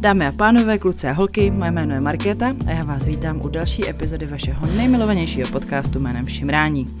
[0.00, 3.48] Dámy a pánové, kluci a holky, moje jméno je Markéta a já vás vítám u
[3.48, 6.98] další epizody vašeho nejmilovanějšího podcastu jménem Šimrání.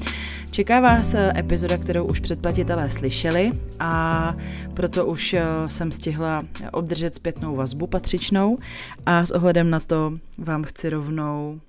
[0.50, 4.32] Čeká vás eh, epizoda, kterou už předplatitelé slyšeli a
[4.74, 8.58] proto už eh, jsem stihla obdržet zpětnou vazbu patřičnou
[9.06, 11.60] a s ohledem na to vám chci rovnou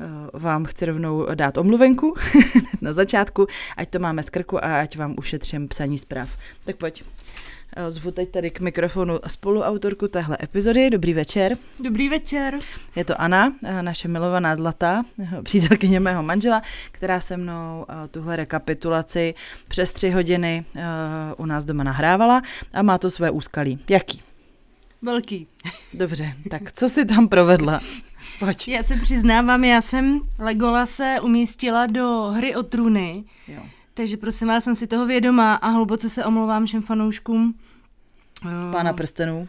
[0.00, 2.14] eh, vám chci rovnou dát omluvenku
[2.80, 6.28] na začátku, ať to máme z krku a ať vám ušetřím psaní zpráv.
[6.64, 7.04] Tak pojď.
[7.80, 10.90] Eh, zvu teď tady k mikrofonu spoluautorku téhle epizody.
[10.90, 11.56] Dobrý večer.
[11.80, 12.58] Dobrý večer.
[12.96, 18.36] Je to Anna, eh, naše milovaná zlatá, eh, přítelkyně mého manžela, která se mnou tuhle
[18.36, 19.34] rekapitulaci
[19.68, 20.64] přes tři hodiny
[21.36, 22.42] u nás doma nahrávala
[22.72, 23.78] a má to své úskalí.
[23.88, 24.20] Jaký?
[25.02, 25.46] Velký.
[25.94, 27.80] Dobře, tak co si tam provedla?
[28.38, 28.68] Pojď.
[28.68, 33.24] Já se přiznávám, já jsem Legola se umístila do hry o trůny.
[33.48, 33.62] Jo.
[33.94, 37.54] Takže prosím vás, jsem si toho vědomá a hluboce se omlouvám všem fanouškům.
[38.72, 39.48] Pána prstenů.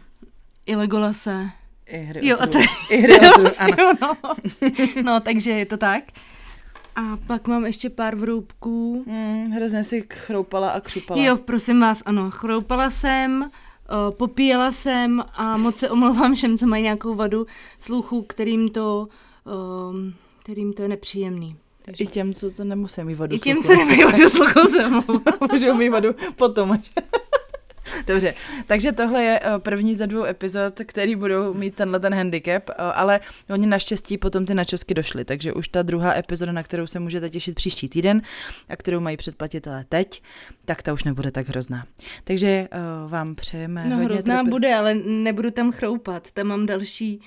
[0.66, 1.50] I Legolase.
[1.86, 2.58] I hry jo, a to
[2.90, 3.92] I hry o ano.
[4.00, 4.16] No.
[5.02, 6.04] no, takže je to tak.
[6.96, 9.04] A pak mám ještě pár vroubků.
[9.06, 11.22] Mm, hrozně si chroupala a křupala.
[11.22, 12.30] Jo, prosím vás, ano.
[12.30, 17.46] Chroupala jsem, uh, popíjela jsem a moc se omlouvám všem, co mají nějakou vadu
[17.78, 19.08] sluchu, kterým to,
[19.44, 19.96] uh,
[20.42, 21.56] kterým to je nepříjemný.
[21.98, 24.90] I těm, co to nemusí mít vodu I těm, co nemají vodu sluchu, se
[25.52, 26.78] Můžou mít vodu potom.
[28.06, 28.34] Dobře,
[28.66, 32.74] takže tohle je eh, první ze dvou epizod, který budou mít tenhle ten handicap, eh,
[32.76, 37.00] ale oni naštěstí potom ty načosky došly, takže už ta druhá epizoda, na kterou se
[37.00, 38.22] můžete těšit příští týden
[38.68, 40.22] a kterou mají předplatitelé teď,
[40.64, 41.84] tak ta už nebude tak hrozná.
[42.24, 42.68] Takže
[43.04, 44.50] uh, vám přejeme No hodně hrozná trpě...
[44.50, 47.20] bude, ale nebudu tam chroupat, tam mám další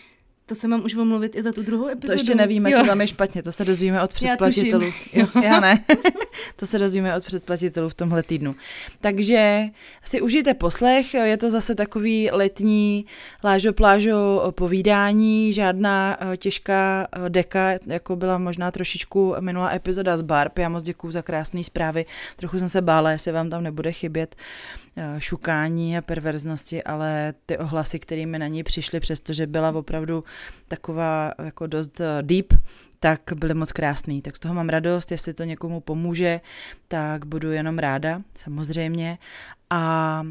[0.53, 2.07] to se mám už omluvit i za tu druhou epizodu.
[2.07, 2.79] To ještě nevíme, jo.
[2.79, 4.85] co tam je špatně, to se dozvíme od předplatitelů.
[5.13, 5.85] Já, jo, já ne.
[6.55, 8.55] to se dozvíme od předplatitelů v tomhle týdnu.
[9.01, 9.63] Takže
[10.03, 13.05] si užijte poslech, je to zase takový letní
[13.43, 20.21] lážo plážo povídání, žádná eh, těžká eh, deka, jako byla možná trošičku minulá epizoda z
[20.21, 20.57] Barb.
[20.57, 22.05] Já moc děkuju za krásné zprávy.
[22.35, 24.82] Trochu jsem se bála, jestli vám tam nebude chybět eh,
[25.17, 30.23] šukání a perverznosti, ale ty ohlasy, kterými na ní přišly, přestože byla opravdu
[30.67, 32.53] taková jako dost eh, deep,
[32.99, 34.21] tak byly moc krásný.
[34.21, 36.41] Tak z toho mám radost, jestli to někomu pomůže,
[36.87, 39.17] tak budu jenom ráda, samozřejmě.
[39.69, 40.23] A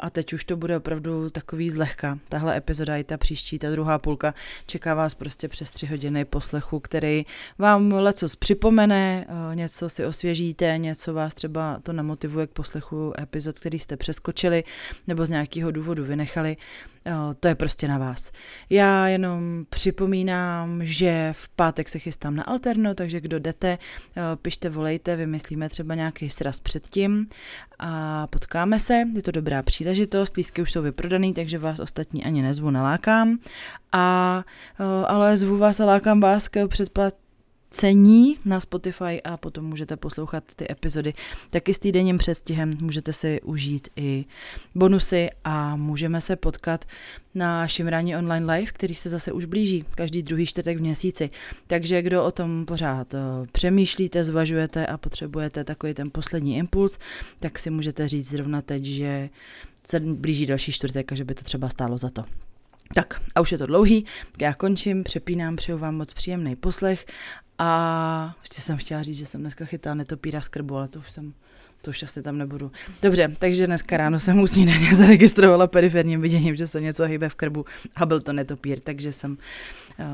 [0.00, 2.18] a teď už to bude opravdu takový zlehka.
[2.28, 4.34] Tahle epizoda i ta příští, ta druhá půlka,
[4.66, 7.26] čeká vás prostě přes tři hodiny poslechu, který
[7.58, 13.58] vám leco připomene, eh, něco si osvěžíte, něco vás třeba to namotivuje k poslechu epizod,
[13.58, 14.64] který jste přeskočili
[15.06, 16.56] nebo z nějakého důvodu vynechali.
[17.40, 18.32] To je prostě na vás.
[18.70, 23.78] Já jenom připomínám, že v pátek se chystám na Alterno, takže kdo jdete,
[24.42, 27.28] pište, volejte, vymyslíme třeba nějaký sraz předtím
[27.78, 29.02] a potkáme se.
[29.14, 33.38] Je to dobrá příležitost, lístky už jsou vyprodaný, takže vás ostatní ani nezvu, nalákám.
[33.92, 34.44] A,
[35.06, 37.14] ale zvu vás a lákám vás k předplat,
[37.72, 41.14] cení na Spotify a potom můžete poslouchat ty epizody
[41.50, 42.76] taky s týdenním přestihem.
[42.80, 44.24] Můžete si užít i
[44.74, 46.84] bonusy a můžeme se potkat
[47.34, 51.30] na Šimrání online live, který se zase už blíží každý druhý čtvrtek v měsíci.
[51.66, 53.18] Takže kdo o tom pořád eh,
[53.52, 56.98] přemýšlíte, zvažujete a potřebujete takový ten poslední impuls,
[57.40, 59.30] tak si můžete říct zrovna teď, že
[59.86, 62.24] se blíží další čtvrtek a že by to třeba stálo za to.
[62.94, 64.04] Tak a už je to dlouhý,
[64.40, 67.06] já končím, přepínám, přeju vám moc příjemný poslech
[67.64, 71.10] a ještě jsem chtěla říct, že jsem dneska chytala netopíra z krbu, ale to už
[71.10, 71.32] jsem
[71.82, 72.70] to už asi tam nebudu.
[73.02, 77.34] Dobře, takže dneska ráno jsem u snídaně zaregistrovala periferním viděním, že se něco hýbe v
[77.34, 77.64] krbu
[77.96, 80.06] a byl to netopír, takže jsem, uh,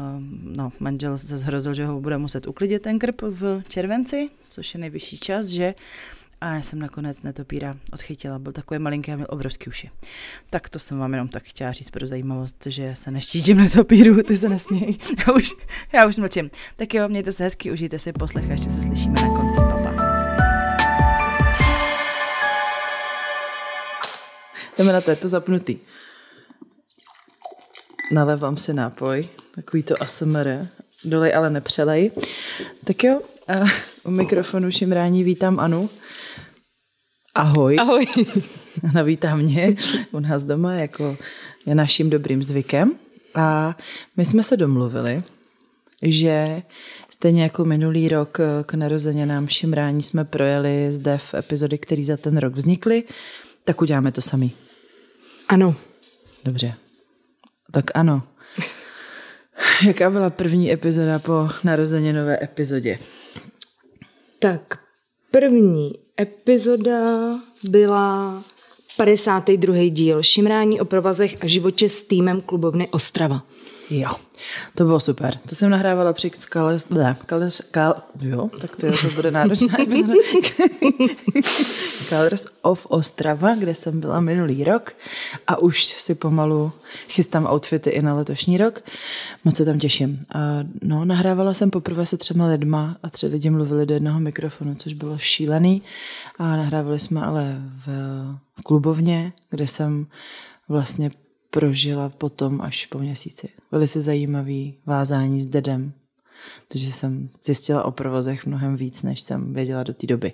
[0.42, 4.80] no, manžel se zhrozil, že ho bude muset uklidit ten krb v červenci, což je
[4.80, 5.74] nejvyšší čas, že
[6.40, 9.90] a já jsem nakonec netopíra odchytila, byl takový malinký a měl obrovský uši.
[10.50, 14.36] Tak to jsem vám jenom tak chtěla říct pro zajímavost, že se neštítím netopíru, ty
[14.36, 14.96] se nesměj.
[15.26, 15.54] Já už,
[15.92, 16.50] já už mlčím.
[16.76, 19.58] Tak jo, mějte se hezky, užijte si poslech a ještě se slyšíme na konci.
[19.58, 20.18] Papa.
[24.78, 25.78] Jdeme na to, je to zapnutý.
[28.12, 30.66] Nalevám si nápoj, takový to ASMR,
[31.04, 32.10] dolej ale nepřelej.
[32.84, 33.20] Tak jo,
[34.04, 35.90] u mikrofonu šimrání vítám Anu.
[37.34, 37.76] Ahoj.
[37.80, 38.06] Ahoj.
[38.90, 39.76] Ona vítá mě
[40.12, 41.16] u nás doma, jako
[41.66, 42.92] je naším dobrým zvykem.
[43.34, 43.76] A
[44.16, 45.22] my jsme se domluvili,
[46.02, 46.62] že
[47.10, 52.36] stejně jako minulý rok k narozeninám šimrání jsme projeli zde v epizody, které za ten
[52.38, 53.04] rok vznikly,
[53.64, 54.50] tak uděláme to sami.
[55.48, 55.74] Ano.
[56.44, 56.74] Dobře.
[57.72, 58.22] Tak ano.
[59.86, 62.98] Jaká byla první epizoda po narozeninové epizodě?
[64.38, 64.78] Tak
[65.30, 67.34] první epizoda
[67.64, 68.44] byla
[68.96, 69.88] 52.
[69.88, 73.42] díl Šimrání o provazech a životě s týmem klubovny Ostrava.
[73.90, 74.08] Jo,
[74.74, 75.38] to bylo super.
[75.48, 79.76] To jsem nahrávala při Kales, ne, Kales, Kal, jo, tak to, je, to bude náročná.
[82.08, 84.92] Colors of Ostrava, kde jsem byla minulý rok
[85.46, 86.72] a už si pomalu
[87.08, 88.80] chystám outfity i na letošní rok.
[89.44, 90.20] Moc se tam těším.
[90.34, 90.38] A
[90.82, 94.92] no, nahrávala jsem poprvé se třema lidma a tři lidi mluvili do jednoho mikrofonu, což
[94.92, 95.82] bylo šílený.
[96.38, 97.90] A nahrávali jsme ale v
[98.64, 100.06] klubovně, kde jsem
[100.68, 101.10] vlastně
[101.50, 103.48] prožila potom až po měsíci.
[103.70, 105.92] Velice zajímavý vázání s dedem,
[106.68, 110.32] protože jsem zjistila o provozech mnohem víc, než jsem věděla do té doby.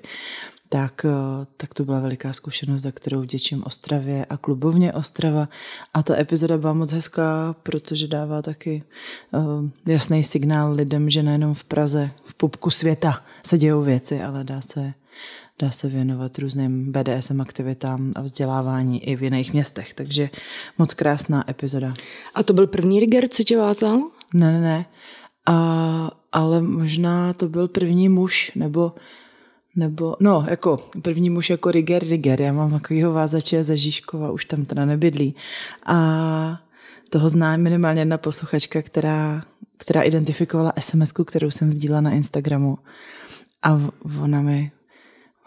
[0.69, 5.49] Tak, eh, tak to byla veliká zkušenost, za kterou děčím Ostravě a klubovně Ostrava.
[5.95, 8.83] A ta epizoda byla moc hezká, protože dává taky
[9.33, 14.45] uh, jasný signál lidem, že nejenom v Praze, v pupku světa se dějou věci, ale
[14.45, 14.95] dá se
[15.59, 19.95] dá se věnovat různým BDSM aktivitám a vzdělávání i v jiných městech.
[19.95, 20.31] Takže
[20.79, 21.95] moc krásná epizoda.
[22.35, 24.03] A to byl první Riger, co tě vázal?
[24.35, 24.87] Ne, ne, ne.
[25.47, 28.93] A, ale možná to byl první muž, nebo
[29.77, 32.41] nebo, no, jako první muž jako Riger, Riger.
[32.41, 35.35] Já mám takovýho vázače ze Žižkova, už tam teda nebydlí.
[35.87, 36.61] A
[37.11, 39.43] toho zná minimálně jedna posluchačka, která,
[39.77, 42.79] která identifikovala sms kterou jsem sdílela na Instagramu.
[43.63, 43.81] A
[44.23, 44.73] ona mi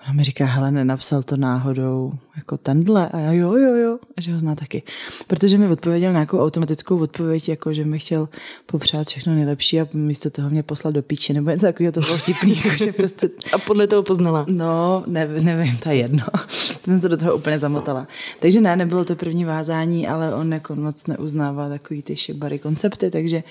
[0.06, 3.10] Ona mi říká, hele, nenapsal to náhodou jako tenhle.
[3.10, 4.84] A já jo, jo, jo, a že ho zná taky.
[5.28, 8.30] Protože mi odpověděl nějakou automatickou odpověď, jako že mi chtěl
[8.66, 12.18] popřát všechno nejlepší a místo toho mě poslal do píči, nebo něco takového, to bylo
[12.18, 12.58] vtipný.
[12.66, 13.30] jako, že prostě...
[13.54, 14.46] A podle toho poznala?
[14.52, 16.26] No, ne, nevím, je jedno.
[16.48, 18.08] jsem se do toho úplně zamotala.
[18.40, 23.12] Takže ne, nebylo to první vázání, ale on jako moc neuznává takový ty šibary koncepty,
[23.12, 23.44] takže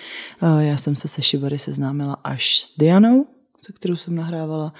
[0.42, 3.26] uh, já jsem se se šibary seznámila až s Dianou,
[3.60, 4.74] se kterou jsem nahrávala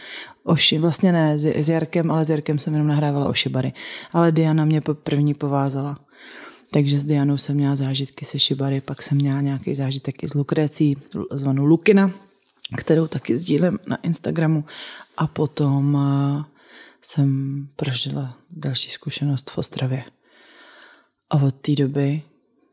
[0.44, 3.72] Oši, vlastně ne s, s Jarkem, ale s Jarkem jsem jenom nahrávala Ošibary.
[4.12, 5.98] Ale Diana mě první povázala.
[6.70, 10.34] Takže s Dianou jsem měla zážitky se Šibary, pak jsem měla nějaký zážitek i s
[10.34, 10.96] Lukrecí,
[11.30, 12.10] zvanou Lukina,
[12.76, 14.64] kterou taky sdílím na Instagramu.
[15.16, 16.44] A potom eh,
[17.02, 20.04] jsem prožila další zkušenost v Ostravě.
[21.30, 22.22] A od té doby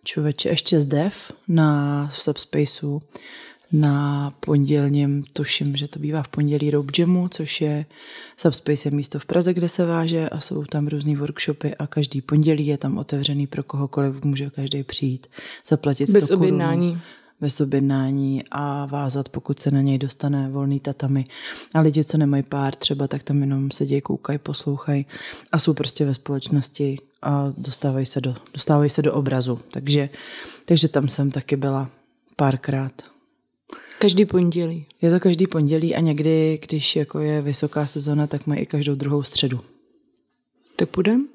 [0.04, 3.02] člověče ještě z Dev na v Subspaceu
[3.74, 7.86] na pondělním, tuším, že to bývá v pondělí Rope Jamu, což je
[8.38, 12.22] Subspace je místo v Praze, kde se váže a jsou tam různý workshopy a každý
[12.22, 15.28] pondělí je tam otevřený pro kohokoliv, může každý přijít,
[15.68, 17.02] zaplatit 100 Bez objednání.
[17.42, 21.26] bez objednání a vázat, pokud se na něj dostane volný tatami.
[21.74, 25.06] A lidi, co nemají pár třeba, tak tam jenom sedějí, koukají, poslouchají
[25.52, 29.60] a jsou prostě ve společnosti a dostávají se do, dostávají se do obrazu.
[29.72, 30.10] Takže,
[30.66, 31.90] takže tam jsem taky byla
[32.36, 33.13] párkrát.
[34.00, 34.86] Každý pondělí.
[35.02, 38.96] Je to každý pondělí a někdy, když jako je vysoká sezona, tak mají i každou
[38.96, 39.60] druhou středu.
[40.76, 41.28] Tak půjdem?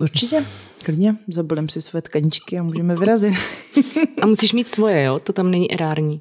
[0.00, 0.46] Určitě,
[0.84, 1.16] klidně.
[1.28, 3.34] Zabalím si své tkaničky a můžeme vyrazit.
[4.22, 5.18] a musíš mít svoje, jo?
[5.18, 6.20] To tam není erární.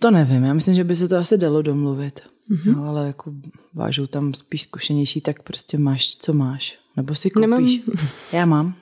[0.00, 2.20] To nevím, já myslím, že by se to asi dalo domluvit.
[2.50, 2.76] Mm-hmm.
[2.76, 3.32] No, ale jako
[3.74, 6.78] vážou tam spíš zkušenější, tak prostě máš, co máš.
[6.96, 7.80] Nebo si koupíš.
[7.86, 8.08] Nemám.
[8.32, 8.74] Já mám.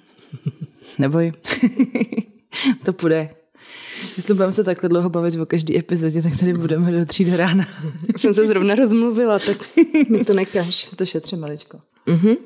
[0.98, 1.32] Neboj.
[2.84, 3.30] to půjde.
[4.18, 7.36] Jestli budeme se takhle dlouho bavit o každý epizodě, tak tady budeme do tří do
[7.36, 7.68] rána.
[8.16, 9.56] Jsem se zrovna rozmluvila, tak
[10.08, 10.74] mi to nekáš.
[10.74, 11.80] Si to šetře, maličko.
[12.06, 12.36] Uh-huh.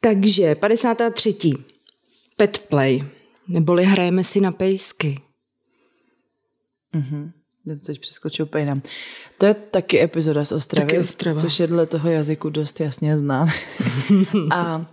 [0.00, 1.34] Takže 53.
[2.36, 3.04] Pet play.
[3.48, 5.20] Neboli hrajeme si na pejsky.
[6.92, 7.32] Mhm.
[7.86, 8.82] Teď přeskočil pejnám.
[9.38, 11.40] To je taky epizoda z Ostravy, taky Ostrava.
[11.40, 13.48] což je dle toho jazyku dost jasně znát.
[14.50, 14.86] a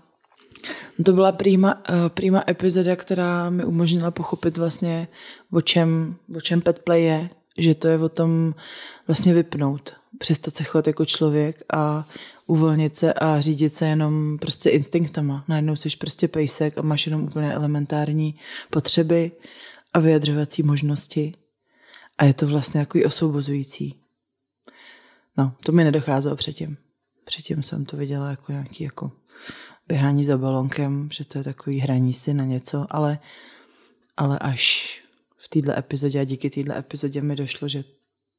[1.06, 5.08] to byla prýma, uh, prýma epizoda, která mi umožnila pochopit vlastně,
[5.52, 8.56] o čem, o čem petplay je, že to je o tom
[9.08, 12.08] vlastně vypnout, přestat se chovat jako člověk a
[12.48, 15.46] uvolnit se a řídit se jenom prostě instinktama.
[15.48, 19.32] Najednou jsi prostě pejsek a máš jenom úplně elementární potřeby
[19.94, 21.34] a vyjadřovací možnosti.
[22.18, 23.96] A je to vlastně jako osvobozující.
[25.38, 26.78] No, to mi nedocházelo předtím.
[27.26, 29.12] Předtím jsem to viděla jako nějaký jako
[29.88, 33.20] běhání za balonkem, že to je takový hraní si na něco, ale,
[34.18, 34.96] ale až
[35.38, 37.84] v této epizodě a díky této epizodě mi došlo, že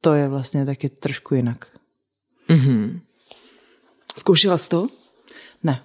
[0.01, 1.67] to je vlastně taky trošku jinak.
[2.49, 2.99] Mm-hmm.
[4.17, 4.87] Zkoušela jsi to?
[5.63, 5.83] Ne.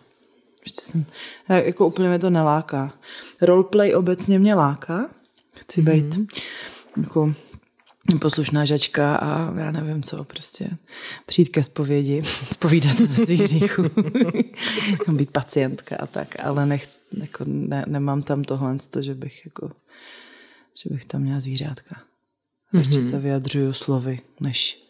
[0.65, 1.05] Ještě jsem,
[1.49, 2.99] jako úplně mě to neláká.
[3.41, 5.11] Roleplay obecně mě láká.
[5.57, 6.43] Chci být mm-hmm.
[6.97, 7.35] jako
[8.21, 10.71] poslušná žačka a já nevím co, prostě
[11.27, 13.83] přijít ke zpovědi, zpovídat se ze svých hříchů,
[15.13, 16.89] být pacientka a tak, ale nech,
[17.21, 19.73] jako ne, nemám tam tohle, že bych jako,
[20.83, 21.97] že bych tam měla zvířátka.
[22.73, 23.11] Ještě mm-hmm.
[23.11, 24.83] se vyjadřuju slovy, než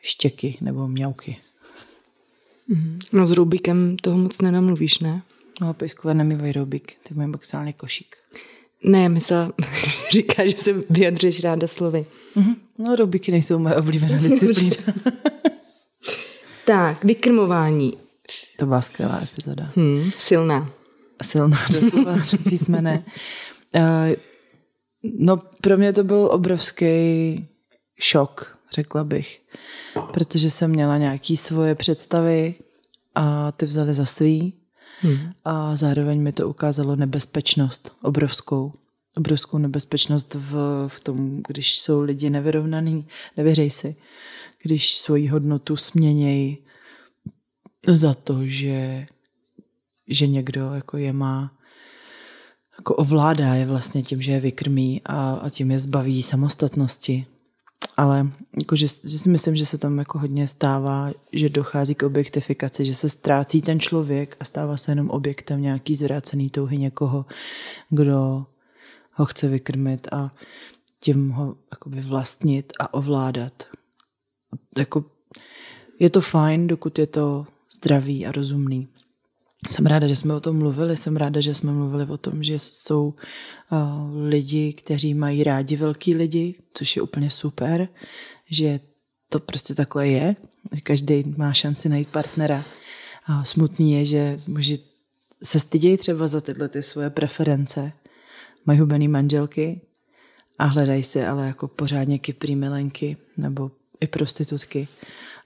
[0.00, 1.36] štěky nebo mňauky.
[2.70, 2.98] Mm-hmm.
[3.12, 5.22] No s Rubikem toho moc nenamluvíš, ne?
[5.60, 8.16] No a pejskové nemývají roubík, ty mají maximálně košík.
[8.84, 9.52] Ne, myslela,
[10.12, 12.06] říká, že se vyjadřeš ráda slovy.
[12.36, 12.56] Mm-hmm.
[12.78, 14.76] No roubíky nejsou moje oblíbená disciplína.
[16.66, 17.98] tak, vykrmování.
[18.58, 19.70] To byla skvělá epizoda.
[19.76, 20.70] Hmm, silná.
[21.22, 22.16] Silná doslova
[22.48, 23.04] písmene.
[23.74, 24.14] Uh,
[25.02, 27.48] no pro mě to byl obrovský
[28.00, 29.40] šok, řekla bych.
[30.12, 32.54] Protože jsem měla nějaký svoje představy
[33.14, 34.61] a ty vzali za svý.
[35.02, 35.32] Hmm.
[35.44, 38.72] A zároveň mi to ukázalo nebezpečnost obrovskou.
[39.16, 40.54] Obrovskou nebezpečnost v,
[40.88, 43.06] v tom, když jsou lidi nevyrovnaný,
[43.36, 43.96] nevěřej si,
[44.62, 46.58] když svoji hodnotu směnějí
[47.86, 49.06] za to, že,
[50.08, 51.52] že někdo jako je má
[52.78, 57.26] jako ovládá je vlastně tím, že je vykrmí a, a tím je zbaví samostatnosti.
[57.96, 58.26] Ale
[58.60, 62.84] jako, že, že si myslím, že se tam jako hodně stává, že dochází k objektifikaci,
[62.84, 67.26] že se ztrácí ten člověk a stává se jenom objektem nějaký zvrácený touhy někoho,
[67.90, 68.46] kdo
[69.12, 70.30] ho chce vykrmit a
[71.00, 73.68] tím ho jakoby vlastnit a ovládat.
[74.78, 75.04] Jako,
[75.98, 78.88] je to fajn, dokud je to zdravý a rozumný.
[79.70, 82.58] Jsem ráda, že jsme o tom mluvili, jsem ráda, že jsme mluvili o tom, že
[82.58, 83.14] jsou
[83.72, 87.88] uh, lidi, kteří mají rádi velký lidi, což je úplně super,
[88.50, 88.80] že
[89.28, 90.36] to prostě takhle je.
[90.82, 92.64] Každý má šanci najít partnera.
[93.26, 94.76] A smutný je, že může
[95.42, 97.92] se stydějí třeba za tyhle ty svoje preference.
[98.66, 99.80] Mají hubený manželky
[100.58, 104.88] a hledají si ale jako pořádně kyprý milenky nebo i prostitutky.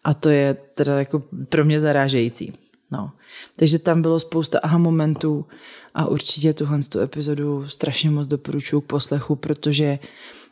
[0.04, 2.52] A to je teda jako pro mě zarážející.
[2.90, 3.12] No.
[3.57, 5.47] Takže tam bylo spousta aha momentů
[5.95, 9.99] a určitě tuhle tu epizodu strašně moc doporučuji k poslechu, protože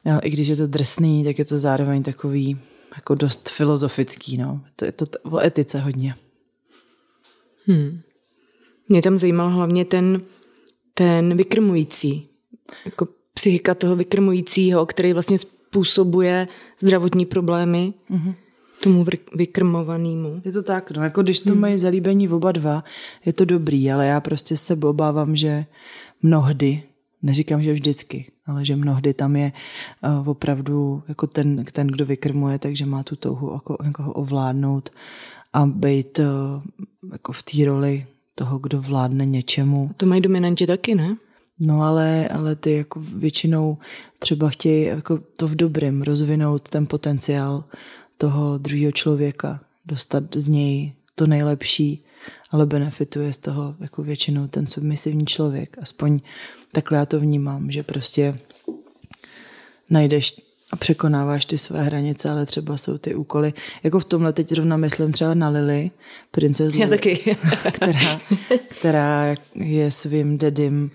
[0.05, 2.59] jo, i když je to drsný, tak je to zároveň takový
[2.95, 4.37] jako dost filozofický.
[4.37, 4.61] No.
[4.77, 6.15] To je to t- o etice hodně.
[7.67, 8.01] Hmm.
[8.89, 10.23] Mě tam zajímal hlavně ten,
[10.95, 12.29] ten vykrmující.
[12.85, 16.49] Jako psychika toho vykrmujícího, který vlastně způsobuje
[16.81, 17.95] zdravotní problémy.
[18.11, 18.35] Mm-hmm
[18.85, 20.43] tomu vykrmovanému.
[20.45, 21.61] Je to tak, no jako když to hmm.
[21.61, 22.85] mají zalíbení oba dva,
[23.27, 25.67] je to dobrý, ale já prostě se obávám, že
[26.23, 26.83] mnohdy,
[27.23, 29.53] neříkám, že vždycky, ale že mnohdy tam je
[30.21, 34.91] uh, opravdu jako ten, ten, kdo vykrmuje, takže má tu touhu jako, jako ho ovládnout
[35.53, 36.25] a být uh,
[37.13, 39.89] jako v té roli toho, kdo vládne něčemu.
[39.91, 41.17] A to mají dominanti taky, ne?
[41.61, 43.79] No ale, ale ty jako většinou
[44.19, 47.65] třeba chtějí jako to v dobrém rozvinout ten potenciál
[48.19, 52.05] toho druhého člověka, dostat z něj to nejlepší,
[52.51, 55.77] ale benefituje z toho jako většinou ten submisivní člověk.
[55.83, 56.21] Aspoň
[56.73, 58.39] takhle já to vnímám, že prostě
[59.91, 60.41] najdeš
[60.71, 63.53] a překonáváš ty své hranice, ale třeba jsou ty úkoly.
[63.83, 65.91] Jako v tomhle teď zrovna myslím třeba na Lily,
[66.31, 66.81] princeznu,
[67.73, 68.21] která,
[68.79, 70.91] která je svým dedym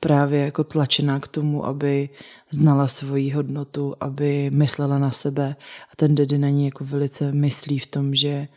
[0.00, 2.08] právě jako tlačená k tomu, aby
[2.50, 5.56] znala svoji hodnotu, aby myslela na sebe
[5.92, 8.48] a ten dedy na ní jako velice myslí v tom, že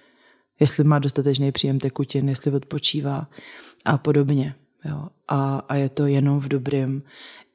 [0.59, 3.27] jestli má dostatečný příjem tekutin, jestli odpočívá
[3.85, 4.55] a podobně.
[4.85, 5.07] Jo.
[5.27, 7.03] A, a je to jenom v dobrém,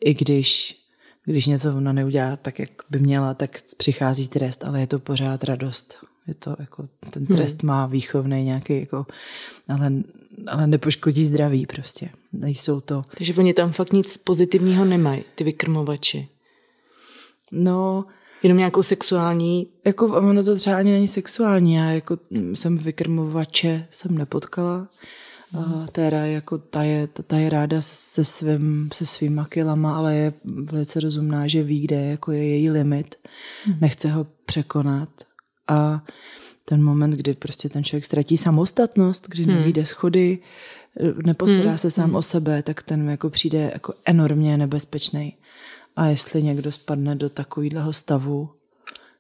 [0.05, 0.79] i když,
[1.25, 5.45] když něco ona neudělá tak, jak by měla, tak přichází trest, ale je to pořád
[5.45, 6.12] radost.
[6.26, 7.69] Je to jako, ten trest hmm.
[7.69, 9.07] má výchovný nějaký, jako,
[9.69, 9.93] ale,
[10.47, 12.09] ale nepoškodí zdraví prostě.
[12.33, 13.05] Nejsou to.
[13.19, 16.29] Takže oni tam fakt nic pozitivního nemají, ty vykrmovači.
[17.52, 18.05] No,
[18.43, 19.67] Jenom nějakou sexuální?
[19.85, 21.75] Jako ono to třeba ani není sexuální.
[21.75, 22.19] Já jako
[22.55, 24.88] jsem vykrmovače jsem nepotkala.
[25.52, 25.87] Mm.
[25.93, 31.00] Téra jako ta je, ta je ráda se, svým, se svýma kilama, ale je velice
[31.00, 33.14] rozumná, že ví, kde jako je její limit.
[33.67, 33.75] Mm.
[33.81, 35.09] Nechce ho překonat.
[35.73, 36.02] A
[36.64, 39.55] ten moment, kdy prostě ten člověk ztratí samostatnost, kdy hmm.
[39.55, 40.38] nevíde schody,
[41.25, 41.79] nepostará hmm.
[41.79, 42.14] se sám hmm.
[42.14, 45.37] o sebe, tak ten jako přijde jako enormně nebezpečný.
[45.97, 48.50] A jestli někdo spadne do takového stavu,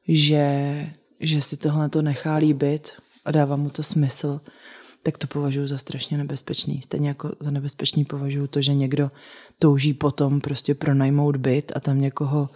[0.08, 0.86] že,
[1.20, 2.92] že si tohle to nechá líbit
[3.24, 4.40] a dává mu to smysl,
[5.02, 6.82] tak to považuji za strašně nebezpečný.
[6.82, 9.10] Stejně jako za nebezpečný považuji to, že někdo
[9.58, 12.48] touží potom prostě pronajmout byt a tam někoho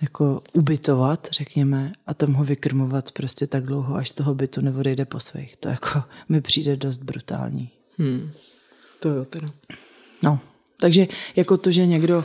[0.00, 5.04] jako ubytovat, řekněme, a tam ho vykrmovat prostě tak dlouho, až z toho bytu neodejde
[5.04, 5.56] po svých.
[5.56, 7.70] To jako mi přijde dost brutální.
[7.98, 8.30] Hmm.
[9.00, 9.48] To jo, teda.
[10.22, 10.38] No,
[10.80, 12.24] takže jako to, že někdo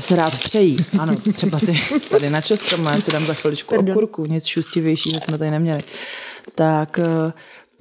[0.00, 3.90] se rád přejí, ano, třeba ty tady na Česku, já si dám za chviličku Pardon.
[3.90, 5.80] okurku, nic šustivějšího jsme tady neměli,
[6.54, 7.32] tak eh,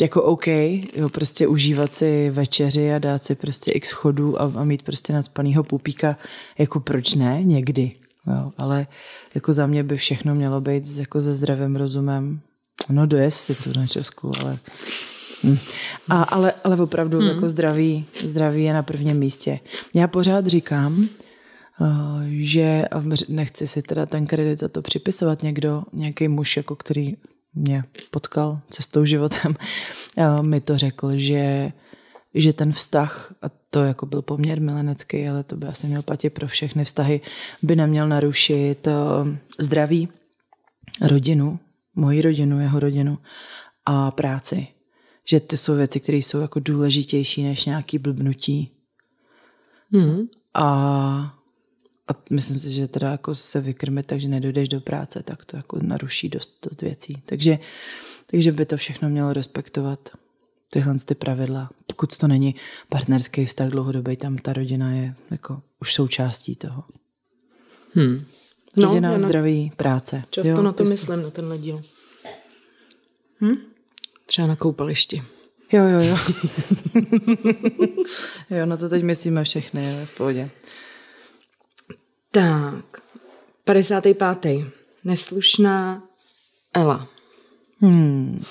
[0.02, 4.64] jako OK, jo, prostě užívat si večeři a dát si prostě x chodů a, a
[4.64, 6.16] mít prostě nadspanýho pupíka,
[6.58, 7.92] jako proč ne, někdy,
[8.28, 8.88] jo, ale
[9.36, 12.40] jako za mě by všechno mělo být jako se zdravým rozumem,
[12.90, 14.60] no dojezd si to na Česku, ale
[15.44, 15.58] Hm.
[16.10, 17.28] A, ale, ale opravdu hmm.
[17.28, 19.60] jako zdraví, zdraví je na prvním místě.
[19.94, 21.08] Já pořád říkám,
[21.80, 21.88] uh,
[22.28, 22.86] že
[23.30, 27.16] nechci si teda ten kredit za to připisovat někdo, nějaký muž, jako který
[27.54, 29.56] mě potkal cestou životem,
[30.18, 31.72] uh, mi to řekl, že
[32.36, 36.30] že ten vztah, a to jako byl poměr milenecký, ale to by asi měl platit
[36.30, 37.22] pro všechny vztahy,
[37.62, 39.28] by neměl narušit uh,
[39.60, 40.10] zdraví,
[41.02, 41.60] rodinu,
[41.96, 43.18] moji rodinu, jeho rodinu
[43.86, 44.68] a práci.
[45.28, 48.72] Že to jsou věci, které jsou jako důležitější než nějaký blbnutí.
[49.92, 50.28] Mm.
[50.54, 50.68] A,
[52.08, 55.80] a myslím si, že teda jako se vykrmit takže nedojdeš do práce, tak to jako
[55.82, 57.22] naruší dost, dost věcí.
[57.26, 57.60] Takže,
[58.26, 60.10] takže by to všechno mělo respektovat
[60.74, 61.70] tyhle ty pravidla.
[61.88, 62.56] Pokud to není
[62.90, 66.84] partnerský vztah dlouhodobý, tam ta rodina je jako už součástí toho.
[67.94, 68.26] Hmm.
[68.78, 70.24] Rodina, no, zdraví, práce.
[70.30, 71.24] Často jo, na to myslím, jsi...
[71.24, 71.82] na tenhle díl.
[73.42, 73.56] Hm?
[74.26, 75.24] Třeba na koupališti.
[75.72, 76.18] Jo, jo, jo.
[78.58, 80.50] jo, na to teď myslíme všechny, jo, v pohodě.
[82.32, 83.02] Tak,
[83.64, 84.66] 55.
[85.04, 86.04] Neslušná
[86.74, 87.08] Ela.
[87.80, 88.44] Hmm.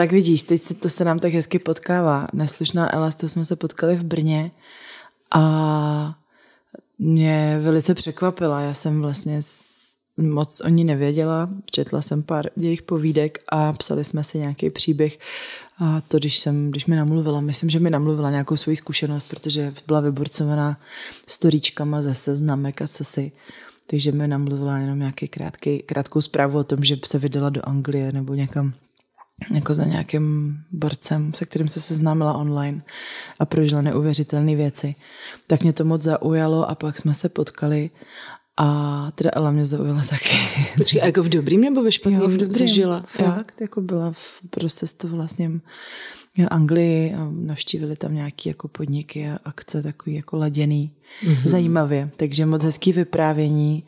[0.00, 2.26] Tak vidíš, teď se, to se nám tak hezky potkává.
[2.32, 4.50] Neslušná Ela, s tou jsme se potkali v Brně
[5.30, 6.14] a
[6.98, 8.60] mě velice překvapila.
[8.60, 9.40] Já jsem vlastně
[10.16, 15.18] moc o ní nevěděla, četla jsem pár jejich povídek a psali jsme si nějaký příběh
[15.78, 19.74] a to, když jsem, když mi namluvila, myslím, že mi namluvila nějakou svoji zkušenost, protože
[19.86, 20.80] byla vyburcovaná
[21.26, 23.32] storíčkama ze seznamek a co si.
[23.86, 28.12] Takže mi namluvila jenom nějaký krátký, krátkou zprávu o tom, že se vydala do Anglie
[28.12, 28.72] nebo někam
[29.54, 32.82] jako za nějakým borcem, se kterým se seznámila online
[33.38, 34.94] a prožila neuvěřitelné věci.
[35.46, 37.90] Tak mě to moc zaujalo a pak jsme se potkali
[38.56, 40.36] a teda Ela mě zaujala taky.
[40.76, 42.20] Počkej, a jako v dobrým nebo ve špatném?
[42.22, 42.68] Jo, v dobrým.
[42.68, 43.04] Žila?
[43.06, 45.50] Fakt, jako byla v, prostě to vlastně
[46.50, 50.92] Anglii a navštívili tam nějaké jako podniky a akce takový jako laděný,
[51.24, 51.48] mm-hmm.
[51.48, 52.10] zajímavě.
[52.16, 53.84] Takže moc hezký vyprávění.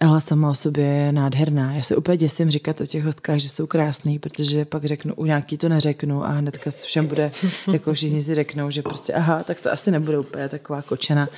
[0.00, 1.74] Ela sama o sobě je nádherná.
[1.74, 5.24] Já se úplně děsím říkat o těch hostkách, že jsou krásný, protože pak řeknu, u
[5.24, 7.30] nějaký to neřeknu a hnedka všem bude,
[7.72, 11.28] jako všichni si řeknou, že prostě aha, tak to asi nebude úplně taková kočena.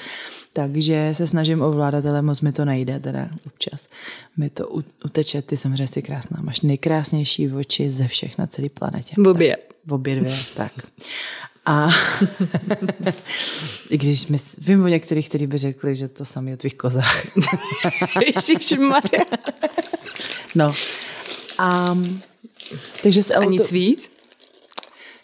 [0.59, 3.89] Takže se snažím ovládat, ale moc mi to nejde teda občas.
[4.37, 4.69] Mi to
[5.05, 6.39] uteče, ty samozřejmě jsi krásná.
[6.43, 9.15] Máš nejkrásnější oči ze všech na celé planetě.
[9.19, 9.57] V obě.
[9.57, 10.73] Tak, v obě dvě, tak.
[11.67, 11.89] A
[13.91, 17.27] i když my, vím o některých, kteří by řekli, že to sami o tvých kozách.
[18.79, 19.25] Maria.
[20.55, 20.73] no.
[21.59, 21.99] A,
[23.03, 24.11] takže se a nic víc?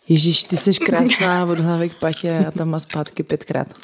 [0.09, 3.75] Ježíš, ty jsi krásná od hlavy k patě a tam má zpátky pětkrát.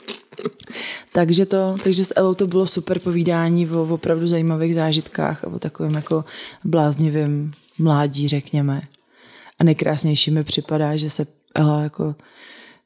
[1.13, 5.59] takže, to, takže s Elou to bylo super povídání o opravdu zajímavých zážitkách a o
[5.59, 6.25] takovém jako
[6.65, 8.83] bláznivém mládí, řekněme.
[9.59, 12.15] A nejkrásnější mi připadá, že se Ela jako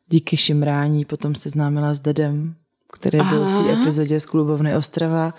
[0.08, 2.54] díky šimrání potom seznámila s Dedem,
[2.92, 3.30] který Aha.
[3.30, 5.34] byl v té epizodě z klubovny Ostrava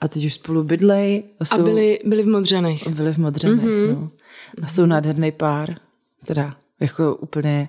[0.00, 1.22] a teď už spolu bydlej.
[1.40, 2.88] A, jsou, a byli, byli v Modřanech.
[2.88, 3.94] Byli v Modřanech, mm-hmm.
[3.94, 4.10] no.
[4.62, 5.74] A jsou nádherný pár.
[6.24, 7.68] Teda jako úplně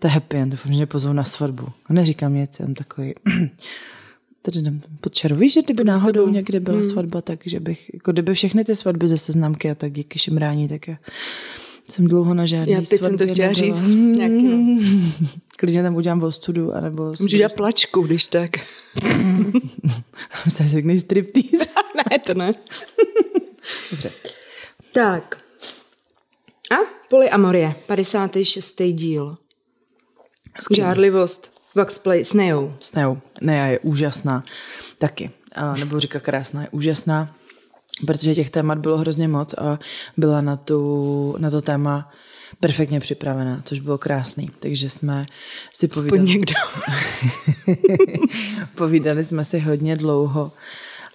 [0.00, 1.68] to je happy end, doufám, že mě pozvou na svatbu.
[1.86, 3.14] A neříkám nic, jsem takový
[4.42, 5.36] tady jdem pod čaru.
[5.36, 6.84] Víš, že kdyby náhodou někde byla hmm.
[6.84, 10.88] svatba, takže bych, jako kdyby všechny ty svatby ze seznamky a tak díky šimrání, tak
[10.88, 10.96] já
[11.88, 13.52] jsem dlouho na žádný Já teď jsem to chtěla nebyla.
[13.52, 13.84] říct.
[14.18, 15.28] Nějaký, no.
[15.56, 17.12] Klidně tam udělám ostudu, anebo...
[17.20, 18.50] Můžu dělat plačku, když tak.
[20.48, 21.70] se řekne striptease.
[22.10, 22.50] ne, to ne.
[23.90, 24.12] Dobře.
[24.92, 25.44] Tak.
[26.70, 26.76] A
[27.08, 28.82] polyamorie, 56.
[28.92, 29.36] díl.
[30.76, 31.60] Žárlivost.
[31.74, 32.74] Waxplay s Neou.
[32.80, 33.18] S Neou.
[33.42, 34.44] Nea je úžasná
[34.98, 35.30] taky.
[35.54, 37.36] A, nebo říká krásná, je úžasná,
[38.06, 39.78] protože těch témat bylo hrozně moc a
[40.16, 42.12] byla na, tu, na to téma
[42.60, 44.50] perfektně připravená, což bylo krásný.
[44.60, 45.26] Takže jsme
[45.72, 46.22] si povídali...
[46.22, 46.54] někdo.
[48.74, 50.52] povídali jsme si hodně dlouho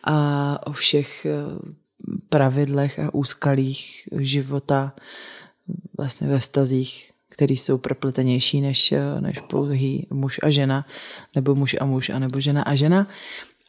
[0.03, 1.31] a o všech eh,
[2.29, 4.93] pravidlech a úskalích života
[5.97, 10.86] vlastně ve vztazích který jsou propletenější než, eh, než pouhý muž a žena,
[11.36, 13.08] nebo muž a muž, anebo žena a žena.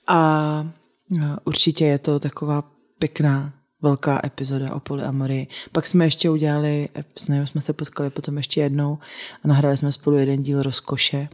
[0.07, 0.71] A
[1.17, 2.65] eh, určitě je to taková
[2.99, 5.47] pěkná velká epizoda o polyamorii.
[5.73, 8.99] Pak jsme ještě udělali, s Nejou jsme se potkali potom ještě jednou
[9.45, 11.29] a nahrali jsme spolu jeden díl rozkoše,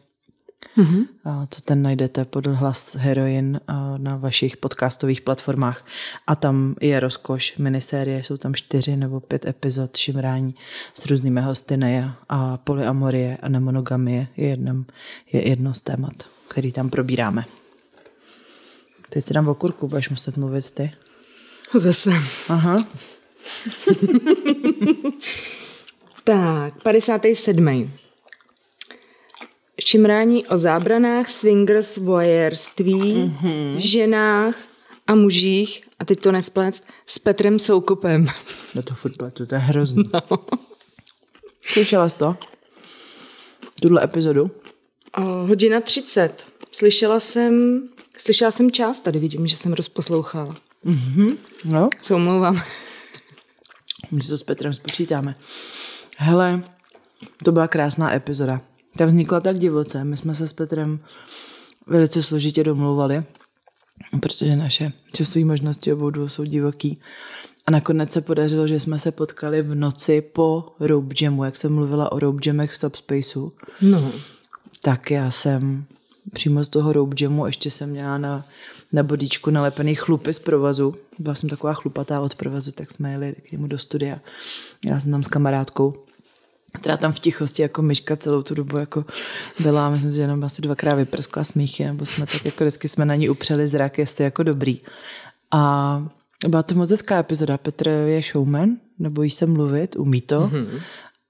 [0.78, 1.06] Mm-hmm.
[1.48, 3.60] To ten najdete pod hlas Heroin
[3.96, 5.84] na vašich podcastových platformách.
[6.26, 10.54] A tam je rozkoš minisérie, jsou tam čtyři nebo pět epizod šimrání
[10.94, 14.84] s různými hosty Neja a polyamorie a nemonogamie je, jednom,
[15.32, 17.44] je jedno z témat, který tam probíráme.
[19.10, 20.92] Teď si dám okurku, budeš muset mluvit ty.
[21.74, 22.12] Zase.
[22.48, 22.84] Aha.
[26.24, 27.90] Tak, 57.
[29.84, 33.76] Šimrání o zábranách, swingers, voyeurství, mm-hmm.
[33.76, 34.56] ženách
[35.06, 38.26] a mužích, a teď to nesplést, s Petrem Soukopem.
[38.74, 40.02] No to furt to je hrozný.
[40.12, 40.38] No.
[41.64, 42.36] Slyšela jsi to?
[43.80, 44.50] Tuhle epizodu?
[45.18, 46.44] O, hodina 30.
[46.72, 47.82] Slyšela jsem,
[48.18, 50.56] slyšela jsem část, tady vidím, že jsem rozposlouchala.
[50.86, 51.36] Mm-hmm.
[51.64, 51.88] No.
[52.02, 52.62] Se omlouvám.
[54.10, 55.34] My to s Petrem spočítáme.
[56.16, 56.64] Hele,
[57.44, 58.60] to byla krásná epizoda.
[58.96, 60.04] Ta vznikla tak divoce.
[60.04, 61.00] My jsme se s Petrem
[61.86, 63.24] velice složitě domlouvali,
[64.20, 67.00] protože naše časové možnosti obou dvou jsou divoký.
[67.66, 71.74] A nakonec se podařilo, že jsme se potkali v noci po Rope Jamu, jak jsem
[71.74, 73.52] mluvila o Rope Jamech v Subspaceu.
[73.80, 74.12] No.
[74.82, 75.84] Tak já jsem
[76.32, 78.44] přímo z toho Rope Jamu ještě jsem měla na,
[78.92, 80.94] na bodíčku nalepený chlupy z provazu.
[81.18, 84.20] Byla jsem taková chlupatá od provazu, tak jsme jeli k němu do studia.
[84.86, 85.94] Já jsem tam s kamarádkou
[86.72, 89.04] která tam v tichosti jako myška celou tu dobu jako
[89.60, 89.90] byla.
[89.90, 93.28] Myslím, že jenom asi dvakrát vyprskla smíchy, nebo jsme tak jako vždycky jsme na ní
[93.28, 94.80] upřeli zrak, jestli jako dobrý.
[95.50, 96.04] A
[96.48, 97.58] byla to moc hezká epizoda.
[97.58, 100.40] Petr je showman, nebojí se mluvit, umí to.
[100.40, 100.80] Mm-hmm.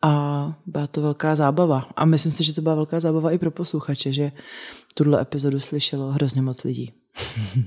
[0.02, 1.88] A byla to velká zábava.
[1.96, 4.32] A myslím si, že to byla velká zábava i pro posluchače, že
[4.94, 6.92] tuhle epizodu slyšelo hrozně moc lidí.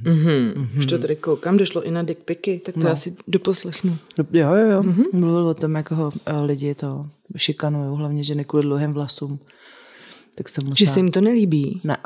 [0.03, 0.53] Mm-hmm.
[0.53, 0.77] Mm-hmm.
[0.77, 2.91] Už to tady koukám, došlo i na dickpiky, tak to no.
[2.91, 3.97] asi doposlechnu.
[4.17, 4.81] Jo, jo, jo.
[4.81, 5.05] Mm-hmm.
[5.13, 7.05] Mluvil o tom, jak ho eh, lidi to
[7.37, 9.39] šikanují, hlavně ženy kvůli dlouhým vlasům.
[10.35, 10.75] Tak jsem musela...
[10.75, 11.81] Že se jim to nelíbí?
[11.83, 11.97] Ne.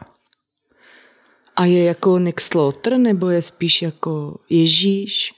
[1.55, 5.31] A je jako Nick Slaughter, nebo je spíš jako Ježíš?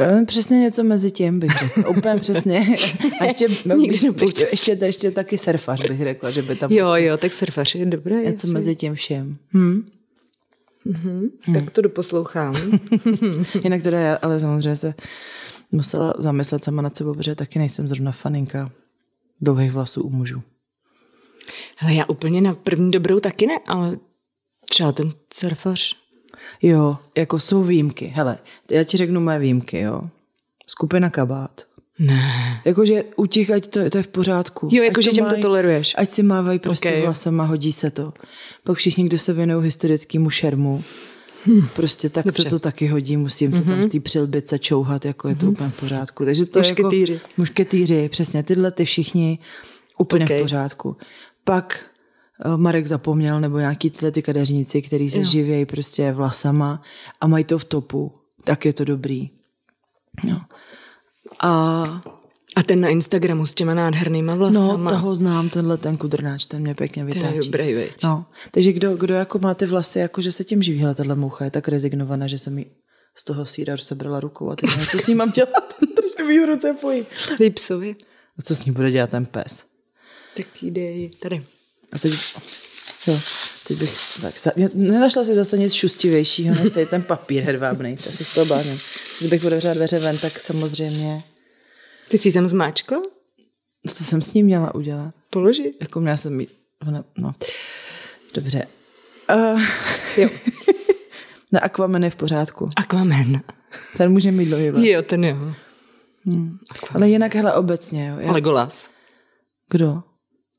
[0.00, 1.88] Eh, přesně něco mezi tím bych řekla.
[1.98, 2.66] Úplně přesně.
[3.20, 6.72] A ještě, Nikdy ještě, ještě, ještě taky surfař bych řekla, že by tam...
[6.72, 8.16] Jo, jo, tak surfař je dobré.
[8.16, 9.36] Něco mezi tím všem.
[9.54, 9.86] Hm?
[10.88, 11.54] Mm-hmm, hmm.
[11.54, 12.54] Tak to doposlouchám.
[13.64, 14.94] Jinak teda já, ale samozřejmě se
[15.72, 18.70] musela zamyslet sama nad sebou, protože taky nejsem zrovna faninka
[19.40, 20.42] dlouhých vlasů u mužů.
[21.80, 23.98] Ale já úplně na první dobrou taky ne, ale
[24.70, 25.96] třeba ten surfař.
[26.62, 28.06] Jo, jako jsou výjimky.
[28.06, 28.38] Hele,
[28.70, 30.02] já ti řeknu moje výjimky, jo.
[30.66, 31.67] Skupina kabát.
[31.98, 32.60] Ne.
[32.64, 34.68] Jakože u těch, ať to, to je v pořádku.
[34.72, 35.94] Jo, jakože těm to toleruješ.
[35.98, 37.02] Ať si mávají prostě okay.
[37.02, 38.12] vlasem a hodí se to.
[38.64, 40.84] Pak všichni, kdo se věnují historickému šermu,
[41.44, 41.68] Hmm.
[41.76, 42.42] Prostě tak Dobře.
[42.42, 43.58] se to taky hodí, musím mm-hmm.
[43.58, 43.84] to tam mhm.
[43.84, 45.50] z té přilbice čouhat, jako je to mm-hmm.
[45.50, 46.24] úplně v pořádku.
[46.24, 47.12] Takže to mušketýři.
[47.12, 49.38] jako, mušketýři, přesně tyhle ty všichni
[49.98, 50.38] úplně okay.
[50.38, 50.96] v pořádku.
[51.44, 51.84] Pak
[52.44, 55.24] uh, Marek zapomněl, nebo nějaký tyhle ty kadeřníci, kteří se jo.
[55.24, 56.82] živějí prostě vlasama
[57.20, 58.12] a mají to v topu,
[58.44, 59.30] tak je to dobrý.
[60.24, 60.40] No.
[61.40, 62.02] A
[62.56, 64.76] a ten na Instagramu s těma nádhernýma vlasama.
[64.76, 67.26] No, toho znám, tenhle ten kudrnáč, ten mě pěkně vytáčí.
[67.26, 68.02] Ten je dobrý, viď?
[68.04, 71.14] No, takže kdo, kdo jako má ty vlasy, jako že se tím živí, hele, tahle
[71.14, 72.66] moucha je tak rezignovaná, že se mi
[73.14, 75.74] z toho síra sebrala rukou a teď co s ním mám dělat?
[75.80, 77.06] Držím mi v ruce pojí.
[77.38, 77.96] Dej psovi.
[78.38, 79.64] A co s ním bude dělat ten pes?
[80.36, 81.44] Tak jde tady.
[81.92, 82.12] A teď,
[83.06, 83.18] jo,
[83.68, 84.34] teď bych, tak,
[84.74, 88.78] nenašla si zase nic šustivějšího, než tady ten papír hedvábný, to si z toho báním.
[89.18, 91.22] Kdybych otevřela dveře ven, tak samozřejmě
[92.10, 93.02] ty jsi tam zmáčkla?
[93.88, 95.14] Co jsem s ním měla udělat?
[95.30, 95.76] Položit?
[95.80, 96.50] Jako měla jsem mít,
[97.18, 97.34] no.
[98.34, 98.66] Dobře.
[99.34, 99.62] Uh,
[100.16, 100.30] jo.
[101.52, 102.70] Na Aquaman je v pořádku.
[102.76, 103.40] Aquaman.
[103.96, 104.84] Ten může mít dlouhý vlas.
[104.84, 105.36] Jo, ten jo.
[106.24, 106.58] Hmm.
[106.94, 108.06] Ale jinak, hele, obecně.
[108.08, 108.16] Jo.
[108.18, 108.32] Já...
[108.32, 108.90] Legolas.
[109.70, 110.02] Kdo?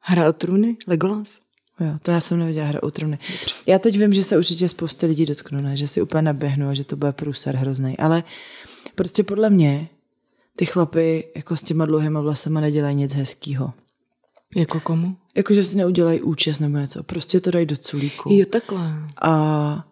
[0.02, 0.78] Hra o trůny?
[0.88, 1.40] Legolas.
[1.80, 3.20] Jo, to já jsem neviděla hra o trůny.
[3.66, 5.78] Já teď vím, že se určitě spousta lidí dotknu, ne?
[5.78, 7.98] že si úplně naběhnu a že to bude průser hrozný.
[7.98, 8.24] Ale
[8.96, 9.90] prostě podle mě
[10.60, 13.74] ty chlapy jako s těma dlouhýma vlasama nedělají nic hezkýho.
[14.56, 15.16] Jako komu?
[15.36, 17.04] Jako, že si neudělají účes nebo něco.
[17.04, 18.30] Prostě to dají do culíku.
[18.34, 18.94] Jo, takhle.
[19.22, 19.86] A,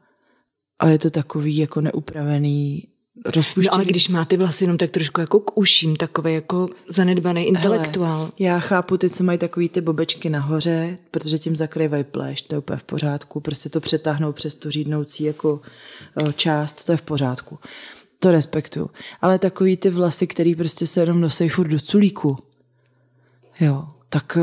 [0.80, 2.88] a je to takový jako neupravený
[3.26, 3.66] rozpuštěný.
[3.66, 7.44] No ale když má ty vlasy jenom tak trošku jako k uším, takový jako zanedbaný
[7.44, 8.20] intelektuál.
[8.20, 12.56] Hele, já chápu ty, co mají takový ty bobečky nahoře, protože tím zakrývají pleš, to
[12.56, 13.40] je úplně v pořádku.
[13.40, 15.62] Prostě to přetáhnou přes tu řídnoucí jako
[16.36, 17.60] část, to je v pořádku
[18.20, 18.90] to respektuju.
[19.22, 22.38] Ale takový ty vlasy, který prostě se jenom nosí furt do culíku.
[23.60, 24.38] Jo, tak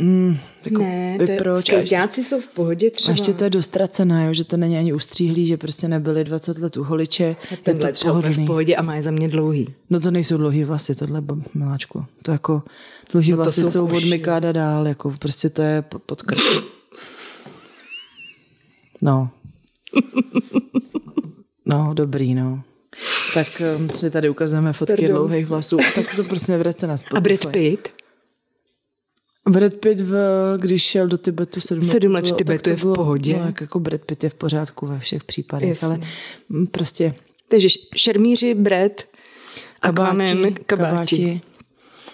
[0.00, 1.66] mm, jako, ne, to proč?
[1.66, 3.12] Skejťáci jsou v pohodě třeba.
[3.12, 6.58] A ještě to je dostracená, jo, že to není ani ustříhlý, že prostě nebyli 20
[6.58, 7.36] let u holiče.
[7.52, 9.74] A tenhle třeba v pohodě a má je za mě dlouhý.
[9.90, 11.22] No to nejsou dlouhý vlasy, tohle
[11.54, 12.04] miláčku.
[12.22, 12.62] To jako
[13.12, 16.40] dlouhý no vlasy jsou, jsou od Mikáda dál, jako prostě to je pod krk.
[19.02, 19.30] No.
[21.66, 22.62] No, dobrý, no.
[23.34, 25.16] Tak um, si tady ukazujeme fotky Pardon.
[25.16, 25.76] dlouhých vlasů.
[25.94, 27.16] Tak to prostě nevrať na Spotify.
[27.16, 27.88] A Brad Pitt?
[29.48, 30.14] Brad Pitt, v,
[30.60, 33.38] když šel do Tibetu sedm, sedm let v Tibetu je v pohodě.
[33.38, 35.86] No, jako Brad Pitt je v pořádku ve všech případech, Jasně.
[35.86, 36.00] ale
[36.70, 37.14] prostě...
[37.48, 38.92] Takže šermíři, Brad,
[39.80, 40.56] kabáti, kabáti.
[40.66, 41.40] kabáti.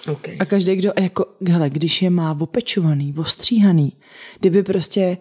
[0.08, 0.36] Okay.
[0.40, 3.92] A každý, kdo, jako, hele, když je má opečovaný, ostříhaný,
[4.40, 5.18] kdyby prostě,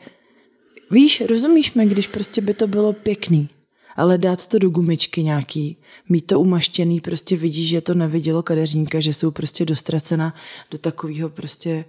[0.91, 3.49] víš, rozumíš mi, když prostě by to bylo pěkný,
[3.95, 5.77] ale dát to do gumičky nějaký,
[6.09, 10.35] mít to umaštěný, prostě vidíš, že to nevidělo kadeřínka, že jsou prostě dostracena
[10.71, 11.85] do takového prostě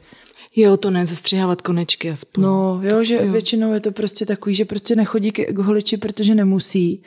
[0.58, 2.44] Jo, to ne, zastřihávat konečky aspoň.
[2.44, 3.32] No, jo, že jo.
[3.32, 7.02] většinou je to prostě takový, že prostě nechodí k holiči, protože nemusí,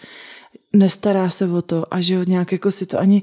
[0.74, 3.22] nestará se o to a že nějak jako si to ani...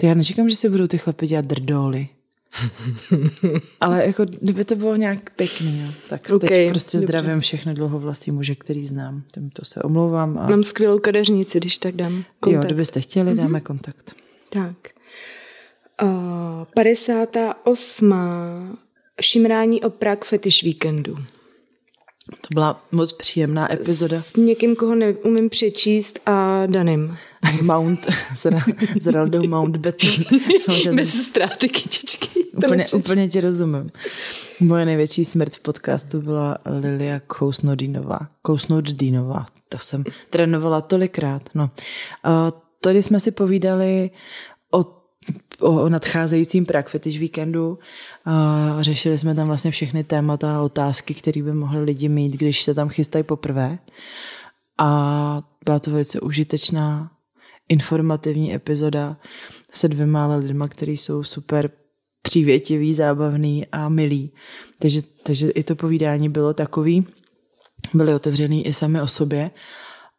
[0.00, 2.08] To já nečekám, že si budou ty chlapy dělat drdoly.
[3.80, 5.92] Ale jako, kdyby to bylo nějak pěkný, jo.
[6.08, 7.06] tak okay, teď prostě dobře.
[7.06, 9.22] zdravím všechny dlouhovlastní muže, který znám.
[9.52, 10.38] to se omlouvám.
[10.38, 10.48] A...
[10.48, 12.64] Mám skvělou kadeřnici, když tak dám kontakt.
[12.64, 13.62] Jo, kdybyste chtěli, dáme mm-hmm.
[13.62, 14.14] kontakt.
[14.48, 14.76] Tak.
[16.02, 18.14] Uh, 58
[19.20, 21.16] šimrání o Prague Fetish Weekendu.
[22.30, 24.20] To byla moc příjemná epizoda.
[24.20, 27.16] S někým, koho neumím přečíst a Danem.
[27.62, 28.06] Mount,
[29.00, 30.10] s Raldou Mountbatten.
[30.94, 32.44] Bez ztráty kytičky.
[32.56, 33.90] Úplně, úplně ti rozumím.
[34.60, 38.18] Moje největší smrt v podcastu byla Lilia Kousnodinová.
[38.42, 39.46] Kousnodinová.
[39.68, 41.42] To jsem trénovala tolikrát.
[41.54, 41.70] No.
[42.26, 44.10] Uh, tady jsme si povídali
[45.60, 47.78] o nadcházejícím Prague Fetish víkendu.
[48.24, 52.62] A řešili jsme tam vlastně všechny témata a otázky, které by mohli lidi mít, když
[52.62, 53.78] se tam chystají poprvé.
[54.78, 57.10] A byla to velice užitečná,
[57.68, 59.16] informativní epizoda
[59.72, 61.70] se dvěma lidma, kteří jsou super
[62.22, 64.32] přívětivý, zábavný a milý.
[64.78, 67.06] Takže, takže i to povídání bylo takový,
[67.94, 69.50] byli otevřený i sami o sobě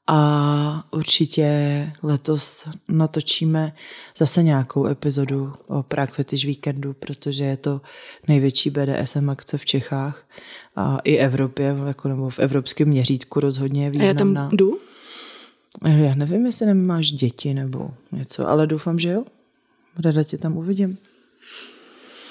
[0.08, 3.76] a určitě letos natočíme
[4.18, 7.82] zase nějakou epizodu o Prague Fetish Weekendu, protože je to
[8.28, 10.28] největší BDSM akce v Čechách
[10.76, 14.42] a i Evropě, jako nebo v evropském měřítku rozhodně je významná.
[14.42, 14.80] A já tam jdu?
[15.86, 19.24] Já nevím, jestli nemáš děti nebo něco, ale doufám, že jo.
[20.06, 20.98] Rada tě tam uvidím.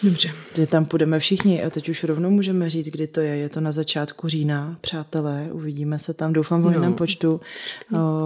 [0.02, 0.30] Dobře.
[0.54, 3.36] Že tam půjdeme všichni a teď už rovnou můžeme říct, kdy to je.
[3.36, 7.40] Je to na začátku října, přátelé, uvidíme se tam, doufám v jiném počtu.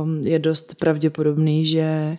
[0.03, 2.19] Um, je dost pravděpodobný, že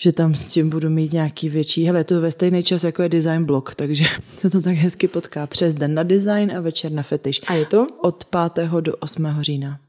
[0.00, 1.84] že tam s tím budu mít nějaký větší.
[1.84, 4.04] Hele, to ve stejný čas, jako je design blog, takže
[4.38, 5.46] se to tak hezky potká.
[5.46, 7.40] Přes den na design a večer na fetiš.
[7.46, 7.86] A je to?
[8.02, 8.24] Od
[8.54, 8.70] 5.
[8.80, 9.26] do 8.
[9.40, 9.80] října.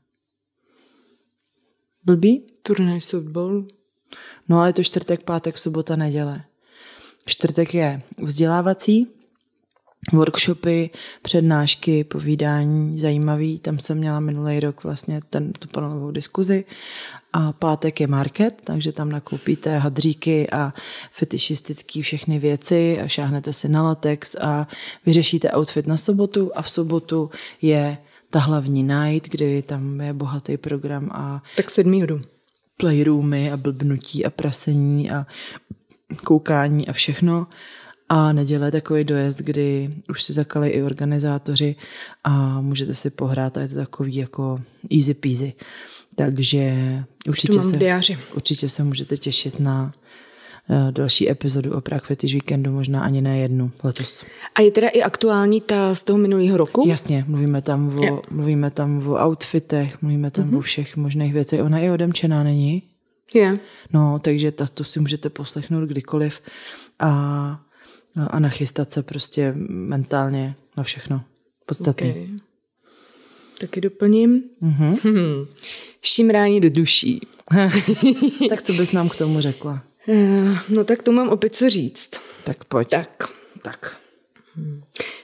[2.05, 2.43] Blbý?
[2.61, 3.65] Turnaj softball.
[4.49, 6.43] No ale je to čtvrtek, pátek, sobota, neděle.
[7.29, 9.07] Čtvrtek je vzdělávací,
[10.13, 10.89] workshopy,
[11.21, 13.59] přednášky, povídání, zajímavý.
[13.59, 16.65] Tam jsem měla minulý rok vlastně ten, tu panelovou diskuzi.
[17.33, 20.73] A pátek je market, takže tam nakoupíte hadříky a
[21.11, 24.67] fetišistické všechny věci a šáhnete si na latex a
[25.05, 27.29] vyřešíte outfit na sobotu a v sobotu
[27.61, 27.97] je
[28.29, 31.43] ta hlavní night, kdy tam je bohatý program a...
[31.57, 32.21] Tak sedmý jdu.
[32.77, 35.25] Playroomy a blbnutí a prasení a
[36.23, 37.47] koukání a všechno.
[38.09, 41.75] A neděle je takový dojezd, kdy už si zakali i organizátoři
[42.23, 44.61] a můžete si pohrát a je to takový jako
[44.97, 45.53] easy peasy.
[46.15, 46.73] Takže
[47.27, 47.77] určitě se,
[48.35, 49.93] určitě se můžete těšit na
[50.69, 54.25] uh, další epizodu o Prague Fetish Weekendu, možná ani ne jednu letos.
[54.55, 56.87] A je teda i aktuální ta z toho minulého roku?
[56.87, 60.57] Jasně, mluvíme tam o, mluvíme tam o outfitech, mluvíme tam mm-hmm.
[60.57, 61.61] o všech možných věcech.
[61.61, 62.83] Ona je odemčená, není?
[63.35, 63.59] Je.
[63.93, 66.41] No, takže ta, to si můžete poslechnout kdykoliv
[66.99, 67.09] a,
[68.27, 71.23] a nachystat se prostě mentálně na všechno.
[71.65, 72.09] Podstatný.
[72.09, 72.27] Okay.
[73.59, 74.43] Taky doplním.
[74.61, 75.47] Mm-hmm.
[76.01, 77.21] Šimrání do duší.
[78.49, 79.83] tak co bys nám k tomu řekla?
[80.07, 82.09] Eh, no tak to mám opět co říct.
[82.43, 82.89] Tak pojď.
[82.89, 83.27] Tak.
[83.61, 83.97] Tak.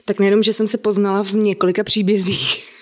[0.05, 2.75] Tak nejenom, že jsem se poznala v několika příbězích.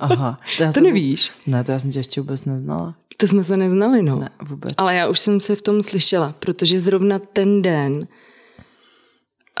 [0.00, 0.40] Aha.
[0.58, 1.30] To, to jsem, nevíš?
[1.46, 2.96] Ne, to já jsem tě ještě vůbec neznala.
[3.20, 4.16] To jsme se neznali, no.
[4.16, 4.72] Ne, vůbec.
[4.76, 8.08] Ale já už jsem se v tom slyšela, protože zrovna ten den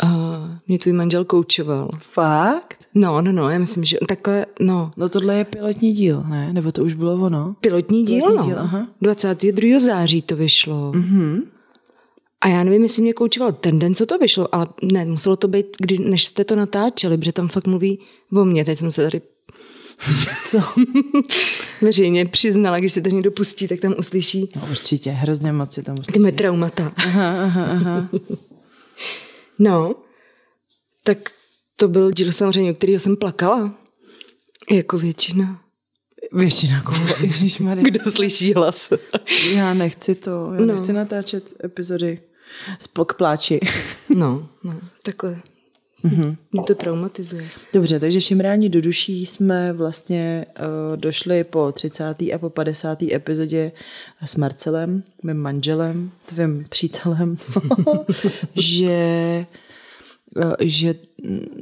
[0.04, 0.10] uh,
[0.68, 1.90] mě tvůj manžel koučoval.
[1.98, 2.84] Fakt?
[2.94, 4.92] No, no, no, já myslím, že takhle, no.
[4.96, 6.52] No tohle je pilotní díl, ne?
[6.52, 7.54] Nebo to už bylo ono?
[7.60, 8.46] Pilotní díl, pilotní no.
[8.46, 8.88] Díl, aha.
[9.02, 9.80] 22.
[9.80, 10.92] září to vyšlo.
[10.92, 11.42] Mhm.
[12.40, 15.48] A já nevím, jestli mě koučoval ten den, co to vyšlo, ale ne, muselo to
[15.48, 17.98] být, kdy, než jste to natáčeli, protože tam fakt mluví
[18.36, 18.64] o mně.
[18.64, 19.20] Teď jsem se tady
[20.46, 20.58] co?
[21.80, 24.52] Veřejně přiznala, když se to někdo pustí, tak tam uslyší.
[24.56, 26.24] No určitě, hrozně moc si tam uslyší.
[26.24, 26.92] Ty traumata.
[26.96, 28.08] Aha, aha, aha.
[29.58, 29.94] no,
[31.04, 31.18] tak
[31.76, 33.74] to byl díl samozřejmě, o kterého jsem plakala.
[34.70, 35.60] Jako většina.
[36.32, 37.06] Většina koho?
[37.82, 38.92] Kdo slyší hlas?
[39.52, 40.66] já nechci to, já no.
[40.66, 42.20] nechci natáčet epizody
[42.78, 43.60] s pláči.
[44.08, 45.42] no, no, takhle
[46.04, 46.36] Mm-hmm.
[46.52, 47.48] Mě to traumatizuje.
[47.72, 52.04] Dobře, takže šimrání do duší jsme vlastně uh, došli po 30.
[52.04, 53.02] a po 50.
[53.02, 53.72] epizodě
[54.24, 57.36] s Marcelem, mým manželem, tvým přítelem,
[58.54, 59.46] že
[60.60, 60.94] že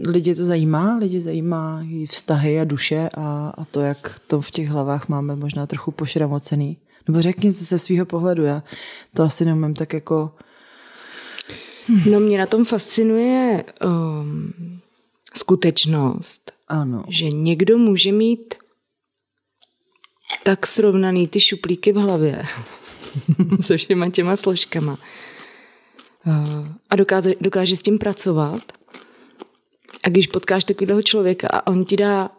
[0.08, 4.50] lidi to zajímá, lidi zajímá i vztahy a duše a, a to, jak to v
[4.50, 6.76] těch hlavách máme možná trochu pošramocený.
[7.08, 8.62] Nebo řekni se ze svého pohledu, já
[9.14, 10.32] to asi neumím tak jako
[12.10, 14.52] No mě na tom fascinuje um,
[15.34, 17.04] skutečnost, ano.
[17.08, 18.54] že někdo může mít
[20.42, 22.42] tak srovnaný ty šuplíky v hlavě
[23.60, 24.98] se všema těma složkama
[26.26, 28.72] uh, a dokáže, dokáže s tím pracovat.
[30.04, 32.30] A když potkáš takového člověka a on ti dá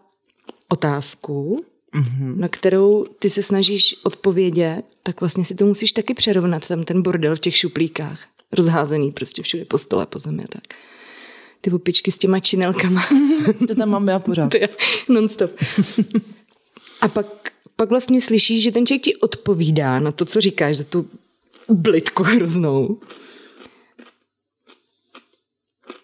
[0.68, 2.38] otázku, mm-hmm.
[2.38, 7.02] na kterou ty se snažíš odpovědět, tak vlastně si to musíš taky přerovnat, tam ten
[7.02, 10.64] bordel v těch šuplíkách rozházený prostě všude po stole, po zemi a tak.
[11.62, 13.08] Ty opičky s těma činelkama.
[13.68, 14.54] to tam mám já pořád.
[15.10, 15.52] Non-stop.
[17.02, 20.84] a pak, pak vlastně slyšíš, že ten člověk ti odpovídá na to, co říkáš, za
[20.84, 21.10] tu
[21.70, 23.00] blitku hroznou.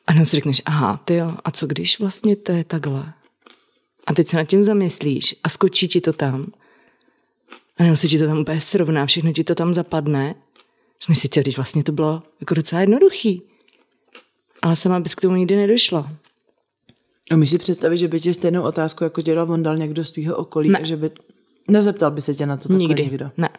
[0.07, 3.13] A no si řekneš, aha, ty jo, a co když vlastně to je takhle?
[4.07, 6.51] A teď se nad tím zamyslíš a skočí ti to tam.
[7.77, 10.35] A nebo se ti to tam úplně srovná, všechno ti to tam zapadne
[11.05, 13.41] Řekneš si, když vlastně to bylo jako docela jednoduchý.
[14.61, 16.11] Ale sama bys k tomu nikdy nedošla.
[17.31, 20.11] A můžeš si představit, že by ti stejnou otázku, jako dělal on dal někdo z
[20.11, 20.79] tvého okolí, ne.
[20.79, 21.11] a že by...
[21.67, 23.03] Nezeptal by se tě na to takhle Nikdy.
[23.03, 23.31] někdo?
[23.37, 23.49] Ne.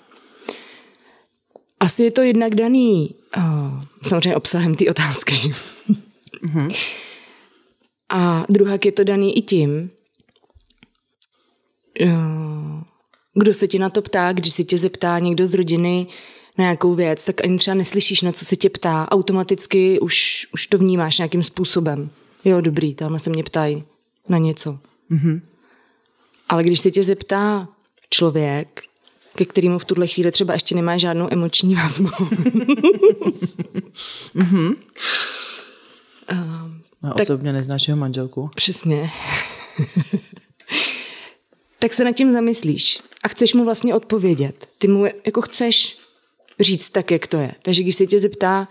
[1.81, 5.33] Asi je to jednak daný oh, samozřejmě obsahem té otázky.
[5.35, 6.77] mm-hmm.
[8.09, 9.91] A druhá je to daný i tím,
[12.01, 12.83] oh,
[13.35, 16.07] kdo se ti na to ptá, když si tě zeptá někdo z rodiny,
[16.59, 19.09] na nějakou věc, tak ani třeba neslyšíš, na co se tě ptá.
[19.11, 22.11] Automaticky už, už to vnímáš nějakým způsobem.
[22.45, 23.85] Jo, dobrý, tam se mě ptají
[24.29, 24.79] na něco.
[25.11, 25.41] Mm-hmm.
[26.49, 27.69] Ale když se tě zeptá
[28.11, 28.83] člověk,
[29.37, 32.09] ke kterému v tuhle chvíli třeba ještě nemá žádnou emoční vazbu.
[34.35, 34.77] mm-hmm.
[36.33, 36.71] uh,
[37.03, 38.51] no, tak, osobně neznáš jeho manželku.
[38.55, 39.11] Přesně.
[41.79, 44.69] tak se nad tím zamyslíš a chceš mu vlastně odpovědět.
[44.79, 45.99] Ty mu jako chceš
[46.61, 47.55] říct tak, jak to je.
[47.63, 48.69] Takže když se tě zeptá,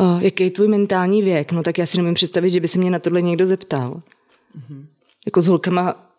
[0.00, 2.78] uh, jaký je tvůj mentální věk, no tak já si nemůžu představit, že by se
[2.78, 4.02] mě na tohle někdo zeptal.
[4.58, 4.86] Mm-hmm.
[5.26, 6.12] Jako s holkama,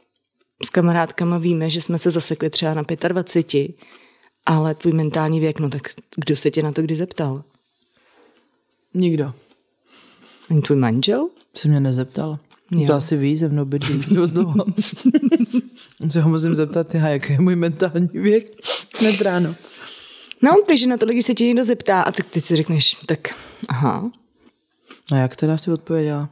[0.65, 3.71] s kamarádkama víme, že jsme se zasekli třeba na 25,
[4.45, 5.81] ale tvůj mentální věk, no tak
[6.15, 7.43] kdo se tě na to kdy zeptal?
[8.93, 9.33] Nikdo.
[10.49, 11.29] Ani tvůj manžel?
[11.53, 12.39] Se mě nezeptal.
[12.71, 12.87] Jo.
[12.87, 14.65] To asi ví, ze mnou bydlí dost dlouho.
[16.09, 18.51] se ho musím zeptat, já, jaký je můj mentální věk?
[18.99, 19.55] Hned ráno.
[20.41, 23.19] No, takže na to, když se tě někdo zeptá a tak ty si řekneš, tak
[23.69, 24.11] aha.
[25.11, 26.29] A jak teda si odpověděla?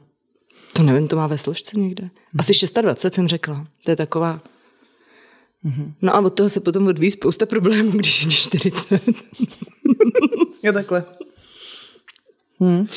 [0.74, 2.04] To nevím, to má ve složce někde.
[2.04, 2.40] Mhm.
[2.40, 3.68] Asi 26 jsem řekla.
[3.86, 4.42] To je taková...
[5.66, 5.94] Mm-hmm.
[6.02, 9.04] No a od toho se potom odvíjí spousta problémů, když je 40.
[10.64, 11.06] jo, takhle.
[12.60, 12.88] Hmm.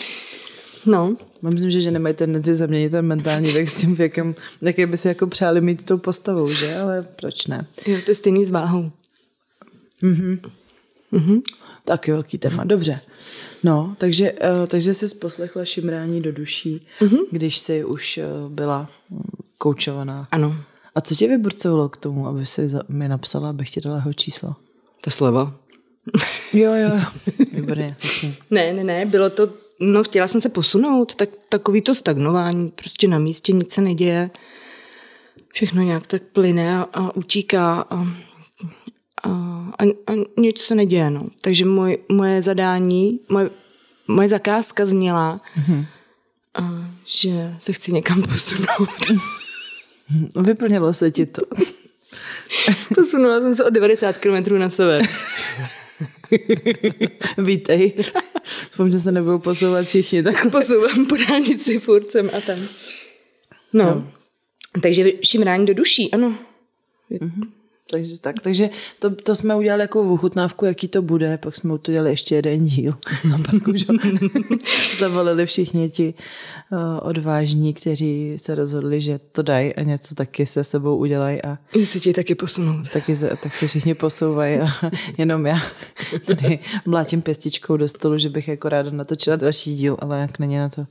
[0.86, 1.16] No.
[1.42, 5.08] Myslím, že ženy mají tendenci zaměnit ten mentální věk s tím věkem, jaký by si
[5.08, 6.76] jako přáli mít tou postavou, že?
[6.76, 7.66] Ale proč ne?
[7.86, 8.90] Jo, to je stejný s váhou.
[10.02, 10.40] Mhm.
[11.12, 11.42] Mm-hmm.
[11.84, 13.00] Taky velký téma, dobře.
[13.62, 17.20] No, takže, uh, takže jsi poslechla šimrání do duší, mm-hmm.
[17.30, 18.88] když jsi už uh, byla
[19.58, 20.28] koučovaná.
[20.30, 20.56] Ano.
[20.94, 24.54] A co tě vyburcovalo k tomu, aby si mi napsala, abych ti dala jeho číslo?
[25.00, 25.54] Ta sleva.
[26.52, 27.04] jo, jo, jo.
[27.52, 27.96] Výborně.
[28.50, 29.48] ne, ne, ne, bylo to,
[29.80, 34.30] no chtěla jsem se posunout, tak takový to stagnování, prostě na místě nic se neděje.
[35.52, 38.06] Všechno nějak tak plyne a, a utíká a
[39.24, 39.28] a,
[39.78, 41.10] a, a nic se neděje.
[41.10, 41.28] No.
[41.40, 43.50] Takže moj, moje zadání, moje,
[44.08, 45.86] moje zakázka zněla, mm-hmm.
[46.54, 49.20] a, že se chci někam posunout.
[50.42, 51.42] Vyplnilo se ti to.
[52.94, 55.02] Posunula jsem se o 90 km na sever.
[57.38, 57.92] Vítej.
[58.70, 60.50] Doufám, že se nebudou posouvat všichni takhle.
[60.50, 62.58] Posouvám po dálnici furt sem a tam.
[63.72, 63.84] No.
[63.84, 64.10] no.
[64.82, 66.34] Takže šimrání do duší, ano.
[67.10, 67.61] Mm-hmm.
[67.90, 71.92] Takže, tak, takže to, to jsme udělali jako ochutnávku, jaký to bude, pak jsme to
[71.92, 72.94] dělali ještě jeden díl.
[73.34, 73.86] A pak už
[74.98, 76.14] zavolili všichni ti
[76.72, 76.78] uh,
[77.08, 81.42] odvážní, kteří se rozhodli, že to dají a něco taky se sebou udělají.
[81.42, 82.82] A se ti taky posunou.
[82.92, 84.66] Taky se, tak se všichni posouvají a
[85.18, 85.58] jenom já
[86.24, 90.56] tady mlátím pěstičkou do stolu, že bych jako ráda natočila další díl, ale jak není
[90.56, 90.86] na to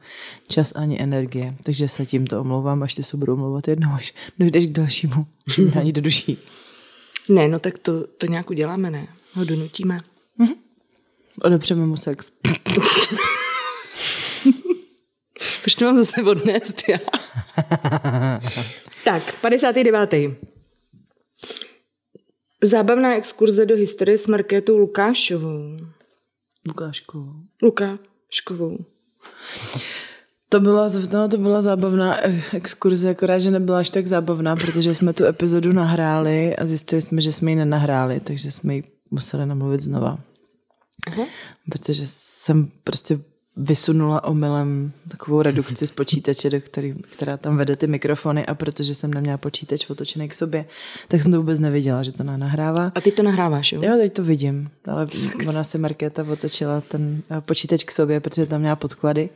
[0.48, 1.56] čas ani energie.
[1.64, 5.26] Takže se tímto omlouvám, až ty se budu omlouvat jednou, až dojdeš k dalšímu
[5.80, 6.38] ani do duší.
[7.30, 9.08] Ne, no tak to, to nějak uděláme, ne?
[9.34, 10.00] Ho donutíme.
[10.40, 10.56] Mm-hmm.
[11.44, 12.32] Odepřeme mu sex.
[15.62, 16.98] Proč to mám zase odnést já?
[19.04, 20.14] tak, 59.
[22.64, 25.78] Zábavná exkurze do historie s Markétou Lukášovou.
[26.68, 27.34] Lukáškovou.
[27.62, 28.78] Lukáškovou.
[30.52, 34.96] To byla, no, to byla zábavná eh, exkurze, akorát, že nebyla až tak zábavná, protože
[34.96, 39.46] jsme tu epizodu nahráli a zjistili jsme, že jsme ji nenahráli, takže jsme ji museli
[39.46, 40.20] namluvit znova.
[41.08, 41.26] Aha.
[41.70, 43.20] Protože jsem prostě
[43.58, 48.96] vysunula omylem takovou redukci z počítače, do který, která tam vede ty mikrofony a protože
[48.96, 50.66] jsem neměla počítač otočený k sobě,
[51.08, 52.92] tak jsem to vůbec neviděla, že to nahrává.
[52.96, 53.82] A ty to nahráváš, jo?
[53.84, 55.08] Jo, teď to vidím, ale
[55.48, 59.30] ona se Markéta otočila ten eh, počítač k sobě, protože tam měla podklady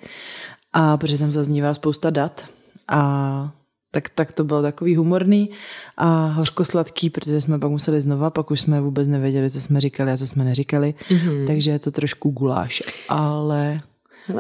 [0.78, 2.45] a protože tam zaznívá spousta dat
[2.88, 3.51] a
[3.91, 5.49] tak, tak to bylo takový humorný
[5.97, 10.11] a hořkosladký, protože jsme pak museli znova, pak už jsme vůbec nevěděli, co jsme říkali
[10.11, 11.47] a co jsme neříkali, mm-hmm.
[11.47, 13.82] takže je to trošku guláš, ale...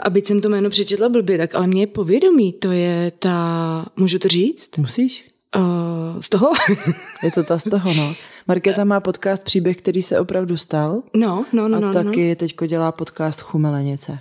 [0.01, 3.85] A byť jsem to jméno přečetla blbě, tak ale mě je povědomí, to je ta,
[3.97, 4.77] můžu to říct?
[4.77, 5.27] Musíš.
[5.55, 6.51] Uh, z toho?
[7.23, 8.15] je to ta z toho, no.
[8.47, 11.03] Markéta má podcast Příběh, který se opravdu stal.
[11.15, 11.77] No, no, no.
[11.77, 12.35] A no, taky no.
[12.35, 14.19] teďko dělá podcast Chumelenice.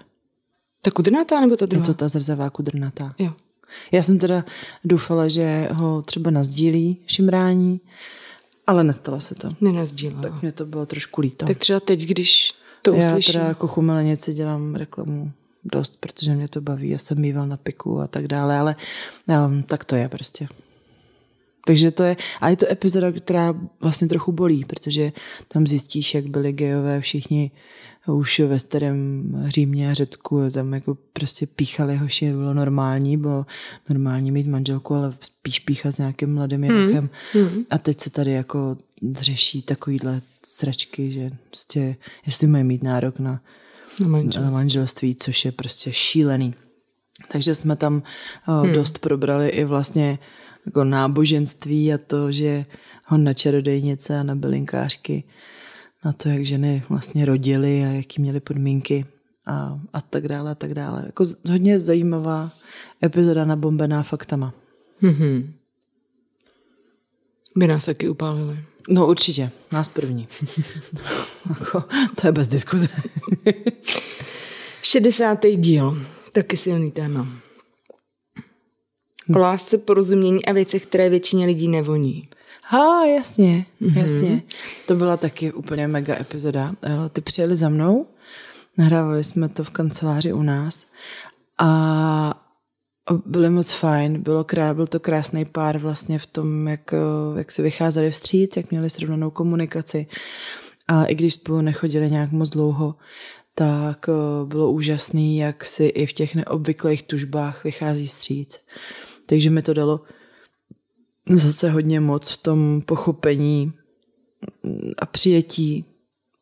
[0.84, 1.82] Ta kudrnatá nebo ta druhá?
[1.82, 3.14] Je to ta zrzavá kudrnatá.
[3.18, 3.32] Jo.
[3.92, 4.44] Já jsem teda
[4.84, 7.80] doufala, že ho třeba nazdílí šimrání,
[8.66, 9.48] ale nestalo se to.
[9.60, 10.22] Nenazdílila.
[10.22, 11.46] Tak mě to bylo trošku líto.
[11.46, 13.32] Tak třeba teď, když to uslyším.
[13.34, 15.32] Já teda jako chumelenici dělám reklamu
[15.64, 16.88] dost, protože mě to baví.
[16.90, 18.76] Já jsem býval na piku a tak dále, ale
[19.46, 20.48] um, tak to je prostě.
[21.66, 25.12] Takže to je, a je to epizoda, která vlastně trochu bolí, protože
[25.48, 27.50] tam zjistíš, jak byli gejové všichni
[28.06, 33.46] už ve starém Římě a Řecku, tam jako prostě píchali hoši, bylo normální, bylo
[33.88, 36.62] normální mít manželku, ale spíš píchat s nějakým mladým.
[36.62, 37.08] Hmm.
[37.32, 37.64] Hmm.
[37.70, 38.76] A teď se tady jako
[39.20, 41.96] řeší takovýhle sračky, že prostě,
[42.26, 43.40] jestli mají mít nárok na,
[44.00, 44.44] na, manželství.
[44.44, 46.54] na manželství, což je prostě šílený.
[47.32, 48.02] Takže jsme tam
[48.42, 48.72] hmm.
[48.72, 50.18] dost probrali i vlastně
[50.66, 52.66] jako náboženství a to, že
[53.04, 55.24] hon na čarodejnice a na bylinkářky
[56.04, 59.04] na to, jak ženy vlastně rodily a jaký měly podmínky
[59.46, 61.02] a, a tak dále a tak dále.
[61.06, 62.50] Jako hodně zajímavá
[63.04, 64.54] epizoda nabombená faktama.
[65.02, 65.50] Mm-hmm.
[67.56, 68.58] By nás taky upálili.
[68.88, 70.28] No určitě, nás první.
[71.48, 71.84] jako,
[72.20, 72.88] to je bez diskuze.
[74.82, 75.38] 60.
[75.56, 76.02] díl,
[76.32, 77.43] taky silný téma.
[79.34, 82.28] O lásce, porozumění a věcech, které většině lidí nevoní.
[82.62, 83.98] Ha, jasně, mm-hmm.
[83.98, 84.42] jasně.
[84.86, 86.74] To byla taky úplně mega epizoda.
[87.12, 88.06] Ty přijeli za mnou,
[88.78, 90.86] nahrávali jsme to v kanceláři u nás
[91.58, 92.40] a
[93.26, 96.94] byly moc fajn, bylo krá, byl to krásný pár vlastně v tom, jak,
[97.36, 100.06] jak se vycházeli vstříc, jak měli srovnanou komunikaci.
[100.88, 102.94] A i když spolu nechodili nějak moc dlouho,
[103.54, 104.06] tak
[104.44, 108.60] bylo úžasný, jak si i v těch neobvyklých tužbách vychází vstříc.
[109.26, 110.00] Takže mi to dalo
[111.28, 113.72] zase hodně moc v tom pochopení
[114.98, 115.84] a přijetí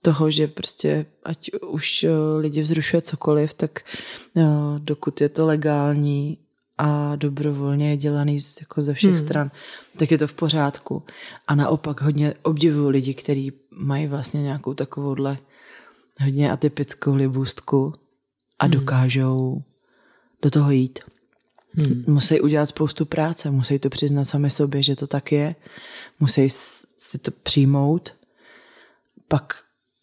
[0.03, 3.81] toho, že prostě ať už eh, lidi vzrušuje cokoliv, tak
[4.37, 4.43] eh,
[4.79, 6.39] dokud je to legální
[6.79, 9.19] a dobrovolně je dělaný jako ze všech hmm.
[9.19, 9.51] stran,
[9.99, 11.03] tak je to v pořádku.
[11.47, 15.39] A naopak hodně obdivuju lidi, kteří mají vlastně nějakou takovouhle
[16.21, 17.93] hodně atypickou libůstku
[18.59, 18.73] a hmm.
[18.73, 19.63] dokážou
[20.43, 20.99] do toho jít.
[21.75, 22.05] Hmm.
[22.07, 25.55] Musí udělat spoustu práce, musí to přiznat sami sobě, že to tak je,
[26.21, 26.49] musí
[26.97, 28.15] si to přijmout,
[29.29, 29.55] pak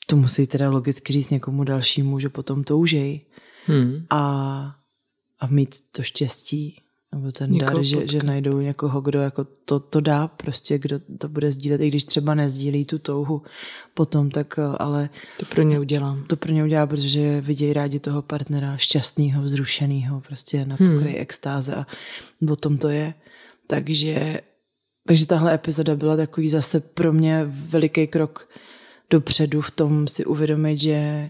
[0.06, 3.22] to musí teda logicky říct někomu dalšímu, že potom toužej
[3.66, 4.06] hmm.
[4.10, 4.22] a,
[5.40, 6.82] a mít to štěstí
[7.14, 11.00] nebo ten Někoho dar, že, že najdou někoho, kdo jako to, to dá, prostě kdo
[11.18, 13.42] to bude sdílet, i když třeba nezdílí tu touhu
[13.94, 15.10] potom, tak eh, ale...
[15.38, 16.24] To pro ně udělám.
[16.24, 21.22] To pro ně udělá, protože vidějí rádi toho partnera šťastného, vzrušeného, prostě na pokraji hmm.
[21.22, 21.88] extáze a
[22.52, 23.14] o tom to je.
[23.68, 24.42] Takže,
[25.08, 28.50] takže tahle epizoda byla takový zase pro mě veliký krok
[29.10, 31.30] dopředu v tom si uvědomit, že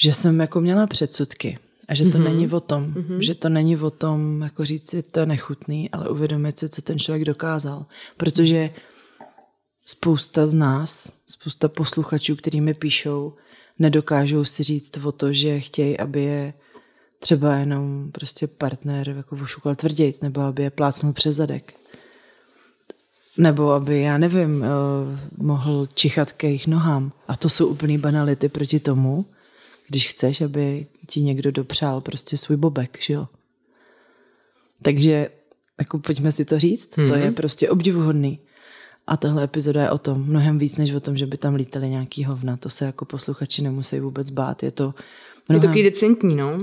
[0.00, 1.58] že jsem jako měla předsudky
[1.88, 2.24] a že to mm-hmm.
[2.24, 3.18] není o tom, mm-hmm.
[3.18, 6.82] že to není o tom, jako říct si, to je nechutný, ale uvědomit si, co
[6.82, 7.86] ten člověk dokázal.
[8.16, 8.70] Protože
[9.86, 13.34] spousta z nás, spousta posluchačů, který mi píšou,
[13.78, 16.54] nedokážou si říct o to, že chtějí, aby je
[17.18, 21.74] třeba jenom prostě partner jako vošukal tvrdějc, nebo aby je plácnul přes zadek.
[23.38, 24.68] Nebo aby, já nevím, eh,
[25.36, 27.12] mohl čichat ke jejich nohám.
[27.28, 29.24] A to jsou úplný banality proti tomu,
[29.88, 33.28] když chceš, aby ti někdo dopřál prostě svůj bobek, že jo.
[34.82, 35.28] Takže
[35.78, 37.08] jako pojďme si to říct, mm-hmm.
[37.08, 37.34] to je mhm.
[37.34, 38.38] prostě obdivuhodný.
[39.06, 41.88] A tahle epizoda je o tom mnohem víc, než o tom, že by tam lítali
[41.88, 42.56] nějaký hovna.
[42.56, 44.62] To se jako posluchači nemusí vůbec bát.
[44.62, 44.94] Je to
[45.48, 45.72] mnohem...
[45.72, 46.58] Je to decentní, no.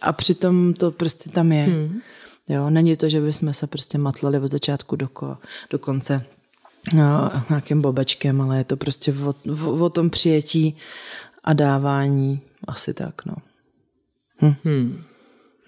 [0.00, 1.64] a přitom to prostě tam je.
[1.64, 2.00] Hmm.
[2.48, 5.36] Jo, není to, že bychom se prostě matlali od začátku do, ko,
[5.70, 6.24] do konce
[6.94, 9.34] no, nějakým bobečkem, ale je to prostě o,
[9.66, 10.76] o, o tom přijetí
[11.44, 12.40] a dávání.
[12.68, 13.34] Asi tak, no.
[14.42, 14.54] Hm.
[14.64, 15.04] Hmm.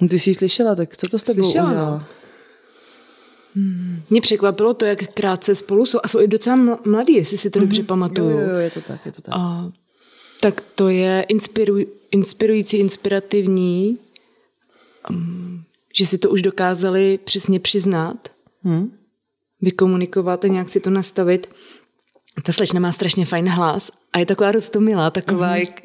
[0.09, 1.71] Ty jsi ji slyšela, tak co to s tebou slyšela, no.
[1.71, 2.03] udělalo?
[3.55, 4.03] Hmm.
[4.11, 5.99] Mě překvapilo to, jak krátce spolu jsou.
[6.03, 7.63] A jsou i docela mladí, jestli si to mm-hmm.
[7.63, 8.31] dobře pamatuju.
[8.31, 9.35] Jo, jo, je to tak, je to tak.
[9.37, 9.73] A,
[10.41, 13.99] tak to je inspiruj, inspirující, inspirativní,
[15.11, 15.65] um,
[15.99, 18.29] že si to už dokázali přesně přiznat,
[18.63, 18.97] hmm.
[19.61, 21.55] vykomunikovat a nějak si to nastavit.
[22.43, 25.61] Ta slečna má strašně fajn hlas a je taková rostomilá, taková, mm-hmm.
[25.61, 25.81] jak,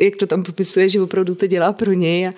[0.00, 2.34] jak to tam popisuje, že opravdu to dělá pro něj a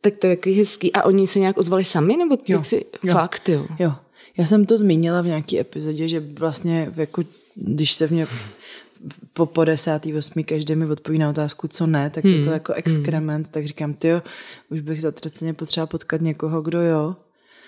[0.00, 0.92] tak to je takový hezký.
[0.92, 3.12] A oni se nějak ozvali sami, nebo jo, si, jo.
[3.12, 3.66] fakt, jo?
[3.78, 3.92] Jo.
[4.36, 8.26] Já jsem to zmínila v nějaký epizodě, že vlastně jako, když se v mě
[9.32, 12.34] po, po desátý, osmý každý mi odpoví na otázku, co ne, tak hmm.
[12.34, 12.54] je to hmm.
[12.54, 13.52] jako exkrement, hmm.
[13.52, 14.08] tak říkám, ty
[14.68, 17.16] už bych zatraceně potřeba potkat někoho, kdo jo.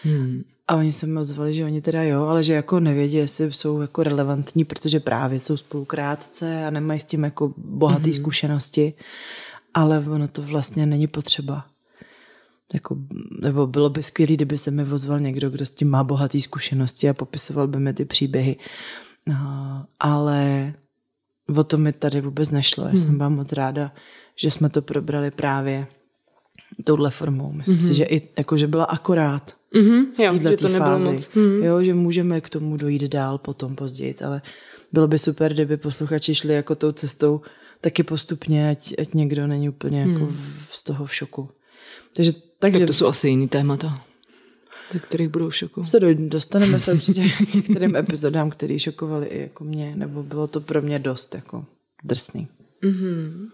[0.03, 0.43] Hmm.
[0.69, 3.81] A oni se mi ozvali, že oni teda jo, ale že jako nevědí, jestli jsou
[3.81, 8.13] jako relevantní, protože právě jsou spolukrátce a nemají s tím jako bohaté hmm.
[8.13, 8.95] zkušenosti,
[9.75, 11.67] ale ono to vlastně není potřeba.
[12.75, 12.97] Jako,
[13.41, 17.09] nebo bylo by skvělé, kdyby se mi vozval někdo, kdo s tím má bohaté zkušenosti
[17.09, 18.57] a popisoval by mi ty příběhy.
[19.27, 20.73] No, ale
[21.57, 22.85] o to mi tady vůbec nešlo.
[22.85, 22.99] Já hmm.
[22.99, 23.93] jsem vám moc ráda,
[24.37, 25.87] že jsme to probrali právě
[26.85, 27.53] touhle formou.
[27.53, 27.89] Myslím mm-hmm.
[27.89, 31.13] si, že i jako, že byla akorát mm-hmm, jo, že to nebylo fázi.
[31.13, 31.29] Moc.
[31.29, 31.65] Mm-hmm.
[31.65, 34.43] Jo, že můžeme k tomu dojít dál potom později, ale
[34.93, 37.41] bylo by super, kdyby posluchači šli jako tou cestou
[37.81, 40.39] taky postupně, ať, ať někdo není úplně jako mm.
[40.71, 41.49] z toho v šoku.
[42.17, 42.79] Takže, takže...
[42.79, 44.03] Tak to jsou asi jiný témata
[44.93, 45.85] ze kterých budou v šoku.
[45.85, 50.61] Se dostaneme se určitě k některým epizodám, které šokovaly i jako mě, nebo bylo to
[50.61, 51.65] pro mě dost jako
[52.05, 52.49] drsný.
[52.83, 53.49] Mm-hmm.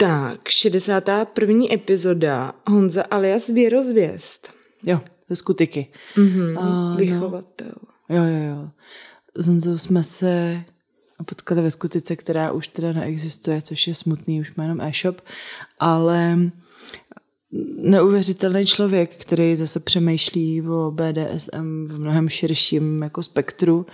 [0.00, 1.64] Tak, 61.
[1.72, 4.52] epizoda Honza alias Věrozvěst.
[4.82, 5.86] Jo, ze skutiky.
[6.16, 7.72] Mm-hmm, uh, vychovatel.
[8.08, 8.16] No.
[8.16, 8.68] Jo, jo, jo.
[9.34, 10.62] S Honzou jsme se
[11.24, 15.20] potkali ve skutice, která už teda neexistuje, což je smutný, už má jenom e-shop,
[15.80, 16.38] ale
[17.76, 23.86] neuvěřitelný člověk, který zase přemýšlí o BDSM v mnohem širším jako spektru,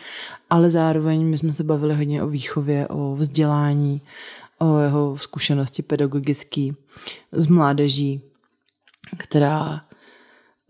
[0.51, 4.01] ale zároveň my jsme se bavili hodně o výchově, o vzdělání,
[4.65, 6.77] o jeho zkušenosti pedagogický
[7.33, 8.23] z mládeží,
[9.19, 9.85] která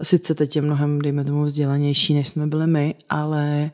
[0.03, 3.71] sice teď je mnohem, dejme tomu, vzdělanější, než jsme byli my, ale,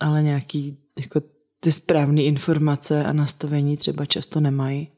[0.00, 1.20] ale nějaký jako
[1.60, 4.88] ty správné informace a nastavení třeba často nemají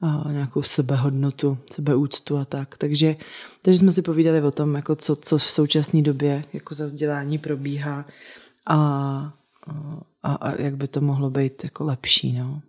[0.00, 2.78] a nějakou sebehodnotu, sebeúctu a tak.
[2.78, 3.16] Takže,
[3.62, 7.38] takže jsme si povídali o tom, jako co, co v současné době jako za vzdělání
[7.38, 8.06] probíhá
[8.66, 8.76] a,
[10.22, 12.32] a, a jak by to mohlo být jako lepší.
[12.32, 12.62] No.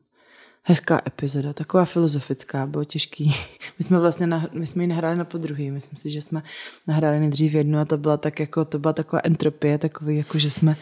[0.67, 3.35] Hezká epizoda, taková filozofická, bylo těžký.
[3.79, 6.43] My jsme vlastně na, my jsme ji nahráli na podruhý, myslím si, že jsme
[6.87, 10.49] nahráli nejdřív jednu a to byla tak jako, to byla taková entropie, takový jako, že
[10.49, 10.75] jsme,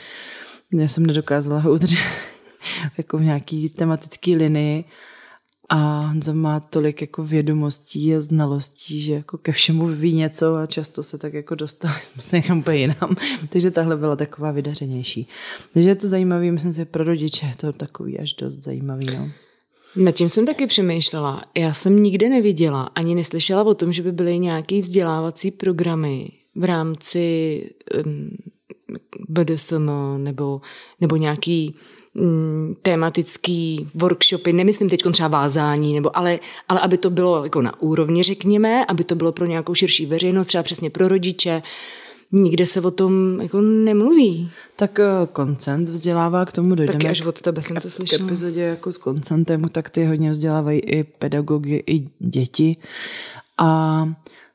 [0.71, 1.99] já jsem nedokázala ho udržet
[2.97, 4.83] jako v nějaký tematický linii
[5.69, 10.65] a Honza má tolik jako vědomostí a znalostí, že jako ke všemu ví něco a
[10.65, 13.15] často se tak jako dostali jsme se někam úplně jinam.
[13.49, 15.27] Takže tahle byla taková vydařenější.
[15.73, 19.17] Takže je to zajímavé, myslím si, pro rodiče je to takový až dost zajímavý.
[19.17, 19.31] No.
[19.95, 21.43] Nad tím jsem taky přemýšlela.
[21.57, 26.63] Já jsem nikde neviděla, ani neslyšela o tom, že by byly nějaké vzdělávací programy v
[26.63, 27.69] rámci
[28.05, 28.29] um,
[29.29, 30.61] BDSM nebo,
[31.01, 31.75] nebo nějaký
[32.13, 36.39] mm, tematický workshopy, nemyslím teď třeba vázání, nebo, ale,
[36.69, 40.47] ale aby to bylo jako na úrovni, řekněme, aby to bylo pro nějakou širší veřejnost,
[40.47, 41.61] třeba přesně pro rodiče,
[42.35, 44.51] Nikde se o tom jako nemluví.
[44.75, 44.99] Tak
[45.33, 46.99] koncent eh, vzdělává k tomu dojdeme.
[46.99, 48.19] Taky až od tebe jsem to slyšela.
[48.19, 52.77] K epizodě jako s koncentem, tak ty hodně vzdělávají i pedagogy, i děti.
[53.57, 54.05] A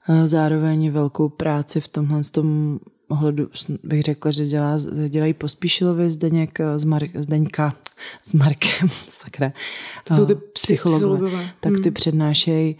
[0.08, 2.78] eh, zároveň velkou práci v tomhle tom
[3.08, 3.48] ohledu
[3.82, 4.78] bych řekla, že dělá,
[5.08, 7.74] dělají pospíšilovi Zdeněk z Mar- Zdeňka
[8.22, 9.52] s Markem, sakra,
[10.04, 11.50] to jsou ty psychologové, psychologové.
[11.60, 11.94] tak ty hmm.
[11.94, 12.76] přednášejí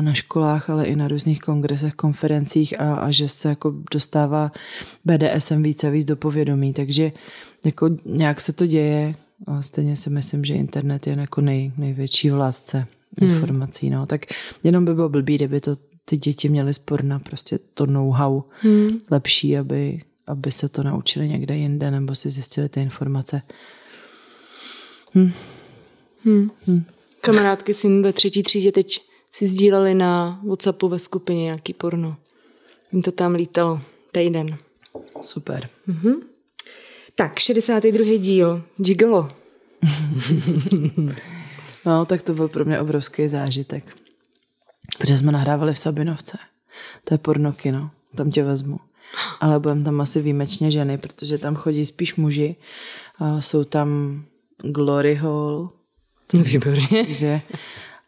[0.00, 4.52] na školách, ale i na různých kongresech, konferencích a, a že se jako dostává
[5.04, 7.12] BDSM víc a víc do povědomí, takže
[7.64, 9.14] jako nějak se to děje
[9.46, 12.86] a stejně si myslím, že internet je jako nej, největší vládce
[13.20, 13.30] hmm.
[13.30, 14.20] informací, no, tak
[14.64, 15.76] jenom by bylo blbý, kdyby to
[16.08, 18.98] ty děti měly spor na prostě to know-how hmm.
[19.10, 23.42] lepší, aby, aby se to naučili někde jinde nebo si zjistili ty informace.
[25.14, 25.32] Hm.
[26.24, 26.50] Hmm.
[26.66, 26.84] Hmm.
[27.20, 29.00] Kamarádky syn ve třetí třídě teď
[29.32, 32.16] si sdíleli na Whatsappu ve skupině nějaký porno.
[32.92, 33.80] Jim to tam lítalo
[34.12, 34.56] týden.
[35.22, 35.68] Super.
[35.86, 36.14] Mhm.
[37.14, 38.18] Tak, 62.
[38.18, 38.62] díl.
[38.76, 39.30] Gigolo.
[41.86, 44.05] no, tak to byl pro mě obrovský zážitek.
[44.98, 46.38] Protože jsme nahrávali v Sabinovce.
[47.04, 48.78] To je pornokino, tam tě vezmu.
[49.40, 52.56] Ale budeme tam asi výjimečně ženy, protože tam chodí spíš muži.
[53.18, 54.22] A jsou tam
[54.58, 55.68] glory hole.
[56.32, 57.06] Výborně.
[57.08, 57.40] Že,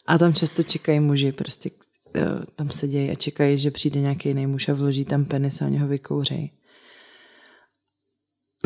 [0.06, 1.70] a tam často čekají muži, prostě
[2.16, 2.22] eh,
[2.56, 5.78] tam sedějí a čekají, že přijde nějaký jiný muž a vloží tam penis a oni
[5.78, 6.52] ho vykouřejí.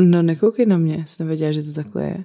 [0.01, 2.25] No nekoukej na mě, jsi nevěděla, že to takhle je.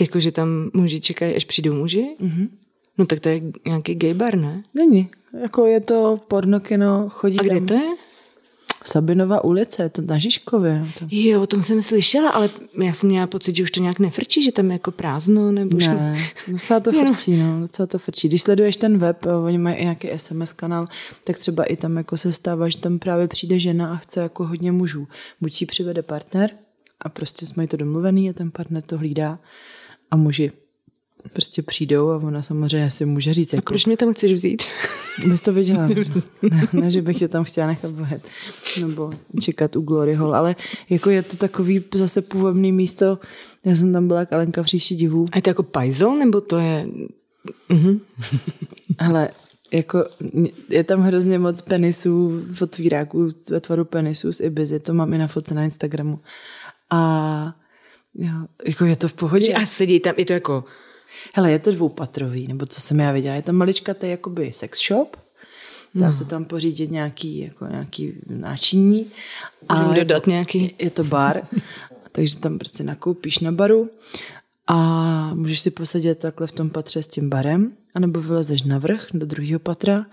[0.00, 2.16] Jakože tam muži čekají, až přijdou muži?
[2.20, 2.58] Mhm.
[3.00, 4.62] No tak to je nějaký gay bar, ne?
[4.74, 5.10] Není.
[5.40, 7.66] Jako je to pornokino, chodí A kde tam...
[7.66, 7.94] to je?
[8.84, 10.86] Sabinova ulice, je to na Žižkově.
[10.98, 11.06] To...
[11.10, 12.50] Jo, o tom jsem slyšela, ale
[12.82, 15.76] já jsem měla pocit, že už to nějak nefrčí, že tam je jako prázdno, nebo
[15.76, 15.86] už...
[15.86, 16.14] Ne,
[16.48, 18.28] docela to frčí, no, docela to frčí.
[18.28, 20.86] Když sleduješ ten web, eh, oni mají i nějaký SMS kanál,
[21.24, 24.46] tak třeba i tam jako se stává, že tam právě přijde žena a chce jako
[24.46, 25.08] hodně mužů.
[25.40, 26.50] Buď ji přivede partner
[27.00, 29.38] a prostě jsme to domluvený a ten partner to hlídá
[30.10, 30.52] a muži
[31.32, 33.54] prostě přijdou a ona samozřejmě si může říct.
[33.54, 34.62] A Jako, proč mě tam chceš vzít?
[35.26, 35.88] bys to viděla.
[36.42, 38.22] ne, ne, že bych tě tam chtěla nechat bohet.
[38.80, 40.56] Nebo čekat u Glory Hall, ale
[40.90, 43.18] jako je to takový zase půvabný místo.
[43.64, 45.26] Já jsem tam byla jak Alenka v říši divů.
[45.32, 46.86] A je to jako pajzel, nebo to je...
[47.68, 48.00] Mhm.
[48.98, 49.28] Hele,
[49.72, 50.04] jako
[50.68, 55.26] je tam hrozně moc penisů, otvíráků ve tvaru penisů z Ibizy, to mám i na
[55.26, 56.20] fotce na Instagramu.
[56.90, 57.54] A
[58.14, 58.32] jo,
[58.66, 59.54] jako je to v pohodě.
[59.54, 60.64] A sedí tam, je to jako...
[61.34, 63.34] Hele, je to dvoupatrový, nebo co jsem já viděla.
[63.34, 65.16] Je tam malička, to je jakoby sex shop.
[65.94, 66.12] Dá No.
[66.12, 69.06] se tam pořídit nějaký, jako nějaký náčiní.
[69.72, 70.74] Můžeme je dodat nějaký?
[70.78, 71.42] Je to bar,
[72.12, 73.90] takže tam prostě nakoupíš na baru
[74.66, 79.06] a můžeš si posadit takhle v tom patře s tím barem, anebo vylezeš na vrch
[79.14, 80.06] do druhého patra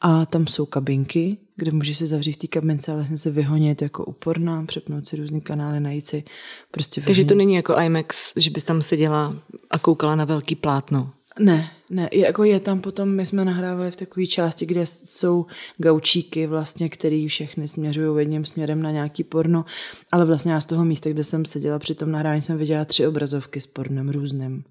[0.00, 3.82] a tam jsou kabinky, kde můžeš se zavřít v té kabince a vlastně se vyhonit
[3.82, 6.24] jako uporná, přepnout si různý kanály, najít si
[6.70, 7.28] prostě Takže vyhonit.
[7.28, 9.36] to není jako IMAX, že bys tam seděla
[9.70, 11.10] a koukala na velký plátno.
[11.38, 15.46] Ne, ne, je, jako je tam potom, my jsme nahrávali v takové části, kde jsou
[15.78, 19.64] gaučíky vlastně, který všechny směřují jedním směrem na nějaký porno,
[20.12, 23.06] ale vlastně já z toho místa, kde jsem seděla při tom nahrávání, jsem viděla tři
[23.06, 24.64] obrazovky s pornem různým.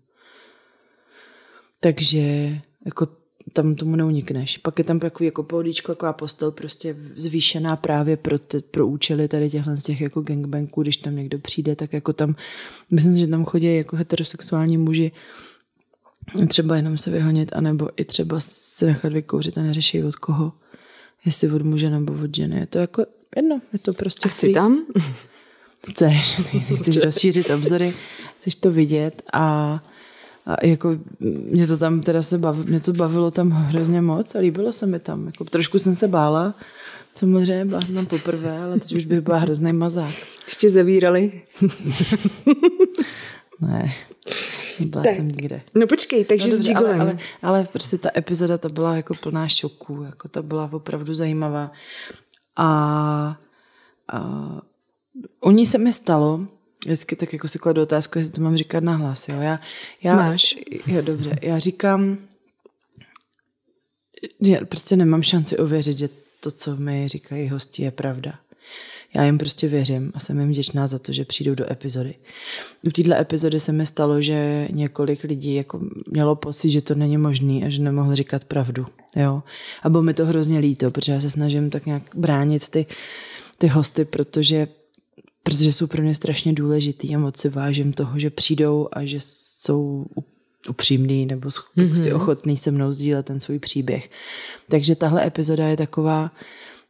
[1.80, 2.22] Takže
[2.86, 3.08] jako
[3.54, 4.58] tam tomu neunikneš.
[4.58, 9.28] Pak je tam takový jako pohodíčko, taková postel prostě zvýšená právě pro, ty, pro účely
[9.28, 12.36] tady těchhle z těch jako gangbangů, když tam někdo přijde, tak jako tam,
[12.92, 15.12] myslím si, že tam chodí jako heterosexuální muži,
[16.48, 20.54] třeba jenom se vyhonit, anebo i třeba se nechat vykouřit a neřeší od koho,
[21.26, 22.60] jestli od muže nebo od ženy.
[22.60, 24.86] Je to jako jedno, je to prostě A chci tam?
[25.90, 27.94] Chceš, ty chceš rozšířit obzory,
[28.38, 29.80] chceš to vidět a,
[30.46, 30.98] a jako
[31.52, 34.86] mě to tam teda se bavilo, mě to bavilo tam hrozně moc a líbilo se
[34.86, 35.26] mi tam.
[35.26, 36.54] Jako trošku jsem se bála,
[37.16, 40.14] samozřejmě byla jsem tam poprvé, ale teď už bych byla hrozný mazák.
[40.48, 41.42] Ještě zavírali.
[43.62, 43.92] Ne,
[44.80, 45.16] nebyla Tak.
[45.16, 45.62] jsem nikde.
[45.76, 47.02] No počkej, takže No s dobře, ale, Gigolem.
[47.02, 51.72] ale, ale prostě ta epizoda ta byla jako plná šoků, jako ta byla opravdu zajímavá.
[52.56, 52.68] A,
[54.14, 54.22] a
[55.40, 56.48] oni se mi stalo,
[56.86, 59.42] vždycky tak jako si kladu otázku, jestli to mám říkat na hlas, jo.
[59.42, 59.60] Já,
[60.04, 60.56] já, Máš.
[60.88, 61.36] Jo, dobře.
[61.42, 62.18] Já říkám,
[64.42, 66.10] že prostě nemám šanci uvěřit, že
[66.40, 68.40] to, co mi říkají hosti, je pravda.
[69.16, 72.16] Já jim prostě věřím a jsem jim vděčná za to, že přijdou do epizody.
[72.88, 75.80] U téhle epizody se mi stalo, že několik lidí jako
[76.12, 78.86] mělo pocit, že to není možný a že nemohl říkat pravdu.
[79.16, 79.44] Jo?
[79.84, 82.86] A bylo mi to hrozně líto, protože já se snažím tak nějak bránit ty,
[83.58, 84.68] ty hosty, protože,
[85.44, 89.18] protože jsou pro mě strašně důležitý a moc si vážím toho, že přijdou a že
[89.20, 90.06] jsou
[90.70, 91.50] upřímný nebo
[91.90, 94.10] prostě ochotný se mnou sdílet ten svůj příběh.
[94.70, 96.32] Takže tahle epizoda je taková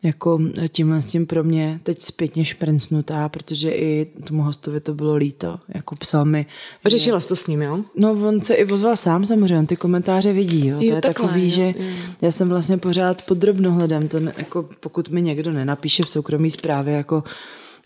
[0.04, 5.16] jako tímhle s tím pro mě teď zpětně šprncnutá, protože i tomu hostovi to bylo
[5.16, 5.60] líto.
[5.76, 6.45] Jako psal mi,
[6.86, 7.80] Řešila jsi to s ním, jo?
[7.95, 10.78] No, on se i ozval sám samozřejmě, on ty komentáře vidí, jo.
[10.82, 11.86] Jo, to je takhle, takový, jo, že jo.
[12.22, 16.93] já jsem vlastně pořád pod drobnohledem, to jako pokud mi někdo nenapíše v soukromí zprávě,
[16.93, 17.24] jako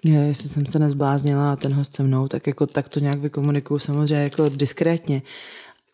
[0.04, 3.20] je, jestli jsem se nezbláznila a ten host se mnou, tak jako tak to nějak
[3.20, 5.22] vykomunikuju samozřejmě jako diskrétně.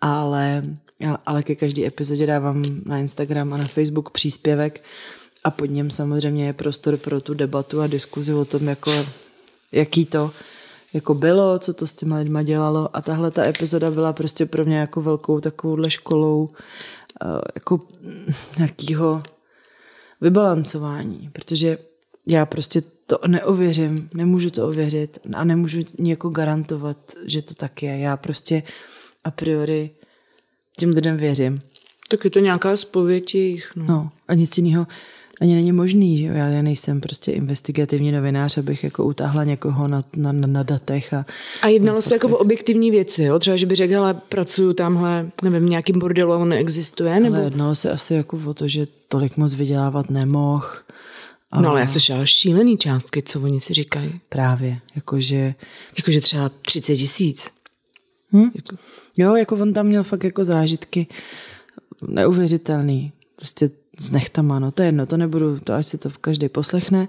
[0.01, 0.63] Ale,
[0.99, 4.83] já- ale ke každé epizodě dávám na Instagram a na Facebook příspěvek
[5.43, 8.91] a pod něm samozřejmě je prostor pro tu debatu a diskuzi o tom, jako,
[9.71, 10.31] jaký to
[10.93, 14.65] jako bylo, co to s těma lidma dělalo a tahle ta epizoda byla prostě pro
[14.65, 16.49] mě jako velkou takovouhle školou
[17.25, 17.81] eh, jako
[18.57, 19.23] nějakého
[20.21, 21.77] vybalancování, protože
[22.27, 27.97] já prostě to neověřím, nemůžu to ověřit a nemůžu někoho garantovat, že to tak je.
[27.97, 28.63] Já prostě
[29.23, 29.89] a priori
[30.77, 31.59] těm lidem věřím.
[32.09, 33.71] Tak je to nějaká zpověď jejich.
[33.75, 33.85] No.
[33.89, 34.87] No a nic jiného
[35.41, 40.03] ani není možný, že já, já nejsem prostě investigativní novinář, abych jako utáhla někoho na,
[40.15, 41.13] na, na, na datech.
[41.13, 41.25] A,
[41.61, 43.39] a jednalo se jako o objektivní věci, jo?
[43.39, 47.19] třeba, že by řekl, ale pracuju tamhle, nevím, nějakým bordelu, on neexistuje?
[47.19, 47.35] Nebo...
[47.35, 50.67] Ale jednalo se asi jako o to, že tolik moc vydělávat nemohl.
[51.53, 51.61] A...
[51.61, 54.19] No ale já slyšela šílený částky, co oni si říkají.
[54.29, 55.55] Právě, jakože...
[55.97, 57.51] Jakože třeba 30 tisíc.
[58.33, 58.49] Hm?
[59.17, 61.07] Jo, jako on tam měl fakt jako zážitky
[62.07, 63.13] neuvěřitelný.
[63.35, 67.07] Prostě s nechtama, no to je jedno, to nebudu, to ať si to každý poslechne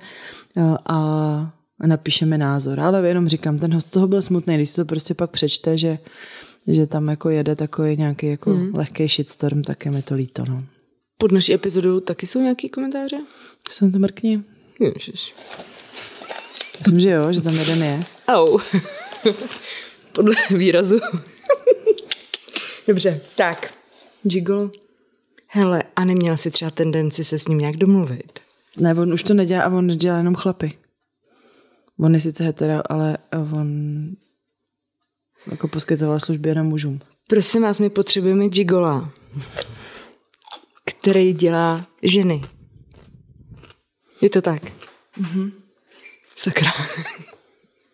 [0.86, 1.52] a
[1.86, 2.80] napíšeme názor.
[2.80, 5.98] Ale jenom říkám, ten host toho byl smutný, když si to prostě pak přečte, že,
[6.66, 8.70] že tam jako jede takový nějaký jako hmm.
[8.74, 10.58] lehký shitstorm, tak je mi to líto, no.
[11.18, 13.16] Pod naší epizodu taky jsou nějaký komentáře?
[13.70, 14.42] Jsem to mrkni.
[14.80, 15.34] Ježiš.
[16.78, 18.00] Myslím, že jo, že tam jeden je.
[18.28, 18.58] Au.
[20.12, 21.00] Podle výrazu.
[22.88, 23.74] Dobře, tak.
[24.24, 24.70] Jiggle.
[25.48, 28.40] Hele, a neměla si třeba tendenci se s ním nějak domluvit?
[28.76, 30.78] Ne, on už to nedělá a on dělá jenom chlapy.
[31.98, 33.68] On je sice hetero, ale on
[35.50, 37.00] jako poskytoval služby jenom mužům.
[37.28, 39.10] Prosím vás, my potřebujeme gigola,
[41.04, 42.42] který dělá ženy.
[44.20, 44.62] Je to tak?
[45.16, 45.52] Mhm.
[46.36, 46.72] Sakra.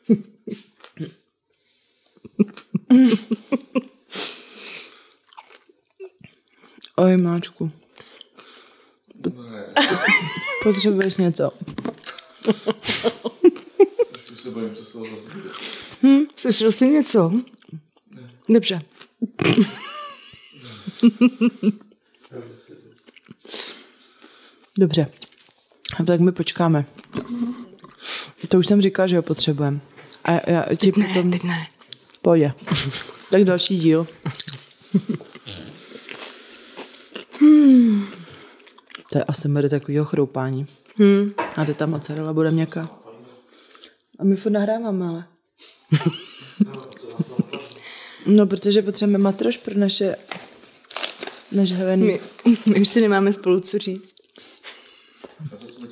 [6.96, 7.72] Oj, máčku.
[10.62, 11.50] Potřebuješ něco.
[14.34, 15.28] se bojím, co z toho zase
[16.02, 17.30] Hm, slyšel jsi něco?
[18.10, 18.30] Ne.
[18.48, 18.78] Dobře.
[24.78, 25.06] Dobře.
[26.00, 26.84] A tak my počkáme.
[28.48, 29.80] To už jsem říkal, že ho potřebujeme.
[30.24, 31.30] A já ti teď potom...
[31.30, 31.66] ne, teď ne.
[32.22, 32.52] Pojď.
[33.30, 34.06] tak další díl.
[39.12, 40.66] To je asi mede takového chroupání.
[40.96, 41.32] Hmm.
[41.56, 42.90] A ty tam mozzarella bude měkká.
[44.18, 45.24] A my furt nahráváme, ale.
[48.26, 50.16] no, protože potřebujeme matroš pro naše
[51.52, 52.06] naše hevený.
[52.06, 52.20] My,
[52.66, 54.19] my už si nemáme spolu co říct.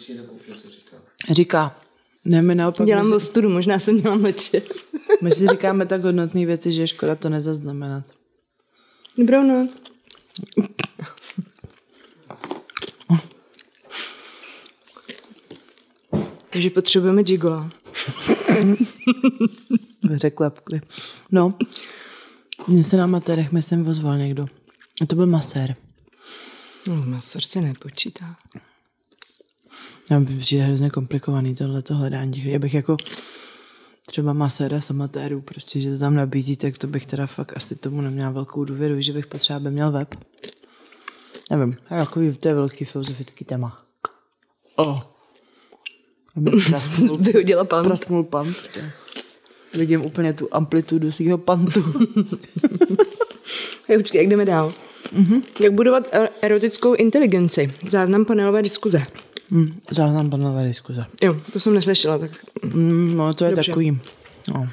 [0.09, 0.97] Mlčí nebo už něco říká?
[1.31, 1.81] Říká.
[2.25, 2.87] Ne, my naopak...
[2.87, 4.75] Dělám my studu, možná jsem měla mlčet.
[5.23, 8.05] my si říkáme tak hodnotné věci, že je škoda to nezaznamenat.
[9.19, 9.77] Dobrou noc.
[16.51, 17.71] Takže potřebujeme gigola.
[20.15, 20.53] Řekla.
[21.31, 21.55] No,
[22.69, 24.47] mě se na matérech jsem vozval někdo.
[25.03, 25.77] A to byl masér.
[26.89, 28.37] No, masér se nepočítá.
[30.11, 32.43] Já bych přijde hrozně komplikovaný tohleto hledání.
[32.45, 32.97] Já bych jako
[34.07, 37.77] třeba maséra z amatérů, prostě, že to tam nabízí, tak to bych teda fakt asi
[37.77, 40.15] tomu neměla velkou důvěru, že bych potřeba, aby měl web.
[41.51, 43.79] Nevím, jako to je velký filozofický téma.
[44.77, 45.01] Oh.
[47.19, 47.87] Vyhodila pant.
[47.87, 48.57] Prasnul pant.
[49.75, 51.83] Vidím úplně tu amplitudu svého pantu.
[53.97, 54.73] Počkej, jak jdeme dál?
[55.17, 55.43] Mm-hmm.
[55.63, 57.73] Jak budovat er- erotickou inteligenci?
[57.89, 59.07] Záznam panelové diskuze.
[59.51, 61.05] Mm, záznam panelové diskuze.
[61.23, 62.19] Jo, to jsem neslyšela.
[62.19, 62.31] Tak...
[62.63, 63.71] Mm, no, to je Dobře.
[63.71, 64.01] takový.
[64.49, 64.69] No.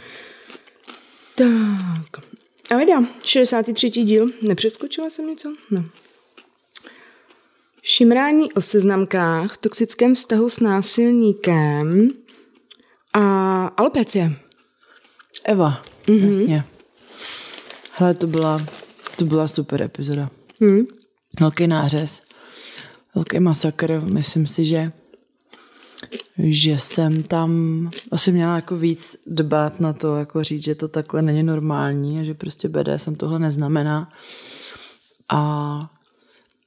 [1.36, 2.24] Tak.
[2.72, 3.90] A vydá, 63.
[3.90, 4.28] díl.
[4.42, 5.56] Nepřeskočila jsem něco?
[5.72, 5.86] No.
[7.82, 12.10] Šimrání o seznamkách, toxickém vztahu s násilníkem
[13.14, 14.34] a alopecie.
[15.44, 16.28] Eva, mm-hmm.
[16.28, 16.64] jasně.
[17.92, 18.66] Hele, to byla,
[19.16, 20.30] to byla super epizoda.
[20.60, 20.88] Mm.
[21.40, 22.22] Velký nářez,
[23.16, 24.01] velký masakr.
[24.11, 24.91] Myslím si, že
[26.38, 27.51] že jsem tam
[28.11, 32.24] asi měla jako víc dbát na to, jako říct, že to takhle není normální a
[32.24, 34.09] že prostě BDSM tohle neznamená.
[35.30, 35.80] A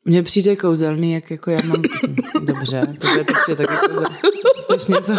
[0.05, 1.82] mně přijde kouzelný, jak jako já mám...
[2.44, 3.94] Dobře, to je to přijde tak jako...
[3.94, 4.05] Za...
[4.62, 5.16] Chceš něco...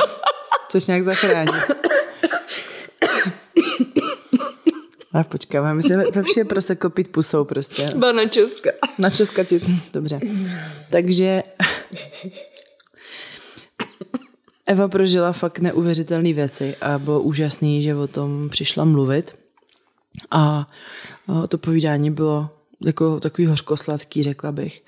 [0.67, 1.88] Chceš nějak zachránit.
[5.13, 7.87] A počkej, mám si lepší je prostě kopit pusou prostě.
[7.95, 8.69] Byla na česka.
[8.97, 9.61] Na česka ti...
[9.93, 10.19] Dobře.
[10.89, 11.43] Takže...
[14.65, 19.35] Eva prožila fakt neuvěřitelné věci a bylo úžasný, že o tom přišla mluvit.
[20.31, 20.69] A
[21.47, 22.49] to povídání bylo
[22.85, 24.83] jako takový hořkosladký, řekla bych.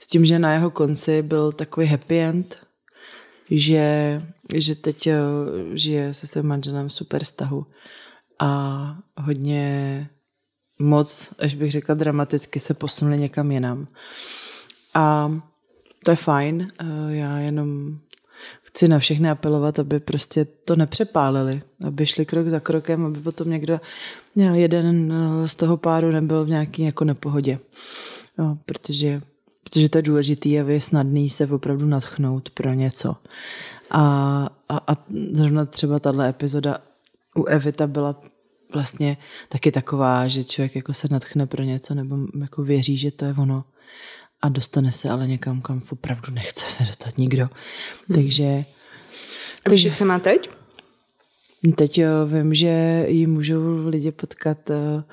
[0.00, 2.58] S tím, že na jeho konci byl takový happy end,
[3.50, 4.22] že,
[4.54, 5.16] že teď eh,
[5.74, 7.66] žije se svým manželem super vztahu
[8.38, 10.08] a hodně
[10.78, 13.86] moc, až bych řekla dramaticky, se posunuli někam jinam.
[14.94, 15.32] A
[16.04, 17.98] to je fajn, eh, já jenom
[18.62, 23.50] chci na všechny apelovat, aby prostě to nepřepálili, aby šli krok za krokem, aby potom
[23.50, 23.80] někdo,
[24.36, 25.12] jeden
[25.46, 27.58] z toho páru nebyl v nějaký jako nepohodě.
[28.38, 29.22] No, protože
[29.64, 33.16] protože to je důležitý a je snadný se opravdu natchnout pro něco.
[33.90, 34.00] A,
[34.68, 34.96] a, a
[35.32, 36.78] zrovna třeba tato epizoda
[37.34, 38.20] u Evita byla
[38.74, 39.16] vlastně
[39.48, 43.34] taky taková, že člověk jako se natchne pro něco nebo jako věří, že to je
[43.38, 43.64] ono
[44.42, 47.48] a dostane se ale někam, kam opravdu nechce se dostat nikdo.
[48.08, 48.14] Hmm.
[48.14, 48.62] Takže...
[49.66, 50.50] A víš, jak se má teď?
[51.76, 55.04] Teď jo, vím, že ji můžou lidi potkat eh,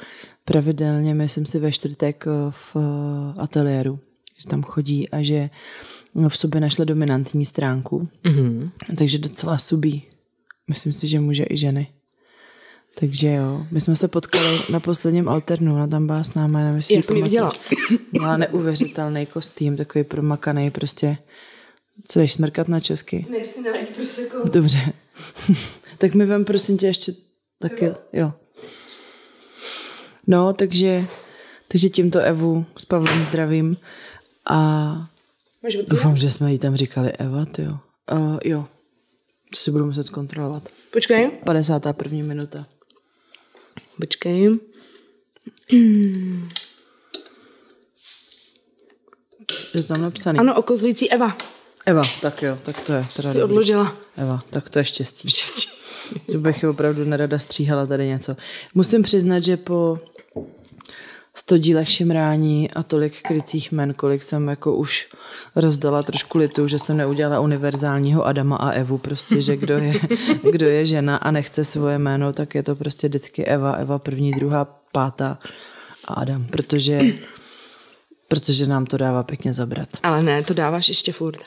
[0.45, 3.99] pravidelně, myslím si ve čtvrtek eh, v eh, ateliéru,
[4.41, 5.49] že tam chodí a že
[6.27, 8.69] v sobě našla dominantní stránku, mm-hmm.
[8.97, 10.03] takže docela subí.
[10.67, 11.87] Myslím si, že může i ženy.
[12.99, 16.75] Takže jo, my jsme se potkali na posledním alternu, ona tam byla s náma, nevím,
[16.75, 17.51] jestli Já jsem ji viděla.
[18.11, 21.17] Měla neuvěřitelný kostým, takový promakaný prostě.
[22.07, 23.25] Co jdeš smrkat na česky?
[23.29, 24.49] Ne, si nalejt proseko.
[24.49, 24.93] Dobře.
[25.97, 27.13] tak mi vem prosím tě ještě
[27.59, 28.33] taky, jo.
[30.27, 31.05] No, takže,
[31.67, 33.75] takže tímto Evu s Pavlem zdravím
[34.49, 34.93] a
[35.87, 37.77] doufám, že jsme jí tam říkali Eva, jo.
[38.11, 38.65] Uh, jo,
[39.55, 40.69] to si budu muset zkontrolovat.
[40.93, 41.31] Počkej.
[41.45, 42.27] 51.
[42.27, 42.65] minuta.
[43.99, 44.49] Počkej.
[49.75, 50.39] Je tam napsaný.
[50.39, 51.37] Ano, okozlující Eva.
[51.85, 53.05] Eva, tak jo, tak to je.
[53.15, 53.43] Teda Jsi dobrý.
[53.53, 53.95] odložila.
[54.17, 55.29] Eva, tak to je štěstí.
[55.29, 55.67] Štěstí.
[56.31, 58.35] že bych opravdu nerada stříhala tady něco.
[58.73, 59.99] Musím přiznat, že po
[61.35, 65.09] 100 dílech šimrání a tolik krycích men, kolik jsem jako už
[65.55, 69.93] rozdala trošku litu, že jsem neudělala univerzálního Adama a Evu, prostě, že kdo je,
[70.51, 74.31] kdo je žena a nechce svoje jméno, tak je to prostě vždycky Eva, Eva první,
[74.31, 75.39] druhá, pátá
[76.07, 76.99] a Adam, protože,
[78.27, 79.89] protože nám to dává pěkně zabrat.
[80.03, 81.39] Ale ne, to dáváš ještě furt.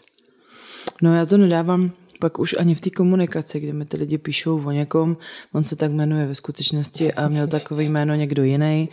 [1.02, 4.62] No já to nedávám pak už ani v té komunikaci, kde mi ty lidi píšou
[4.64, 5.16] o někom,
[5.52, 8.88] on se tak jmenuje ve skutečnosti a měl takový jméno někdo jiný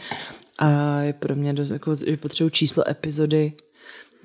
[0.61, 3.53] a je pro mě, do, jako, že potřebuji číslo epizody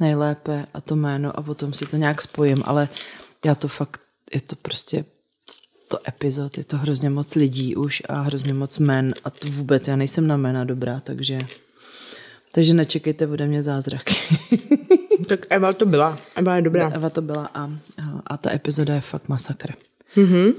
[0.00, 2.88] nejlépe a to jméno a potom si to nějak spojím, ale
[3.44, 4.00] já to fakt,
[4.34, 5.04] je to prostě
[5.88, 9.88] to epizod, je to hrozně moc lidí už a hrozně moc men a to vůbec,
[9.88, 11.38] já nejsem na jména dobrá, takže
[12.52, 14.14] takže nečekejte ode mě zázraky.
[15.28, 16.18] tak Eva to byla.
[16.34, 16.90] Eva je dobrá.
[16.94, 17.70] Eva to byla a,
[18.26, 19.72] a ta epizoda je fakt masakr.
[20.16, 20.54] Mm-hmm.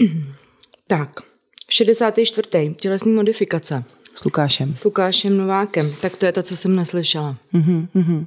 [0.86, 1.10] tak,
[1.70, 2.74] 64.
[2.80, 3.84] Tělesní modifikace.
[4.14, 4.76] S Lukášem.
[4.76, 5.92] S Lukášem Novákem.
[6.02, 7.36] Tak to je to, co jsem neslyšela.
[7.54, 8.26] Mm-hmm, mm-hmm.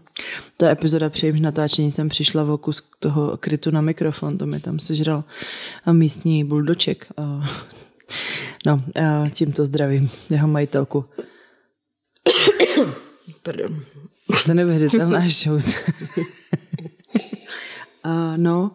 [0.57, 4.79] Ta epizoda při natáčení jsem přišla v okus toho krytu na mikrofon, to mi tam
[4.79, 5.23] sežral
[5.91, 7.07] místní buldoček.
[8.65, 8.83] No,
[9.33, 11.05] tímto zdravím jeho majitelku.
[13.43, 13.79] Pardon.
[14.45, 15.61] To neuvěřitelná show.
[18.37, 18.71] No,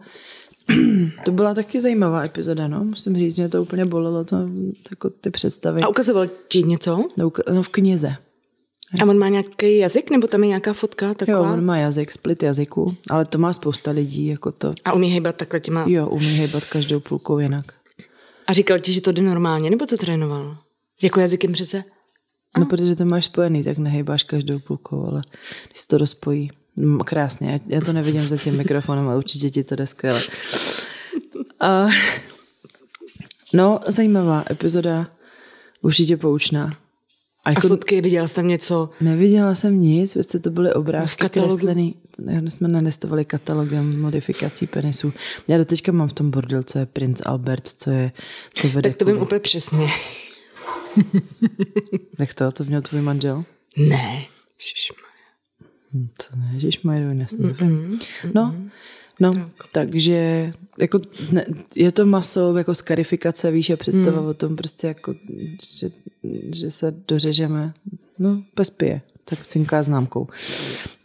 [1.25, 2.85] to byla taky zajímavá epizoda, no.
[2.85, 4.37] Musím říct, mě to úplně bolelo, to,
[4.91, 5.83] jako ty představy.
[5.83, 7.05] A ukazoval ti něco?
[7.17, 8.17] No, no v knize.
[9.03, 11.39] A on má nějaký jazyk, nebo tam je nějaká fotka taková?
[11.39, 14.75] Jo, on má jazyk, split jazyku, ale to má spousta lidí, jako to.
[14.85, 15.85] A umí hejbat takhle těma?
[15.89, 17.73] Jo, umí hejbat každou půlkou jinak.
[18.47, 20.57] A říkal ti, že to jde normálně, nebo to trénoval?
[21.03, 21.85] Jako jazykem přece?
[22.59, 25.23] No, protože to máš spojený, tak nehejbáš každou půlkou, ale
[25.69, 26.51] když se to rozpojí.
[27.05, 30.21] Krásně, já, já to nevidím za tím mikrofonem, ale určitě ti to jde skvěle.
[31.63, 31.93] Uh,
[33.55, 35.09] no, zajímavá epizoda,
[35.83, 36.77] určitě poučná.
[37.45, 38.91] A, jako, a fotky, viděla jsi tam něco?
[39.01, 41.95] Neviděla jsem nic, prostě to byly obrázky kreslený.
[42.49, 45.13] Jsme nenestovali katalogem modifikací penisů.
[45.49, 48.13] Já do teďka mám v tom bordel, co je princ Albert, co je...
[48.55, 49.89] Co vede tak to vím úplně přesně.
[52.19, 52.53] Jak to?
[52.53, 53.45] To měl tvůj manžel?
[53.77, 54.19] Ne.
[54.19, 54.25] Hm,
[55.93, 57.99] to ne, ježišmarja, mm-hmm.
[58.35, 58.55] No,
[59.21, 59.67] no, tak.
[59.73, 61.01] takže jako
[61.33, 61.45] ne,
[61.77, 64.27] je to maso jako skarifikace, víš, a představa mm.
[64.27, 65.15] o tom prostě jako,
[65.79, 65.91] že,
[66.55, 67.75] že se dořežeme,
[68.19, 70.29] no, pes pije, tak cinká známkou.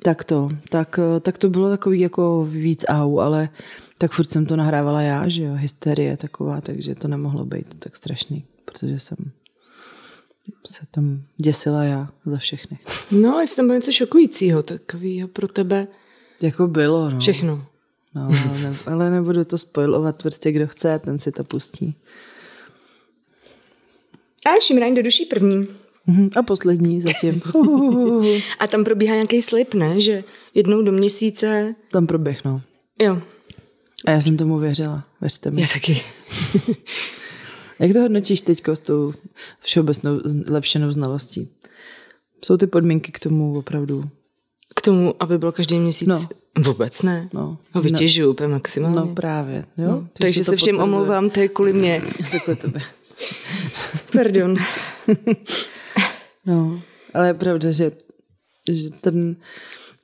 [0.04, 3.50] Tak to, tak, tak to bylo takový jako víc au, ale
[3.98, 7.96] tak furt jsem to nahrávala já, že jo, hysterie taková, takže to nemohlo být tak
[7.96, 9.18] strašný, protože jsem
[10.66, 12.80] se tam děsila já za všechny.
[13.12, 15.88] No, jestli tam bylo něco šokujícího, takového pro tebe.
[16.42, 17.20] Jako bylo, no.
[17.20, 17.66] Všechno.
[18.16, 21.96] No, ne, ale nebudu to spojovat, prostě kdo chce, ten si to pustí.
[24.46, 25.68] A Šimraň do duší první.
[26.08, 27.42] Mhm, a poslední zatím.
[28.60, 30.02] a tam probíhá nějaký slib, ne?
[30.02, 30.24] Že
[30.54, 31.76] jednou do měsíce...
[31.92, 32.62] Tam proběhnou.
[33.02, 33.22] Jo.
[34.06, 35.62] A já jsem tomu věřila, věřte mi.
[35.62, 36.02] Já taky.
[37.80, 39.14] Jak to hodnotíš teď s tou
[39.60, 41.50] všeobecnou zlepšenou znalostí?
[42.46, 44.04] Jsou ty podmínky k tomu opravdu?
[44.76, 46.08] K tomu, aby bylo každý měsíc?
[46.08, 46.28] No.
[46.60, 47.30] Vůbec ne.
[47.34, 47.58] No.
[47.74, 48.96] Ho vytěžuju úplně maximálně.
[48.96, 49.66] No právě.
[49.78, 49.88] Jo?
[49.88, 50.84] No, takže se všem potvrzuje.
[50.84, 52.02] omlouvám, to je kvůli mě.
[52.32, 52.82] Takhle tebe.
[54.14, 54.56] Pardon.
[56.46, 56.82] no,
[57.14, 57.92] ale je pravda, že
[58.72, 59.36] že ten,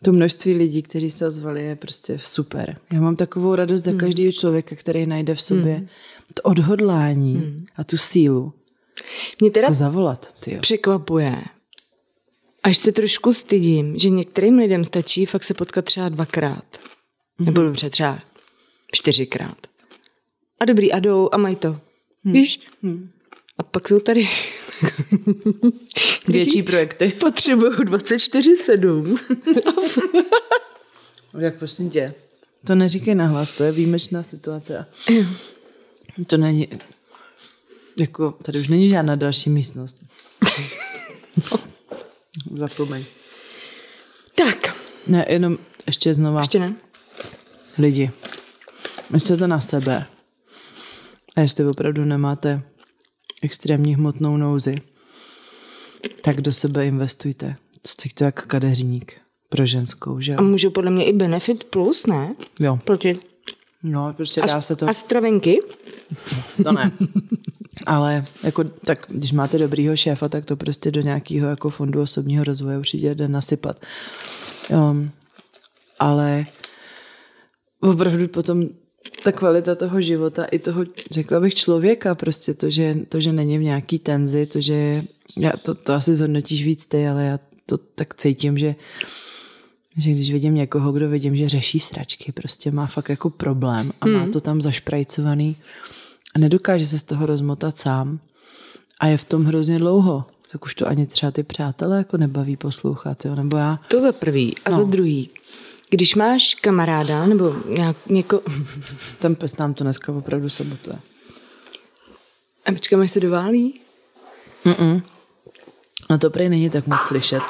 [0.04, 2.78] to množství lidí, kteří se ozvali, je prostě super.
[2.91, 5.88] Já mám takovou radost za každého člověka, který najde v sobě
[6.34, 8.54] to odhodlání a tu sílu.
[9.41, 11.43] Mě teda To zavolat, ty překvapuje,
[12.64, 16.66] až se trošku stydím, že některým lidem stačí fakt se potkat třeba dvakrát.
[17.39, 18.20] Nebo dobře, třeba
[18.91, 19.58] čtyřikrát.
[20.60, 21.80] A dobrý, a jdou a mají to.
[22.24, 22.60] Víš?
[23.58, 24.30] A pak jsou tady
[26.28, 27.10] Větší projekty.
[27.10, 29.18] potřebují 24-7.
[31.39, 32.14] Jak prosím tě.
[32.68, 34.86] To neříkej nahlas, to je výjimečná situace.
[36.28, 36.68] To není,
[37.99, 39.97] jako, tady už není žádná další místnost.
[42.56, 43.06] Zapomeň.
[44.36, 44.76] tak,
[45.08, 46.39] Ne, jenom ještě znova.
[46.39, 46.76] ještě ne.
[47.78, 48.12] Lidi,
[49.10, 50.06] myslete na sebe.
[51.36, 52.62] A jestli opravdu nemáte
[53.43, 54.75] extrémní hmotnou nouzi,
[56.21, 57.55] tak do sebe investujte.
[57.87, 62.35] Jste to jak kadeřník pro ženskou, že A můžu podle mě i Benefit Plus, ne?
[62.59, 63.19] Jo, Proti
[63.83, 64.89] no, prostě a, dá se to...
[64.89, 65.59] a stravenky?
[66.63, 66.91] To ne.
[67.85, 72.43] Ale jako, tak, když máte dobrýho šéfa, tak to prostě do nějakého jako fondu osobního
[72.43, 73.79] rozvoje určitě jde nasypat.
[74.69, 75.11] Um,
[75.99, 76.45] ale
[77.79, 78.69] opravdu potom
[79.24, 83.58] ta kvalita toho života i toho, řekla bych, člověka, prostě to, že, to, že není
[83.58, 85.04] v nějaký tenzi, to, že
[85.38, 88.76] já to, to asi zhodnotíš víc ty, ale já to tak cítím, že
[89.97, 94.08] že když vidím někoho, kdo vidím, že řeší sračky, prostě má fakt jako problém a
[94.08, 95.56] má to tam zašprajcovaný
[96.36, 98.20] a nedokáže se z toho rozmotat sám
[98.99, 102.58] a je v tom hrozně dlouho, tak už to ani třeba ty přátelé jako nebaví
[102.58, 103.36] poslouchat, jo?
[103.36, 103.80] nebo já.
[103.88, 104.56] To za prvý.
[104.66, 104.78] A no.
[104.78, 105.30] za druhý.
[105.93, 108.41] Když máš kamaráda nebo nějak, něko...
[109.19, 110.99] Ten pes nám to dneska opravdu sabotuje.
[112.65, 113.79] A počkám, až se doválí.
[116.09, 117.43] No to prej není tak moc slyšet.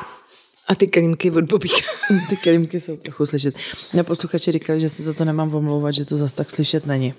[0.68, 1.88] A ty kelímky od Bobíka.
[2.30, 3.56] Ty kelímky jsou trochu slyšet.
[3.94, 7.14] Mě posluchači říkali, že se za to nemám omlouvat, že to zas tak slyšet není.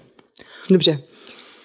[0.70, 1.02] Dobře.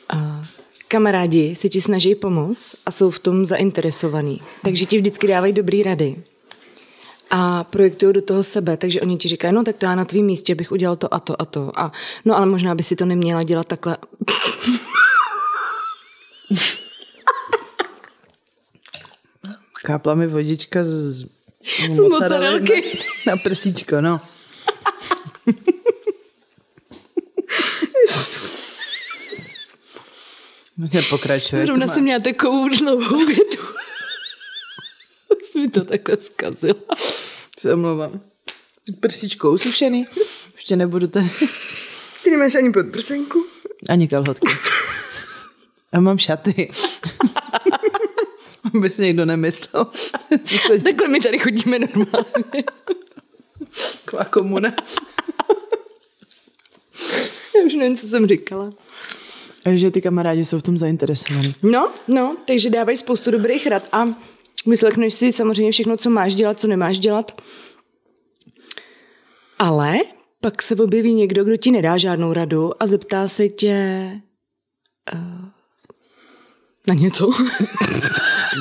[0.10, 0.46] A
[0.88, 4.42] kamarádi si ti snaží pomoct a jsou v tom zainteresovaní.
[4.64, 6.24] Takže ti vždycky dávají dobrý rady.
[7.32, 10.26] A projektují do toho sebe, takže oni ti říkají, no tak to já na tvém
[10.26, 11.80] místě bych udělal to a to a to.
[11.80, 11.92] A
[12.26, 13.98] no ale možná by si to neměla dělat takhle.
[19.84, 21.26] Kápla mi vodička z
[21.90, 23.00] mozzarelky.
[23.28, 24.22] na, na prsíčko, no.
[30.78, 31.66] Vlastně pokračuje.
[31.66, 33.58] Zrovna má- jsem měla takovou dlouhou větu.
[35.46, 36.80] Jsi mi to takhle zkazila.
[37.60, 38.22] Se omlouvám.
[39.00, 40.06] Prsíčko usušený.
[40.56, 41.30] Ještě nebudu tady.
[42.24, 43.46] Ty nemáš ani podprsenku?
[43.90, 44.52] Ani kalhotky.
[45.94, 46.72] Já mám šaty.
[48.76, 49.88] Aby si někdo nemyslel.
[50.46, 52.64] Co se Takhle my tady chodíme normálně.
[54.12, 54.74] dělá komuna.
[57.56, 58.74] Já už nevím, co jsem říkala.
[59.74, 61.56] Že ty kamarádi jsou v tom zainteresovaní.
[61.64, 64.08] No, no, takže dávají spoustu dobrých rad a
[64.66, 67.42] vyslechneš si samozřejmě všechno, co máš dělat, co nemáš dělat.
[69.60, 69.98] Ale
[70.42, 73.76] pak se objeví někdo, kdo ti nedá žádnou radu a zeptá se tě
[75.14, 75.46] uh,
[76.88, 77.30] na něco.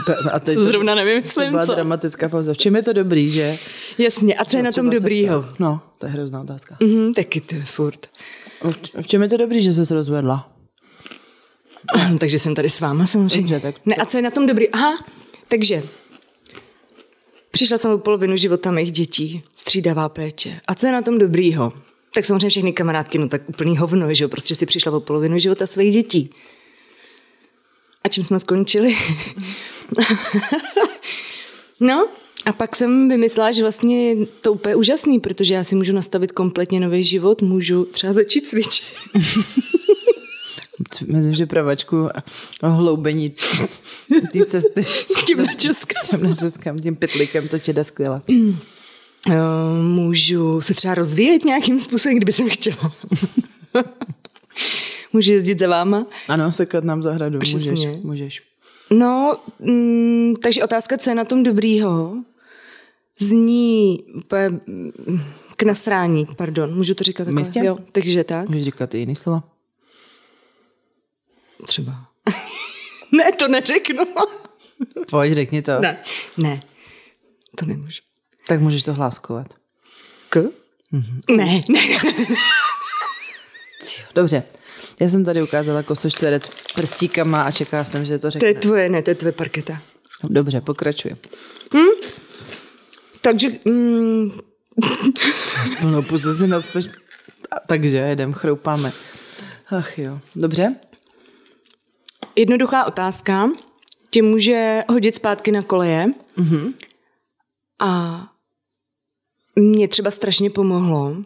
[0.07, 1.75] To, a teď Co zrovna to byla co?
[1.75, 2.55] dramatická pauza.
[2.55, 3.59] V čem je to dobrý, že?
[3.99, 5.43] Jasně, a co je na tom dobrýho?
[5.43, 5.61] ptát.
[5.61, 6.77] No, to je hrozná otázka.
[6.83, 8.07] Mhm, taky ty furt.
[9.01, 10.53] V- čem je to dobrý, že se rozvedla?
[12.21, 13.41] takže jsem tady s váma samozřejmě.
[13.41, 14.69] Dobře, tak Ne, a co je na tom dobrý?
[14.71, 15.05] Aha,
[15.49, 15.83] takže
[17.51, 20.61] přišla jsem o polovinu života mých dětí, střídavá péče.
[20.69, 21.73] A co je na tom dobrýho?
[22.15, 25.39] Tak samozřejmě všechny kamarádky, no tak úplný hovno, že jo, prostě si přišla o polovinu
[25.39, 26.31] života svých dětí.
[28.05, 28.97] A čím jsme skončili?
[31.81, 32.09] no,
[32.45, 36.81] a pak jsem vymyslela, že vlastně to úplně úžasný, protože já si můžu nastavit kompletně
[36.81, 38.87] nový život, můžu třeba začít cvičit.
[41.07, 42.09] Myslím, že pravačku
[42.63, 43.31] a hloubení
[44.33, 44.85] té cesty
[45.27, 46.01] Tím na Česka.
[46.11, 48.23] tím na českém, tím pytlikem, to tě jde skvěle.
[49.31, 49.35] Eh,
[49.83, 52.93] Můžu se třeba rozvíjet nějakým způsobem, kdyby jsem chtěla.
[55.13, 56.07] Můžu jezdit za váma?
[56.29, 57.71] Ano, sekat nám zahradu, Přesně.
[57.71, 58.43] můžeš, můžeš.
[58.91, 62.15] No, mm, takže otázka, co je na tom dobrýho,
[63.21, 64.91] zní úplně, mm,
[65.57, 67.65] k nasrání, pardon, můžu to říkat takhle?
[67.67, 69.43] Jo, takže tak, Můžeš říkat i jiný slova.
[71.67, 71.93] Třeba.
[73.13, 74.05] ne, to neřeknu.
[75.11, 75.73] Pojď, řekni to.
[75.81, 75.99] ne,
[76.37, 76.61] ne,
[77.59, 78.01] to nemůžu.
[78.49, 79.47] Tak můžeš to hláskovat.
[80.29, 80.37] K?
[80.93, 81.37] Mm-hmm.
[81.37, 81.99] Ne, ne.
[84.15, 84.43] Dobře.
[85.01, 88.49] Já jsem tady ukázala kosočtverec prstíkama a čekala jsem, že to To řekne.
[88.49, 89.83] je tvoje, ne, to je tvoje parketa.
[90.25, 91.17] Dobře, pokračuji.
[93.21, 93.49] Takže...
[93.65, 94.31] Mm,
[95.81, 96.85] Plnou pusu si naspeš.
[97.67, 98.93] Takže jedem, chroupáme.
[99.71, 100.75] Ach jo, dobře.
[102.39, 103.51] Jednoduchá otázka.
[104.11, 106.07] Tě může hodit zpátky na koleje.
[106.39, 106.75] Mm-hmm.
[107.81, 108.23] A
[109.57, 111.17] mě třeba strašně pomohlo.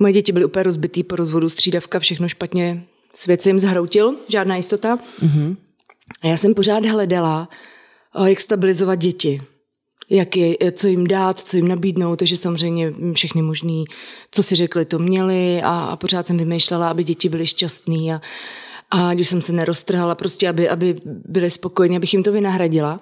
[0.00, 2.84] Moje děti byly úplně rozbitý po rozvodu, střídavka, všechno špatně,
[3.14, 4.96] svět se jim zhroutil, žádná jistota.
[4.96, 5.56] Mm-hmm.
[6.22, 7.48] A já jsem pořád hledala,
[8.26, 9.42] jak stabilizovat děti
[10.10, 13.84] jak je, co jim dát, co jim nabídnout, takže samozřejmě všechny možný,
[14.30, 18.20] co si řekli, to měli a, a pořád jsem vymýšlela, aby děti byly šťastný a,
[18.96, 23.00] a když jsem se neroztrhala, prostě aby, aby byly spokojení, abych jim to vynahradila.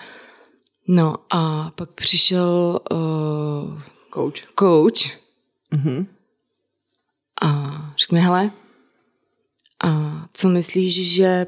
[0.89, 3.83] No a pak přišel uh,
[4.15, 4.43] coach.
[4.59, 5.19] coach
[5.73, 6.07] mm-hmm.
[7.43, 8.51] a řekl mi, hele,
[9.85, 11.47] a co myslíš, že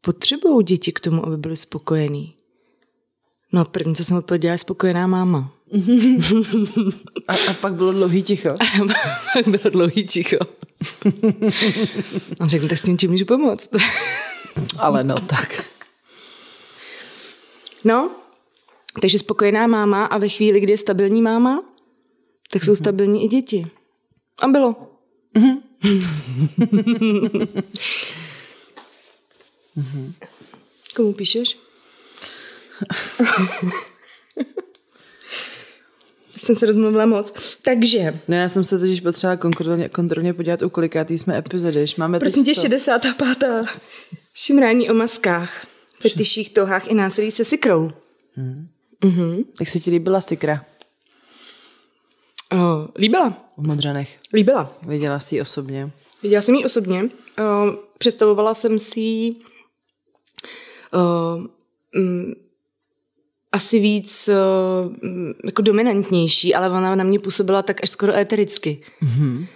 [0.00, 2.34] potřebují děti k tomu, aby byly spokojený?
[3.52, 5.52] No první, co jsem odpověděla, je spokojená máma.
[7.28, 8.54] A, a pak bylo dlouhý ticho.
[9.32, 10.36] pak bylo dlouhý ticho.
[12.40, 13.70] On řekl, tak s tím čím můžu pomoct.
[14.78, 15.64] Ale no tak.
[17.84, 18.10] No,
[19.00, 21.64] takže spokojená máma a ve chvíli, kdy je stabilní máma,
[22.50, 22.78] tak jsou mm-hmm.
[22.78, 23.66] stabilní i děti.
[24.38, 24.76] A bylo.
[25.36, 25.62] Mm-hmm.
[30.96, 31.58] Komu píšeš?
[36.40, 37.56] jsem se rozmluvila moc.
[37.62, 38.20] Takže.
[38.28, 41.84] No já jsem se totiž potřeba kontrolně, kontrolně podívat, u kolikátý jsme epizody.
[41.98, 43.44] Máme Prosím tě, 65.
[44.34, 45.66] Šimrání o maskách,
[46.00, 47.90] fetiších, tohách i násilí se sikrou.
[48.34, 48.68] Hmm.
[49.04, 49.44] Mm-hmm.
[49.60, 50.64] Jak se ti líbila sikra?
[52.52, 53.46] Uh, líbila.
[53.58, 54.18] V Modřanech.
[54.34, 54.78] Líbila.
[54.82, 55.90] Viděla jsi ji osobně?
[56.22, 57.02] Viděla jsem ji osobně.
[57.02, 57.10] Uh,
[57.98, 59.34] představovala jsem si ji
[60.94, 61.46] uh,
[61.96, 62.34] um,
[63.56, 64.92] asi víc uh,
[65.44, 68.80] jako dominantnější, ale ona na mě působila tak až skoro étericky.
[69.02, 69.46] Mm-hmm.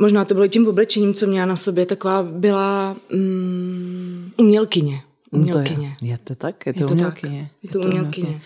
[0.00, 5.02] Možná to bylo tím oblečením, co měla na sobě, taková byla um, umělkyně.
[5.30, 5.88] Umělkyně.
[5.88, 6.66] No to je, je to tak?
[6.66, 7.50] Je to, je to umělkyně?
[7.50, 7.62] Tak.
[7.62, 8.26] Je to, je to umělkyně.
[8.26, 8.42] umělkyně.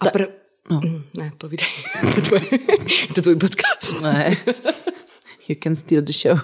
[0.00, 0.28] A Ta, pr-
[0.70, 0.80] no.
[0.84, 1.66] Mm, ne, povídej.
[2.28, 2.34] to
[3.16, 4.02] je tvůj podcast.
[4.02, 4.36] Ne.
[5.48, 6.38] You can steal the show.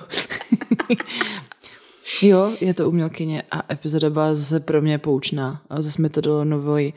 [2.23, 5.63] jo, je to umělkyně a epizoda byla zase pro mě poučná.
[5.71, 6.95] A zase mi to dalo nový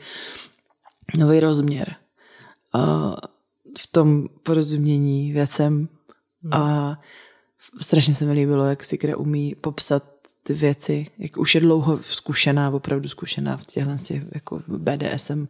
[1.18, 1.96] nový rozměr
[2.72, 3.14] a
[3.78, 5.88] v tom porozumění věcem
[6.42, 6.52] hmm.
[6.52, 6.96] a
[7.80, 10.02] strašně se mi líbilo, jak Sikra umí popsat
[10.42, 15.48] ty věci, jak už je dlouho zkušená, opravdu zkušená v těchto těch jako BDSM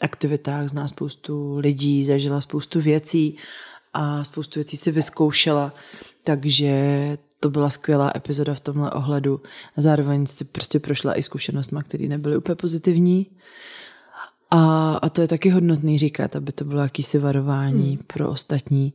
[0.00, 3.36] aktivitách, zná spoustu lidí, zažila spoustu věcí
[3.92, 5.72] a spoustu věcí si vyzkoušela,
[6.24, 6.72] takže
[7.40, 9.42] to byla skvělá epizoda v tomhle ohledu.
[9.76, 13.26] A zároveň si prostě prošla i zkušenostma, které nebyly úplně pozitivní
[14.50, 18.04] a, a to je taky hodnotný říkat, aby to bylo jakýsi varování hmm.
[18.06, 18.92] pro ostatní.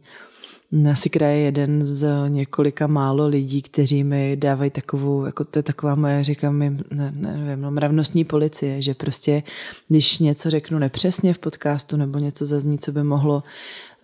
[0.92, 5.96] Asi kraje jeden z několika málo lidí, kteří mi dávají takovou, jako to je taková
[5.96, 9.44] moje, říkám mi, ne, nevím, no, mravnostní policie, že prostě,
[9.88, 13.44] když něco řeknu nepřesně v podcastu nebo něco zazní, co by mohlo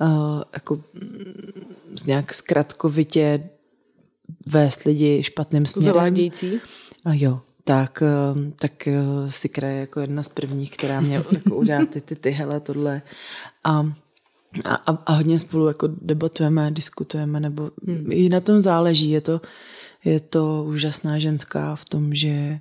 [0.01, 0.07] uh,
[0.53, 3.49] jako mm, nějak zkratkovitě
[4.47, 5.93] vést lidi špatným směrem.
[5.93, 6.59] Zavádějící?
[7.05, 11.55] A jo, tak, eh, tak eh, si kraje jako jedna z prvních, která mě jako
[11.55, 13.01] udělá ty, ty, ty, hele, tohle.
[13.63, 13.91] A,
[14.65, 18.11] a, a hodně spolu jako debatujeme, diskutujeme, nebo hmm.
[18.11, 19.09] i na tom záleží.
[19.09, 19.41] Je to,
[20.05, 22.59] je to úžasná ženská v tom, že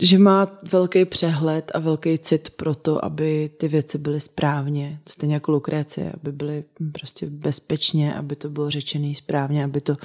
[0.00, 5.34] že má velký přehled a velký cit pro to, aby ty věci byly správně, stejně
[5.34, 9.96] jako Lukrécie, aby byly prostě bezpečně, aby to bylo řečený správně, aby to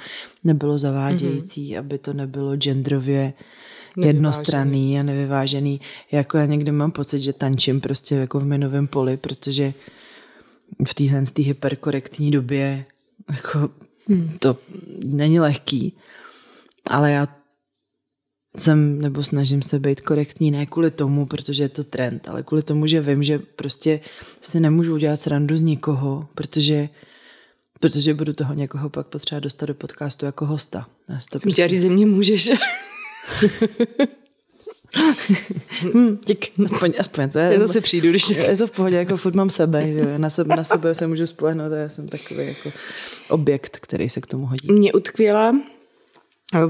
[0.44, 1.78] nebylo zavádějící, mm-hmm.
[1.78, 3.32] aby to nebylo genderově
[3.96, 5.80] jednostranný a nevyvážený.
[6.12, 9.74] Jako já někdy mám pocit, že tančím prostě jako v minovém poli, protože
[10.86, 12.84] v téhle hyperkorektní době
[13.30, 13.70] jako
[14.08, 14.36] hmm.
[14.38, 14.56] to
[15.06, 15.96] není lehký,
[16.90, 17.28] ale já
[18.58, 22.62] jsem nebo snažím se být korektní ne kvůli tomu, protože je to trend, ale kvůli
[22.62, 24.00] tomu, že vím, že prostě
[24.40, 26.88] si nemůžu udělat srandu z nikoho, protože
[27.80, 30.86] protože budu toho někoho pak potřeba dostat do podcastu jako hosta.
[31.08, 31.68] Já to prostě...
[31.68, 32.50] Tě mě můžeš.
[35.92, 38.30] hmm, dík, aspoň, aspoň co Já zase přijdu, když...
[38.30, 41.26] Je to v pohodě, jako furt mám sebe, že na sebe, na sebe se můžu
[41.26, 42.72] spolehnout a já jsem takový jako
[43.28, 44.72] objekt, který se k tomu hodí.
[44.72, 45.52] Mě utkvěla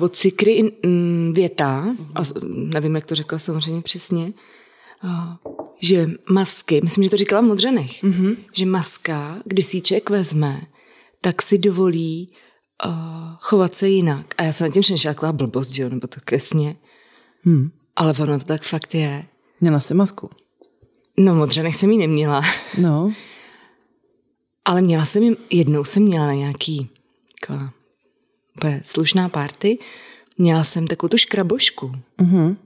[0.00, 4.32] od Cikry mm, věta, a nevím, jak to řekla samozřejmě přesně,
[5.80, 8.36] že masky, myslím, že to říkala v Modřenech, mm-hmm.
[8.52, 10.60] že maska, když si člověk vezme,
[11.20, 12.32] tak si dovolí
[12.86, 12.92] uh,
[13.38, 14.34] chovat se jinak.
[14.38, 16.76] A já jsem na tím přemýšlela, taková blbost, že jo, nebo to kesně.
[17.42, 17.70] Hmm.
[17.96, 19.24] Ale ono to tak fakt je.
[19.60, 20.30] Měla jsi masku?
[21.18, 22.40] No, modřanek jsem jí neměla.
[22.78, 23.12] No.
[24.64, 26.88] Ale měla jsem jim, jednou jsem měla na nějaký
[27.40, 27.70] taková
[28.56, 29.78] úplně slušná party,
[30.38, 31.92] měla jsem takovou tu škrabošku.
[32.20, 32.56] Mhm.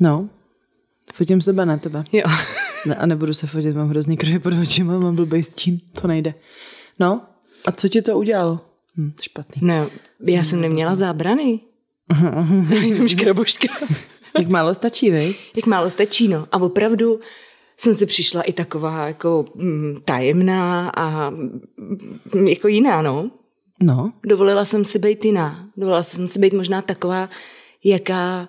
[0.00, 0.28] No.
[1.14, 2.04] Fotím sebe na tebe.
[2.12, 2.24] Jo.
[2.86, 6.34] Ne, a nebudu se fotit, mám hrozný kruhy pod očima, mám blbej stín, to nejde.
[6.98, 7.22] No,
[7.66, 8.60] a co ti to udělalo?
[8.96, 9.62] Hm, špatný.
[9.64, 11.60] No, já jsem neměla zábrany.
[12.70, 13.68] Jenom škraboška.
[14.38, 15.34] Jak málo stačí, vej?
[15.56, 16.46] Jak málo stačí, no.
[16.52, 17.20] A opravdu
[17.76, 23.30] jsem si přišla i taková jako mm, tajemná a mm, jako jiná, no.
[23.82, 24.12] No.
[24.26, 25.68] Dovolila jsem si být jiná.
[25.76, 27.28] Dovolila jsem si být možná taková,
[27.84, 28.48] jaká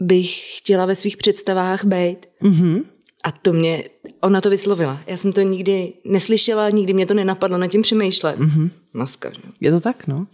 [0.00, 2.26] bych chtěla ve svých představách být.
[2.40, 2.82] Mhm.
[3.24, 3.84] A to mě,
[4.20, 5.00] ona to vyslovila.
[5.06, 8.38] Já jsem to nikdy neslyšela, nikdy mě to nenapadlo nad tím přemýšlet.
[8.38, 8.70] Mm-hmm.
[8.92, 9.40] Maska, že?
[9.60, 10.26] Je to tak, no.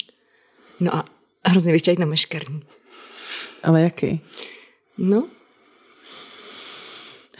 [0.80, 1.04] No a
[1.44, 2.62] hrozně bych chtěla jít na meškarní.
[3.62, 4.20] Ale jaký?
[4.98, 5.28] No,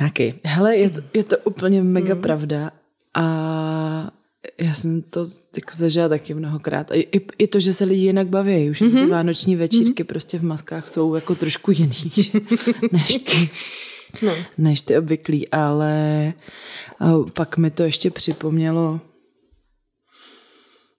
[0.00, 0.34] Jaký?
[0.44, 2.20] Hele, je to, je to úplně mega mm.
[2.20, 2.70] pravda
[3.14, 3.24] a
[4.58, 6.90] já jsem to jako zažila taky mnohokrát.
[6.90, 8.70] A i, i to, že se lidi jinak baví.
[8.70, 9.04] Už mm-hmm.
[9.04, 10.06] ty vánoční večírky mm-hmm.
[10.06, 12.12] prostě v maskách jsou jako trošku jiný
[12.92, 13.50] než ty,
[14.22, 14.34] no.
[14.58, 16.32] než ty obvyklý, ale
[17.00, 19.00] a pak mi to ještě připomnělo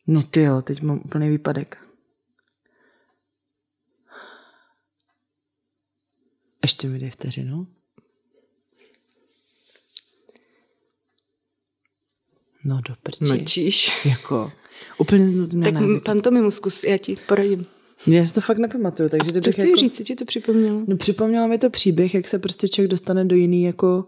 [0.08, 1.88] no ty jo, teď mám úplný výpadek.
[6.64, 7.68] Ještě mi dej vteřinu.
[12.66, 13.24] No do prči.
[13.26, 14.06] mlčíš.
[14.06, 14.52] Jako,
[14.98, 16.02] úplně to Tak měla na jazyku.
[16.06, 17.66] pantomimu zkus, já ti poradím.
[18.08, 19.80] Já si to fakt nepamatuju, takže Co kdybych chci jako...
[19.80, 20.82] říct, co ti to připomnělo?
[20.88, 24.06] No, připomnělo mi to příběh, jak se prostě člověk dostane do jiný, jako,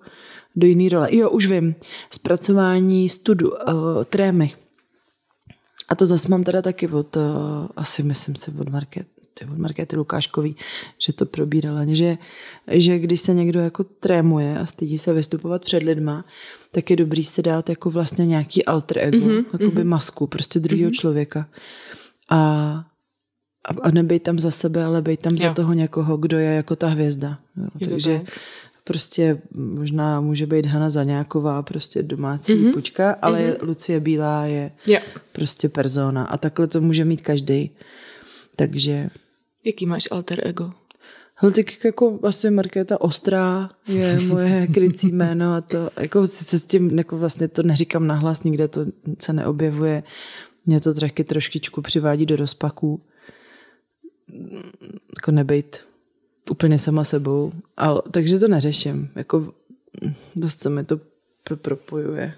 [0.55, 1.15] do jiný role.
[1.15, 1.75] Jo, už vím.
[2.11, 4.53] Zpracování studu, uh, trémy.
[5.89, 7.23] A to zase mám teda taky od, uh,
[7.75, 9.07] asi myslím si od Market,
[9.43, 10.55] od Markety Lukáškový,
[11.05, 12.17] že to probírala, že,
[12.67, 16.25] že když se někdo jako trémuje a stydí se vystupovat před lidma,
[16.71, 20.89] tak je dobrý si dát jako vlastně nějaký alter ego, mm-hmm, jakoby masku, prostě druhého
[20.89, 20.93] mm-hmm.
[20.99, 21.47] člověka.
[22.29, 22.37] A,
[23.65, 25.39] a, a nebej tam za sebe, ale bej tam jo.
[25.39, 27.39] za toho někoho, kdo je jako ta hvězda.
[27.57, 27.67] Jo.
[27.79, 28.39] Je Takže tak.
[28.83, 32.63] prostě možná může být Hana Zaňáková, prostě domácí Mhm.
[32.65, 32.73] mm-hmm.
[32.73, 33.67] pučka, ale mm-hmm.
[33.67, 34.99] Lucie Bílá je Jo.
[35.31, 36.23] prostě persona.
[36.25, 37.71] A takhle to může mít každý.
[38.55, 39.09] Takže
[39.65, 40.71] Jaký máš alter ego?
[41.35, 46.63] Hele, tak jako asi Markéta Ostrá je moje krycí jméno a to, jako sice s
[46.63, 48.85] tím, jako vlastně to neříkám nahlas, nikde to
[49.19, 50.03] se neobjevuje.
[50.65, 53.01] Mě to taky trošičku přivádí do rozpaků.
[55.17, 55.85] Jako nebejt
[56.51, 57.51] úplně sama sebou.
[57.77, 59.09] Ale, takže to neřeším.
[59.15, 59.53] Jako
[60.35, 60.99] dost se mi to
[61.43, 62.33] pro- propojuje.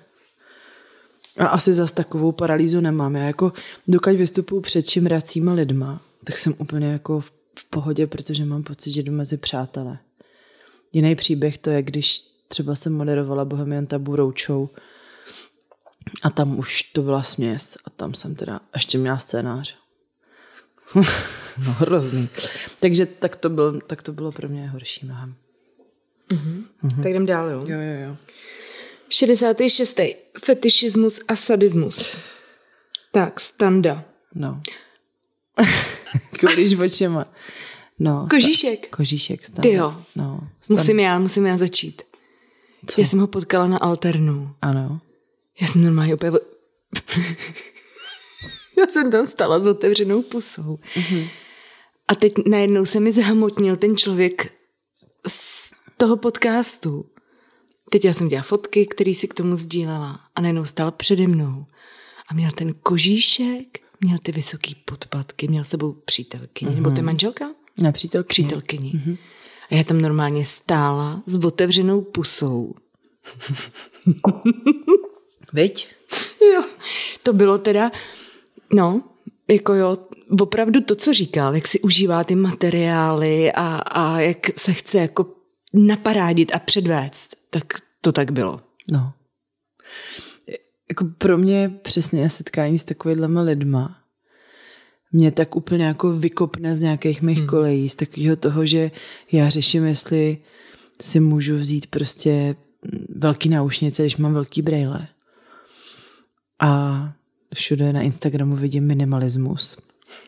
[1.38, 3.16] A asi zas takovou paralýzu nemám.
[3.16, 3.54] Já jako
[3.88, 8.92] dokud vystupuju před čimracíma lidma, tak jsem úplně jako v, v pohodě, protože mám pocit,
[8.92, 10.00] že jdu mezi přátelé.
[10.94, 14.70] Jiný příběh to je, když třeba jsem moderovala Bohemian Tabu Roadshow
[16.24, 19.76] a tam už to byla směs a tam jsem teda ještě měla scénář.
[21.66, 22.30] no hrozný.
[22.80, 25.36] Takže tak to, byl, tak to bylo pro mě horší mnohem.
[27.04, 27.62] Tak jdem dál, jo?
[27.66, 28.18] Jo, jo, jo.
[29.10, 30.00] 66.
[30.46, 32.18] Fetišismus a sadismus.
[33.12, 34.04] Tak, standa.
[34.36, 34.62] No.
[36.40, 37.26] Koulíš očima.
[38.00, 38.28] No.
[38.30, 38.80] Kožíšek.
[38.86, 39.46] sta- Kožíšek.
[39.46, 39.62] Standa.
[39.62, 39.96] Ty jo.
[40.16, 40.48] No.
[40.62, 42.02] Stan- Musím já, musím já začít.
[42.88, 43.02] Co?
[43.02, 44.56] Já jsem ho potkala na Alternu.
[44.62, 45.02] Ano.
[45.62, 46.32] Já jsem normálně úplně...
[48.78, 50.80] já jsem tam stala s otevřenou pusou.
[50.96, 51.30] Mm-hmm.
[52.08, 54.54] A teď najednou se mi zahmotnil ten člověk
[55.28, 57.06] z toho podcastu.
[57.90, 61.66] Teď já jsem dělala fotky, který si k tomu sdílela a najednou stál přede mnou.
[62.30, 66.76] A měl ten kožíšek, měl ty vysoký podpatky, měl s sebou přítelkyni, mm-hmm.
[66.76, 67.50] nebo to je manželka?
[67.82, 68.48] Na přítelkyni.
[68.48, 68.92] Přítelkyni.
[68.92, 69.18] Mm-hmm.
[69.72, 72.76] A já tam normálně stála s otevřenou pusou.
[75.54, 75.88] Veď?
[76.54, 76.64] Jo.
[77.24, 77.92] To bylo teda,
[78.74, 79.04] no,
[79.48, 79.98] jako jo,
[80.40, 85.26] opravdu to, co říkal, jak si užívá ty materiály a, a jak se chce jako
[85.74, 87.64] naparádit a předvést, tak
[88.02, 88.62] to tak bylo.
[88.92, 89.14] No.
[90.90, 94.08] Jako pro mě přesně setkání s takovýhlema lidma
[95.12, 97.48] mě tak úplně jako vykopne z nějakých mých hmm.
[97.48, 98.92] kolejí, z takového toho, že
[99.32, 100.38] já řeším, jestli
[101.02, 102.56] si můžu vzít prostě
[103.16, 105.08] velký náušnice, když mám velký brejle.
[106.60, 107.02] A
[107.54, 109.78] všude na Instagramu vidím minimalismus.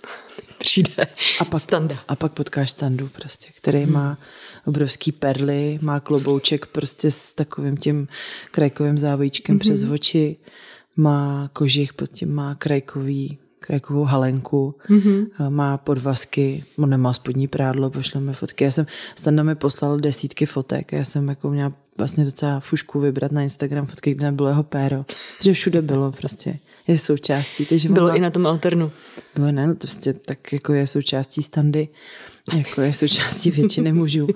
[0.60, 1.08] Přijde
[1.40, 2.00] A pak, standa.
[2.08, 3.94] a pak potkáš standu prostě, který hmm.
[3.94, 4.18] má
[4.66, 8.08] obrovský perly, má klobouček prostě s takovým tím
[8.52, 9.60] krajkovým závojíčkem hmm.
[9.60, 10.38] přes oči,
[10.96, 15.50] má kožich, pod tím má krajkový krajkovou halenku, mm-hmm.
[15.50, 18.64] má podvazky, on nemá spodní prádlo, pošleme fotky.
[18.64, 23.32] Já jsem, Standa mi poslal desítky fotek, já jsem jako měla vlastně docela fušku vybrat
[23.32, 25.06] na Instagram fotky, kde nebylo jeho péro,
[25.44, 27.66] že všude bylo prostě, je součástí.
[27.66, 28.92] Takže bylo má, i na tom alternu.
[29.36, 31.88] Bylo ne, no to prostě tak jako je součástí standy,
[32.58, 34.28] jako je součástí většiny mužů,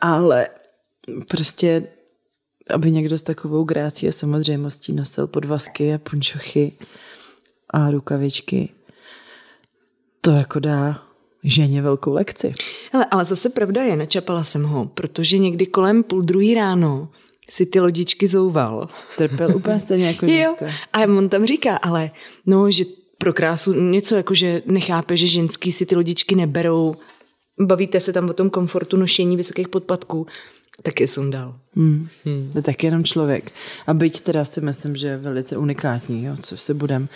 [0.00, 0.48] ale
[1.28, 1.88] prostě
[2.70, 6.72] aby někdo s takovou grácí a samozřejmostí nosil podvazky a punčochy
[7.70, 8.68] a rukavičky,
[10.20, 11.02] to jako dá
[11.44, 12.54] ženě velkou lekci.
[12.92, 17.08] Hele, ale zase pravda je, načapala jsem ho, protože někdy kolem půl druhý ráno
[17.50, 18.88] si ty lodičky zouval.
[19.16, 20.56] Trpěl úplně stejně jako Jo,
[20.92, 22.10] a on tam říká, ale
[22.46, 22.84] no, že
[23.18, 26.96] pro krásu něco jako, že nechápe, že ženský si ty lodičky neberou,
[27.60, 30.26] bavíte se tam o tom komfortu nošení vysokých podpatků,
[30.82, 31.54] tak je sundal.
[31.74, 32.08] Hmm.
[32.24, 32.50] Hmm.
[32.52, 33.52] To je taky jenom člověk.
[33.86, 37.08] A byť teda si myslím, že je velice unikátní, jo, co se budem.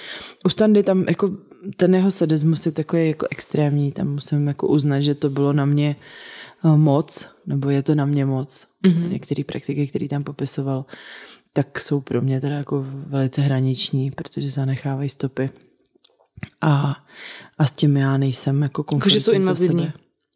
[0.44, 1.30] U Standy tam jako
[1.76, 5.64] ten jeho sadismus je takový jako extrémní, tam musím jako uznat, že to bylo na
[5.64, 5.96] mě
[6.64, 8.66] eh, moc, nebo je to na mě moc.
[8.84, 9.08] Mm-hmm.
[9.08, 10.84] Některé praktiky, které tam popisoval,
[11.52, 15.50] tak jsou pro mě teda jako velice hraniční, protože zanechávají stopy.
[16.60, 16.96] A,
[17.58, 19.10] a s tím já nejsem jako konfliktní.
[19.10, 19.92] Jako, že jsou invazivní.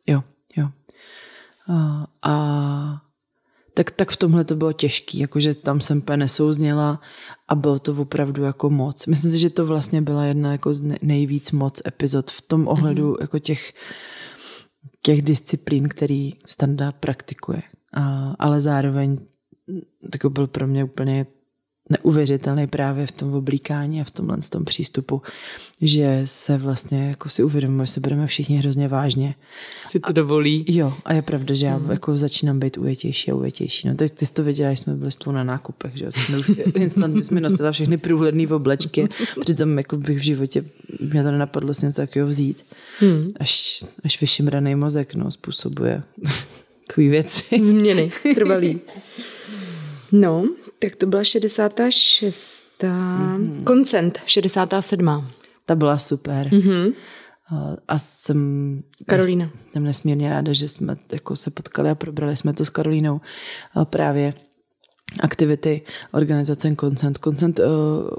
[0.06, 0.22] Jo,
[0.56, 0.68] jo.
[1.68, 3.02] A, a
[3.74, 7.00] tak, tak v tomhle to bylo těžký, jakože tam jsem úplně nesouzněla
[7.48, 9.06] a bylo to opravdu jako moc.
[9.06, 13.12] Myslím si, že to vlastně byla jedna jako z nejvíc moc epizod v tom ohledu
[13.12, 13.20] mm-hmm.
[13.20, 13.72] jako těch,
[15.02, 17.62] těch disciplín, který Standa praktikuje.
[17.92, 19.18] A, ale zároveň
[20.20, 21.26] to byl pro mě úplně
[21.90, 25.22] neuvěřitelný právě v tom oblíkání a v tomhle tom přístupu,
[25.80, 29.34] že se vlastně jako si uvědomujeme, že se budeme všichni hrozně vážně.
[29.88, 30.64] Si to dovolí.
[30.68, 31.90] A, jo, a je pravda, že já mm.
[31.90, 33.88] jako začínám být ujetější a ujetější.
[33.88, 36.50] No tak ty jsi to věděla, že jsme byli spolu na nákupech, že jsme už
[36.74, 39.08] instantně jsme nosila všechny průhledné oblečky,
[39.40, 40.64] přitom jako bych v životě
[41.00, 42.66] mě to nenapadlo si něco takového vzít.
[43.00, 43.28] Mm.
[43.40, 46.02] Až, až vyšimraný mozek no, způsobuje
[46.86, 47.62] takové věci.
[47.62, 48.80] Změny, trvalý.
[50.12, 50.44] No,
[50.78, 52.66] tak to byla 66.
[52.80, 53.64] Mm-hmm.
[53.64, 55.24] Koncent, 67.
[55.66, 56.48] Ta byla super.
[56.48, 56.94] Mm-hmm.
[57.88, 59.50] A jsem, Karolína.
[59.72, 63.20] Jsem nesmírně ráda, že jsme jako se potkali a probrali jsme to s Karolínou
[63.84, 64.34] právě
[65.20, 65.82] aktivity
[66.12, 67.18] organizace Consent.
[67.18, 67.66] Consent uh,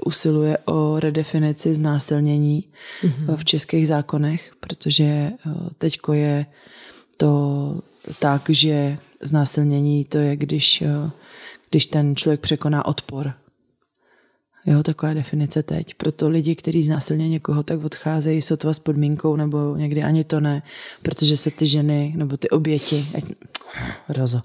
[0.06, 2.64] usiluje o redefinici znásilnění
[3.02, 3.36] mm-hmm.
[3.36, 6.46] v českých zákonech, protože uh, teďko je
[7.16, 7.82] to
[8.18, 11.10] tak, že znásilnění to je, když uh,
[11.70, 13.32] když ten člověk překoná odpor.
[14.66, 15.94] Jo, taková definice teď.
[15.94, 20.62] Proto lidi, kteří znásilně někoho, tak odcházejí sotva s podmínkou, nebo někdy ani to ne,
[21.02, 23.24] protože se ty ženy, nebo ty oběti, ať,
[24.08, 24.40] rozo,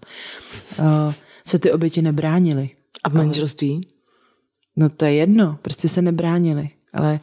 [0.80, 1.14] uh,
[1.48, 2.70] se ty oběti nebránily.
[3.04, 3.88] A v manželství?
[4.76, 6.70] No to je jedno, prostě se nebránili.
[6.94, 7.20] Ale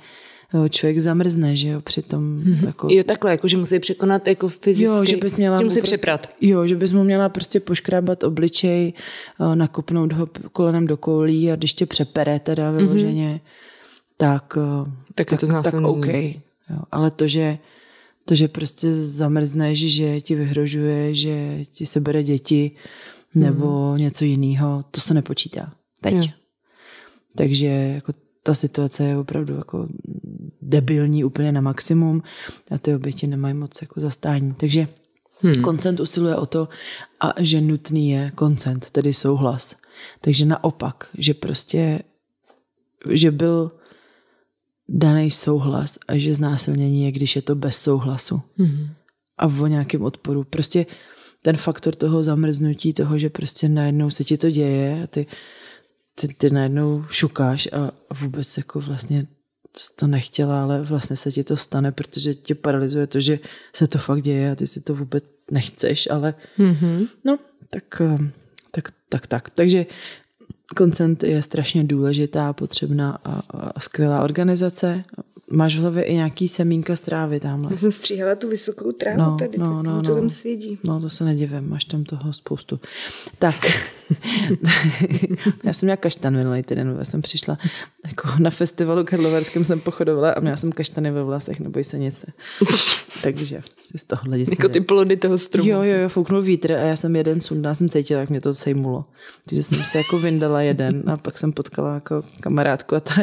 [0.70, 2.40] člověk zamrzne, že jo, přitom.
[2.40, 2.66] Mm-hmm.
[2.66, 2.89] Jako...
[2.90, 4.85] Jo, takhle, jako že musí překonat jako fyzicky.
[4.85, 5.59] Jo, že bys měla...
[5.59, 6.31] Že musí prostě, přeprat.
[6.40, 8.93] Jo, že bys mu měla prostě poškrábat obličej,
[9.55, 13.51] nakopnout ho kolenem do koulí a když tě přepere teda vyloženě, mm-hmm.
[14.16, 14.59] tak,
[15.14, 16.06] tak, tak, to tak OK.
[16.06, 17.59] Jo, ale to, že
[18.24, 22.70] to, že prostě zamrzneš, že ti vyhrožuje, že ti sebere děti
[23.35, 23.98] nebo mm.
[23.98, 26.14] něco jiného, to se nepočítá teď.
[26.14, 26.22] Jo.
[27.36, 28.12] Takže jako
[28.43, 29.89] ta situace je opravdu jako
[30.70, 32.22] debilní úplně na maximum
[32.70, 34.55] a ty oběti nemají moc jako zastání.
[34.55, 34.88] Takže
[35.40, 35.62] hmm.
[35.62, 36.68] koncent usiluje o to,
[37.20, 39.76] a že nutný je koncent, tedy souhlas.
[40.20, 42.02] Takže naopak, že prostě,
[43.10, 43.72] že byl
[44.88, 48.42] daný souhlas a že znásilnění je, když je to bez souhlasu.
[48.56, 48.88] Hmm.
[49.38, 50.44] A o nějakém odporu.
[50.44, 50.86] Prostě
[51.42, 55.26] ten faktor toho zamrznutí, toho, že prostě najednou se ti to děje a ty,
[56.14, 57.90] ty, ty najednou šukáš a
[58.20, 59.26] vůbec jako vlastně
[59.97, 63.38] to nechtěla, ale vlastně se ti to stane, protože tě paralyzuje to, že
[63.72, 67.09] se to fakt děje a ty si to vůbec nechceš, ale mm-hmm.
[67.24, 67.38] no,
[67.70, 68.18] tak, eh,
[68.70, 69.51] tak, tak, tak.
[69.51, 69.86] Takže
[70.76, 73.42] koncent je strašně důležitá, potřebná a,
[73.74, 75.05] a skvělá organizace.
[75.51, 77.72] Máš v hlavě i nějaký semínka z trávy tamhle.
[77.72, 80.20] Já jsem stříhala tu vysokou trávu no, tady, no, tak no, to no.
[80.20, 80.78] tam svědí.
[80.85, 82.81] No, to se nedivím, máš tam toho spoustu.
[83.39, 83.55] Tak,
[85.64, 87.59] já jsem měla kaštan minulý týden, já jsem přišla
[88.06, 92.24] jako na festivalu Karlovarském jsem pochodovala a měla jsem kaštany ve vlasech, neboj se nic.
[93.22, 93.62] Takže
[93.97, 94.55] z toho hlediska.
[94.59, 95.70] Jako ty plody toho stromu.
[95.70, 98.55] Jo, jo, jo, fouknul vítr a já jsem jeden sundala, jsem cítila, jak mě to
[98.55, 99.05] sejmulo.
[99.44, 103.14] Takže jsem se jako vyndala jeden a pak jsem potkala jako kamarádku a ta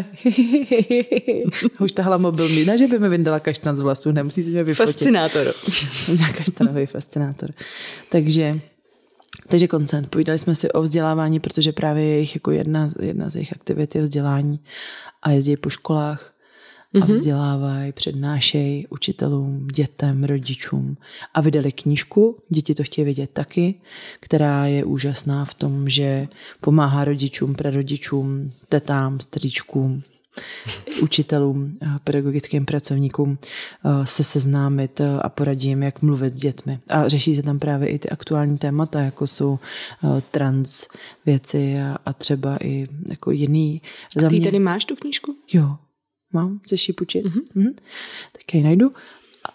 [1.80, 4.64] už tahala mobil mi, ne, že by mi vyndala kaštan z vlasů, nemusí se mě
[4.64, 4.94] vyfotit.
[4.94, 5.53] Fascinátor.
[5.72, 7.49] jsem měla kaštanový fascinátor.
[8.10, 8.60] Takže
[9.48, 10.10] takže koncent.
[10.10, 14.02] Povídali jsme si o vzdělávání, protože právě jejich jako jedna, jedna z jejich aktivit je
[14.02, 14.60] vzdělání
[15.22, 16.34] a jezdí po školách
[17.01, 20.97] a vzdělávají, přednášejí učitelům, dětem, rodičům.
[21.34, 23.76] A vydali knížku, děti to chtějí vědět taky,
[24.19, 26.27] která je úžasná v tom, že
[26.61, 30.03] pomáhá rodičům, prarodičům, tetám, strýčkům,
[31.01, 36.80] učitelům, pedagogickým pracovníkům eh, se seznámit eh, a poradit jim, jak mluvit s dětmi.
[36.89, 39.59] A řeší se tam právě i ty aktuální témata, jako jsou
[40.03, 40.88] eh, trans
[41.26, 43.81] věci a, třeba i jako jiný.
[44.18, 44.45] A ty mě...
[44.45, 45.35] tady máš tu knížku?
[45.53, 45.77] Jo,
[46.34, 47.26] mám, chceš ji půjčit?
[47.26, 47.41] Mm-hmm.
[47.56, 47.74] Mm-hmm.
[48.32, 48.94] Tak ji najdu.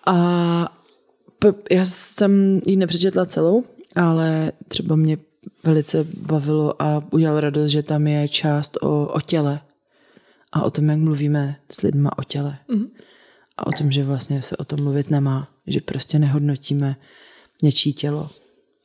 [0.07, 0.83] A
[1.71, 5.19] já jsem ji nepřečetla celou, ale třeba mě
[5.65, 9.61] velice bavilo a udělal radost, že tam je část o, o těle
[10.53, 12.59] a o tom, jak mluvíme s lidma o těle.
[12.69, 12.91] Mm-hmm.
[13.57, 16.97] A o tom, že vlastně se o tom mluvit nemá, že prostě nehodnotíme
[17.63, 18.31] něčí tělo.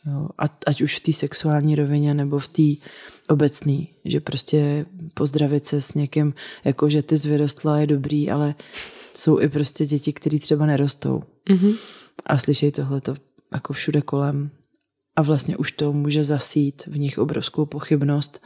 [0.06, 0.30] Jo?
[0.68, 2.88] Ať už v té sexuální rovině nebo v té
[3.30, 6.34] obecné, že prostě pozdravit se s někým,
[6.64, 8.56] jako že ty zvyrostla je dobrý, ale
[9.14, 11.24] jsou i prostě děti, které třeba nerostou.
[11.50, 11.76] Mm-hmm.
[12.26, 13.16] A slyšejí tohleto
[13.54, 14.50] jako všude kolem.
[15.16, 18.42] A vlastně už to může zasít v nich obrovskou pochybnost,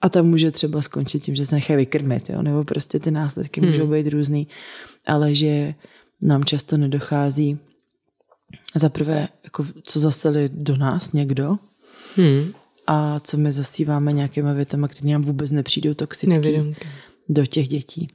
[0.00, 2.42] a tam může třeba skončit tím, že se nechají vykrmit, jo?
[2.42, 3.70] nebo prostě ty následky hmm.
[3.70, 4.48] můžou být různý,
[5.06, 5.74] ale že
[6.22, 7.58] nám často nedochází
[8.74, 11.56] za prvé, jako co zaseli do nás někdo
[12.16, 12.52] hmm.
[12.86, 16.74] a co my zasíváme nějakýma větama, které nám vůbec nepřijdou toxický
[17.28, 18.08] do těch dětí.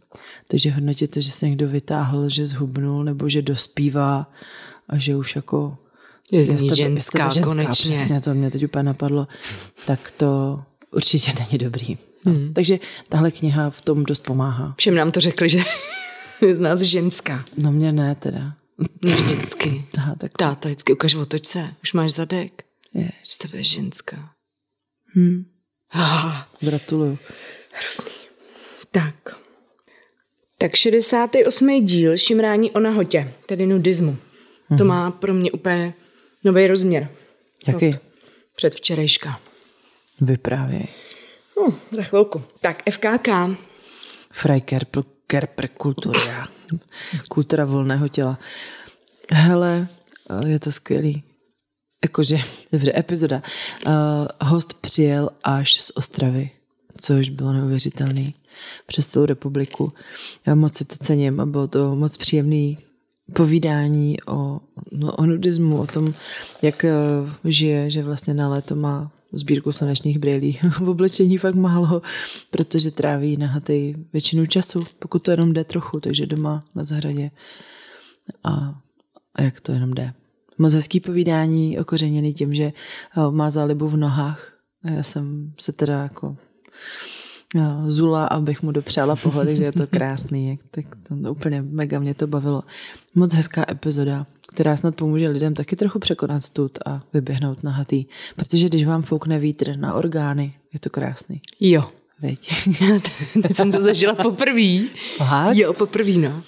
[0.47, 4.31] Takže hodnotit to, že se někdo vytáhl, že zhubnul nebo že dospívá
[4.89, 5.77] a že už jako
[6.31, 7.95] je ženská, ženská, konečně.
[7.95, 9.27] Přesně, to mě teď úplně napadlo.
[9.85, 10.61] Tak to
[10.91, 11.97] určitě není dobrý.
[12.25, 12.31] No.
[12.31, 12.53] Hmm.
[12.53, 12.79] Takže
[13.09, 14.75] tahle kniha v tom dost pomáhá.
[14.77, 15.63] Všem nám to řekli, že
[16.41, 17.45] je z nás ženská.
[17.57, 18.53] No mě ne teda.
[19.01, 19.85] Vždycky.
[19.91, 20.31] Tá, tak.
[20.37, 22.63] Táta vždycky ukaž otoč se, už máš zadek.
[22.93, 23.09] Je.
[23.23, 24.29] Že tebe je ženská.
[25.15, 25.45] Hmm.
[25.93, 26.47] Ah.
[26.61, 27.17] Gratuluju.
[27.73, 28.11] Hrozný.
[28.91, 29.35] Tak.
[30.57, 31.85] Tak 68.
[31.85, 34.17] díl Šimrání o nahotě, tedy nudismu.
[34.67, 34.77] Hmm.
[34.77, 34.87] To mhm.
[34.87, 35.93] má pro mě úplně
[36.43, 37.09] nový rozměr.
[37.67, 37.91] Jaký?
[38.55, 39.39] Před včerejška.
[40.21, 40.87] Vyprávěj.
[41.57, 42.43] No, za chvilku.
[42.61, 43.27] Tak FKK.
[44.35, 46.47] Freikerper kultura.
[47.29, 48.39] Kultura volného těla.
[49.31, 49.87] Hele,
[50.29, 51.23] eh, je to skvělý.
[52.03, 52.37] Jakože,
[52.71, 53.41] dobře, epizoda.
[53.87, 53.93] Uh,
[54.41, 56.49] host přijel až z Ostravy,
[57.01, 58.33] což bylo neuvěřitelný
[58.85, 59.93] přes celou republiku.
[60.45, 62.77] Já moc si to cením a bylo to moc příjemný
[63.33, 64.59] povídání o,
[64.91, 66.13] no, o nudismu, o tom,
[66.61, 70.59] jak uh, žije, že vlastně na léto má sbírku slunečních brýlí.
[70.79, 72.01] v oblečení fakt málo,
[72.51, 77.31] protože tráví na haty většinu času, pokud to jenom jde trochu, takže doma na zahradě.
[78.43, 78.81] A,
[79.35, 80.13] a jak to jenom jde.
[80.57, 84.57] Moc hezký povídání, okořeněný tím, že eh, má zálibu v nohách.
[84.83, 86.37] Já jsem se teda jako
[87.87, 90.59] Zula, abych mu dopřála pohledy, že je to krásný.
[90.71, 92.63] Tak to úplně mega mě to bavilo.
[93.15, 98.05] Moc hezká epizoda, která snad pomůže lidem taky trochu překonat stud a vyběhnout na hatý.
[98.35, 101.41] Protože když vám foukne vítr na orgány, je to krásný.
[101.59, 101.83] Jo.
[102.21, 102.49] Veď.
[103.41, 104.87] Teď jsem to zažila poprvé.
[105.53, 106.43] Jo, poprvé, no.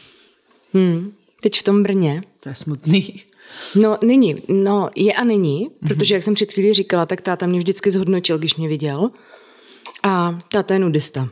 [0.73, 1.11] Hmm.
[1.41, 2.21] Teď v tom Brně.
[2.39, 3.23] To je smutný.
[3.75, 4.35] No, není.
[4.47, 8.38] No, je a není, protože, jak jsem před chvílí říkala, tak táta mě vždycky zhodnotil,
[8.38, 9.09] když mě viděl.
[10.03, 11.30] A táta je nudista.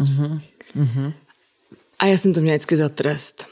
[0.00, 0.40] Uh-huh.
[0.76, 1.14] Uh-huh.
[1.98, 3.46] A já jsem to měla vždycky za trest.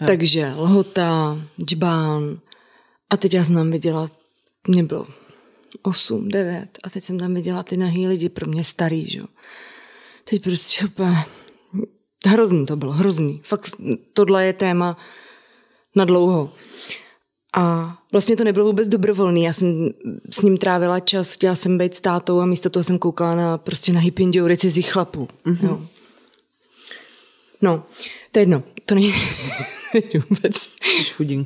[0.00, 0.06] Jo.
[0.06, 2.38] Takže lhota, džbán.
[3.10, 4.10] A teď já jsem tam viděla,
[4.68, 5.06] mě bylo
[5.82, 9.26] 8, 9 a teď jsem tam viděla ty nahý lidi, pro mě starý, že jo.
[10.24, 11.16] Teď prostě úplně
[12.26, 13.40] hrozný to bylo, hrozný.
[13.44, 13.70] Fakt
[14.12, 14.96] tohle je téma
[15.94, 16.52] na dlouho.
[17.56, 19.42] A vlastně to nebylo vůbec dobrovolný.
[19.42, 19.90] Já jsem
[20.30, 23.58] s ním trávila čas, chtěla jsem být s tátou a místo toho jsem koukala na
[23.58, 25.28] prostě na hypindiory cizích chlapů.
[25.46, 25.66] Mm-hmm.
[25.66, 25.86] Jo.
[27.62, 27.86] No,
[28.32, 28.62] to je jedno.
[28.86, 29.12] To není
[30.30, 30.68] vůbec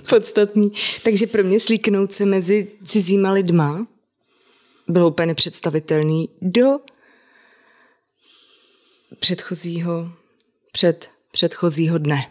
[0.08, 0.72] podstatný.
[1.02, 3.86] Takže pro mě slíknout se mezi cizíma lidma
[4.88, 6.78] bylo úplně nepředstavitelný do
[9.18, 10.12] předchozího,
[10.72, 12.30] před předchozího dne,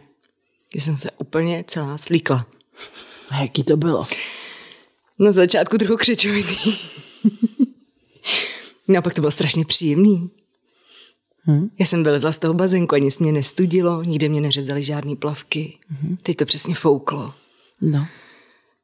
[0.72, 2.46] kdy jsem se úplně celá slíkla.
[3.30, 4.08] A jaký to bylo?
[5.20, 6.56] Na začátku trochu křičovitý.
[8.88, 10.30] no a pak to bylo strašně příjemný.
[11.44, 11.70] Hmm?
[11.80, 15.78] Já jsem vylezla z toho bazénku, ani mě nestudilo, nikde mě neřezali žádný plavky.
[15.88, 16.18] Hmm.
[16.24, 17.34] Teď to přesně fouklo.
[17.82, 18.08] No.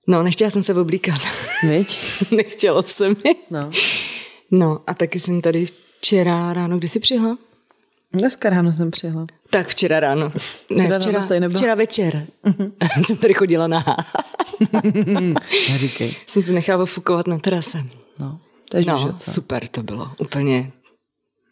[0.08, 1.22] No, nechtěla jsem se oblíkat.
[1.70, 2.00] Víď?
[2.32, 3.36] Nechtělo se mi.
[3.50, 3.72] No.
[4.52, 5.66] No a taky jsem tady
[6.00, 7.38] včera ráno, kdy jsi přihla?
[8.14, 9.26] Dneska ráno jsem přihla.
[9.54, 10.32] Tak včera ráno.
[10.70, 12.28] Ne, včera, včera, ráno včera večer.
[12.44, 12.72] Uh-huh.
[13.06, 13.86] jsem tady chodila na
[15.72, 16.16] Neříkej.
[16.28, 17.84] Jsem se nechala fukovat na terase.
[18.20, 18.40] No,
[18.70, 20.12] to je no, super to bylo.
[20.20, 20.72] Úplně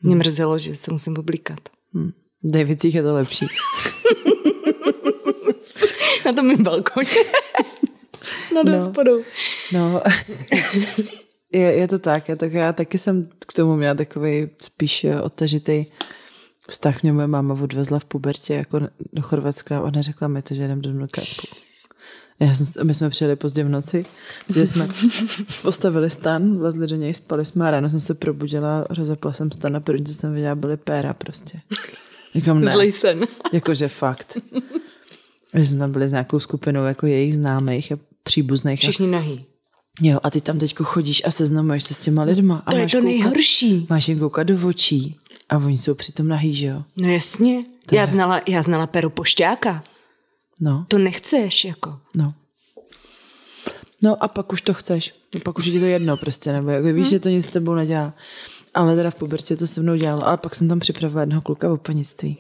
[0.02, 0.20] mě hmm.
[0.20, 1.60] mrzelo, že se musím oblíkat.
[1.94, 2.12] Hmm.
[2.44, 3.48] V Davicích je to lepší.
[6.26, 7.24] Na tom mým balkoně.
[8.56, 9.22] Nad no, hospodou.
[9.72, 10.02] No,
[11.52, 12.30] je, je to tak.
[12.30, 12.54] Já, tak.
[12.54, 15.86] já taky jsem k tomu měla takový spíš eh, odtažitý
[16.68, 17.04] vztah.
[17.04, 18.80] Mě moje máma odvezla v pubertě jako
[19.14, 21.48] do Chorvatska a neřekla mi to, že jdem do Mnukápu.
[22.40, 24.06] Já jsem, my jsme přijeli pozdě v noci,
[24.54, 24.88] že jsme
[25.62, 29.76] postavili stan, vlezli do něj, spali jsme a ráno jsem se probudila, rozepla jsem stan
[29.76, 31.60] a první, co jsem viděla, byly péra prostě.
[32.36, 32.72] Říkám, ne.
[32.72, 33.28] Zlej sen.
[33.54, 34.38] Jakože fakt.
[35.54, 38.80] My jsme tam byli s nějakou skupinou jako jejich známých a příbuzných.
[38.80, 39.46] Všichni nahý.
[40.02, 42.64] Jo, a ty tam teďko chodíš a seznamuješ se s těma lidma.
[42.66, 43.88] A to je to koukat, nejhorší.
[43.90, 45.20] Máš jim koukat do očí
[45.52, 46.84] a oni jsou přitom nahý, že jo?
[46.98, 47.64] No jasně.
[47.86, 48.08] To já, je...
[48.08, 49.84] znala, já znala peru pošťáka.
[50.62, 50.86] No.
[50.88, 52.00] To nechceš, jako.
[52.16, 52.34] No.
[54.04, 55.14] No a pak už to chceš.
[55.44, 57.06] Pak už je to jedno prostě, nebo jako víš, hmm.
[57.06, 58.14] že to nic s tebou nedělá.
[58.74, 60.28] Ale teda v pubertě to se mnou dělalo.
[60.28, 62.38] Ale pak jsem tam připravila jednoho kluka v opanictví.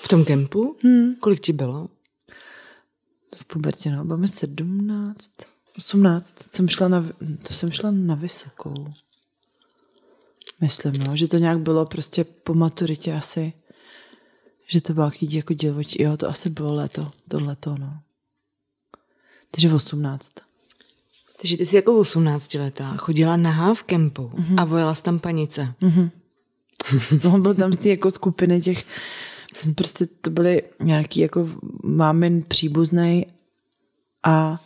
[0.00, 0.76] V tom kempu?
[0.82, 1.14] Hmm.
[1.14, 1.88] Kolik ti bylo?
[3.36, 5.30] V pubertě, no, bylo mi 17,
[5.76, 6.36] 18.
[6.54, 7.04] Jsem šla na,
[7.48, 8.88] to jsem šla na vysokou.
[10.60, 13.52] Myslím, no, že to nějak bylo prostě po maturitě asi,
[14.66, 16.02] že to bylo jaký jako dělvočí.
[16.02, 18.00] Jo, to asi bylo léto, to leto, no.
[19.50, 20.32] Takže 18.
[21.40, 24.60] Takže ty jsi jako 18 letá chodila na v kempu mm-hmm.
[24.60, 25.74] a vojela z tam panice.
[25.82, 26.10] Mm-hmm.
[27.24, 28.84] no, byl tam z té jako skupiny těch,
[29.74, 31.48] prostě to byly nějaký jako
[31.82, 33.26] mámin příbuznej
[34.22, 34.60] a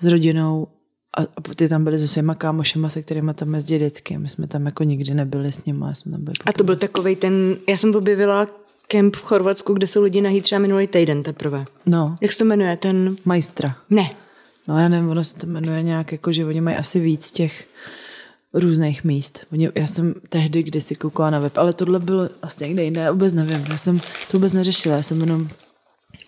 [0.00, 0.68] s rodinou
[1.16, 4.18] a, a ty tam byli se svýma kámošema, se kterými tam jezdí vždycky.
[4.18, 5.86] My jsme tam jako nikdy nebyli s nimi.
[5.92, 8.46] Jsme tam byli a to byl takový ten, já jsem objevila
[8.88, 11.64] kemp v Chorvatsku, kde jsou lidi nahý třeba minulý týden teprve.
[11.86, 12.16] No.
[12.20, 12.76] Jak se to jmenuje?
[12.76, 13.16] Ten...
[13.24, 13.76] Majstra.
[13.90, 14.10] Ne.
[14.68, 17.66] No já nevím, ono se to jmenuje nějak, jako že oni mají asi víc těch
[18.54, 19.46] různých míst.
[19.52, 23.12] Oni, já jsem tehdy kdysi koukala na web, ale tohle bylo asi někde jinde, já
[23.12, 23.66] vůbec nevím.
[23.70, 25.48] Já jsem to vůbec neřešila, já jsem jenom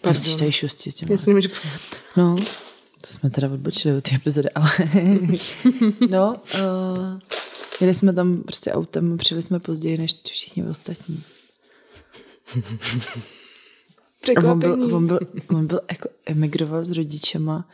[0.00, 1.08] prostě tady šustí s těma.
[2.16, 2.36] No,
[3.06, 4.70] to jsme teda odbočili od té epizody, ale
[6.10, 7.18] no, uh,
[7.80, 11.22] jeli jsme tam prostě autem, přijeli jsme později než všichni ostatní.
[14.50, 15.18] On byl, on byl,
[15.50, 17.68] on byl jako emigroval s rodičema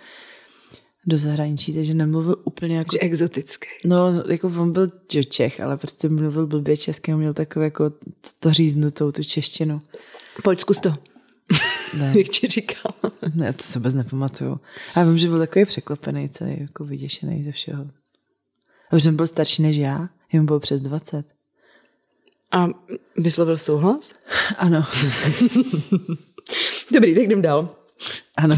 [1.06, 2.90] do zahraničí, takže nemluvil úplně jako...
[2.92, 3.68] Že exotický.
[3.84, 4.92] No, jako on byl
[5.28, 7.92] Čech, ale prostě mluvil blbě česky, měl takové jako
[8.40, 9.80] to říznutou, tu češtinu.
[10.44, 10.94] Pojď zkus to.
[11.94, 12.12] Ne.
[12.18, 12.92] Jak ti říkal.
[13.34, 14.60] Ne, to se vůbec nepamatuju.
[14.96, 17.86] Já vím, že byl takový překvapený, celý jako vyděšený ze všeho.
[18.90, 21.26] A už jsem byl starší než já, jemu bylo přes 20.
[22.52, 22.68] A
[23.16, 24.14] vyslovil souhlas?
[24.56, 24.84] Ano.
[26.92, 27.76] Dobrý, tak jdem dál.
[28.36, 28.56] Ano.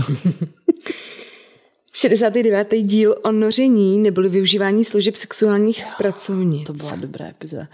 [1.93, 2.69] 69.
[2.83, 6.67] díl o noření neboli využívání služeb sexuálních pracovnic.
[6.67, 7.69] To byla dobrá epizoda.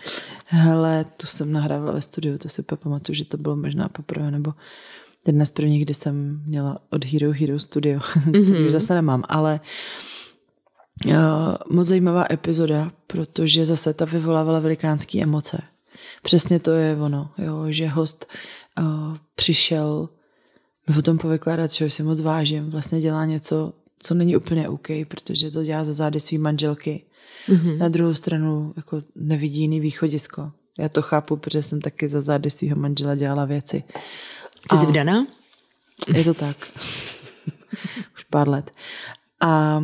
[0.44, 4.52] Hele, tu jsem nahrávala ve studiu, to si pamatuju, že to bylo možná poprvé, nebo
[5.26, 8.00] jedna z prvních, kdy jsem měla od Hero Hero Studio.
[8.26, 8.66] Mm-hmm.
[8.66, 9.60] už zase nemám, ale
[11.06, 11.12] uh,
[11.70, 15.62] moc zajímavá epizoda, protože zase ta vyvolávala velikánské emoce.
[16.22, 18.26] Přesně to je ono, jo, že host
[18.78, 20.08] uh, přišel
[20.90, 24.88] mi o tom povykládat, že si moc vážím, vlastně dělá něco, co není úplně OK,
[25.08, 27.04] protože to dělá za zády svý manželky.
[27.48, 27.78] Mm-hmm.
[27.78, 30.52] Na druhou stranu jako nevidí jiný východisko.
[30.78, 33.84] Já to chápu, protože jsem taky za zády svého manžela dělala věci.
[34.70, 35.26] Ty jsi vdaná?
[36.14, 36.56] Je to tak.
[38.16, 38.70] Už pár let.
[39.40, 39.82] A,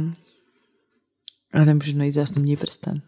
[1.53, 3.03] a nemůžu najít zásnubní prsten.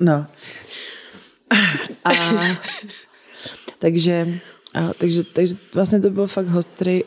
[0.00, 0.26] no.
[2.04, 2.10] A
[3.78, 4.40] takže,
[4.74, 7.00] a, takže, takže vlastně to byl fakt host, který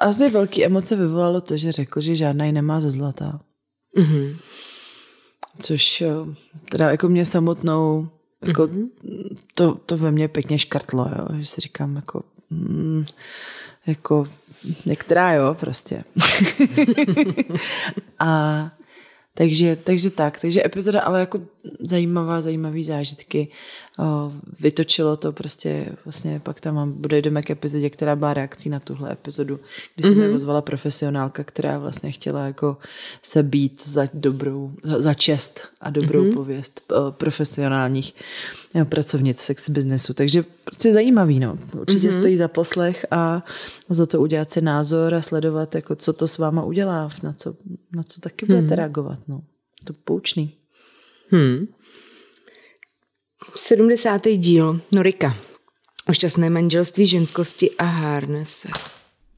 [0.00, 3.38] asi velký emoce vyvolalo to, že řekl, že žádná nemá ze zlata.
[3.98, 4.36] Mm-hmm.
[5.58, 6.02] Což
[6.68, 8.08] teda jako mě samotnou
[8.42, 8.88] jako mm-hmm.
[9.54, 13.04] to, to ve mně pěkně škrtlo, jo, že si říkám jako mm,
[13.86, 14.26] jako
[14.86, 16.04] některá jo, prostě.
[18.18, 18.70] a
[19.36, 21.40] takže, takže tak, takže epizoda ale jako
[21.80, 23.48] zajímavá, zajímavý zážitky.
[23.98, 28.68] O, vytočilo to prostě, vlastně pak tam mám, bude jdeme k epizodě, která byla reakcí
[28.68, 29.60] na tuhle epizodu,
[29.94, 30.26] kdy se mm-hmm.
[30.26, 32.76] mě ozvala profesionálka, která vlastně chtěla jako
[33.22, 36.34] se být za dobrou, za, za čest a dobrou mm-hmm.
[36.34, 38.14] pověst o, profesionálních
[38.74, 40.14] jo, pracovnic v sex businessu.
[40.14, 41.58] Takže prostě zajímavý, no.
[41.80, 42.18] Určitě mm-hmm.
[42.18, 43.44] stojí za poslech a
[43.88, 47.54] za to udělat si názor a sledovat, jako co to s váma udělá, na co,
[47.96, 48.76] na co taky budete mm-hmm.
[48.76, 49.42] reagovat, no.
[49.84, 50.54] To poučný.
[51.30, 51.66] Hmm.
[53.56, 54.22] 70.
[54.36, 55.36] díl Norika
[56.08, 58.68] o šťastné manželství, ženskosti a hárnese.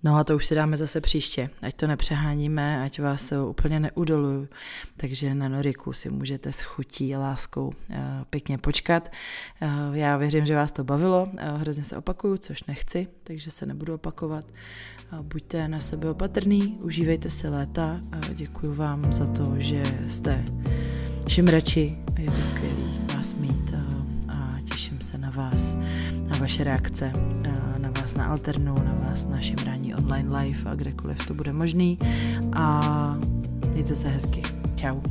[0.07, 4.49] No a to už si dáme zase příště, ať to nepřeháníme, ať vás úplně neudoluju.
[4.97, 7.97] Takže na Noriku si můžete s chutí a láskou uh,
[8.31, 9.13] pěkně počkat.
[9.63, 13.67] Uh, já věřím, že vás to bavilo, uh, hrozně se opakuju, což nechci, takže se
[13.67, 14.45] nebudu opakovat.
[15.23, 20.45] Buďte na sebe opatrný, užívejte si léta a děkuji vám za to, že jste
[21.29, 23.75] šimrači, je to skvělý vás mít
[24.29, 25.79] a těším se na vás,
[26.37, 27.13] na vaše reakce,
[27.79, 31.99] na vás na Alternu, na vás na šimrání online live a kdekoliv to bude možný
[32.53, 33.17] a
[33.73, 34.43] mějte se hezky.
[34.75, 35.03] Ciao.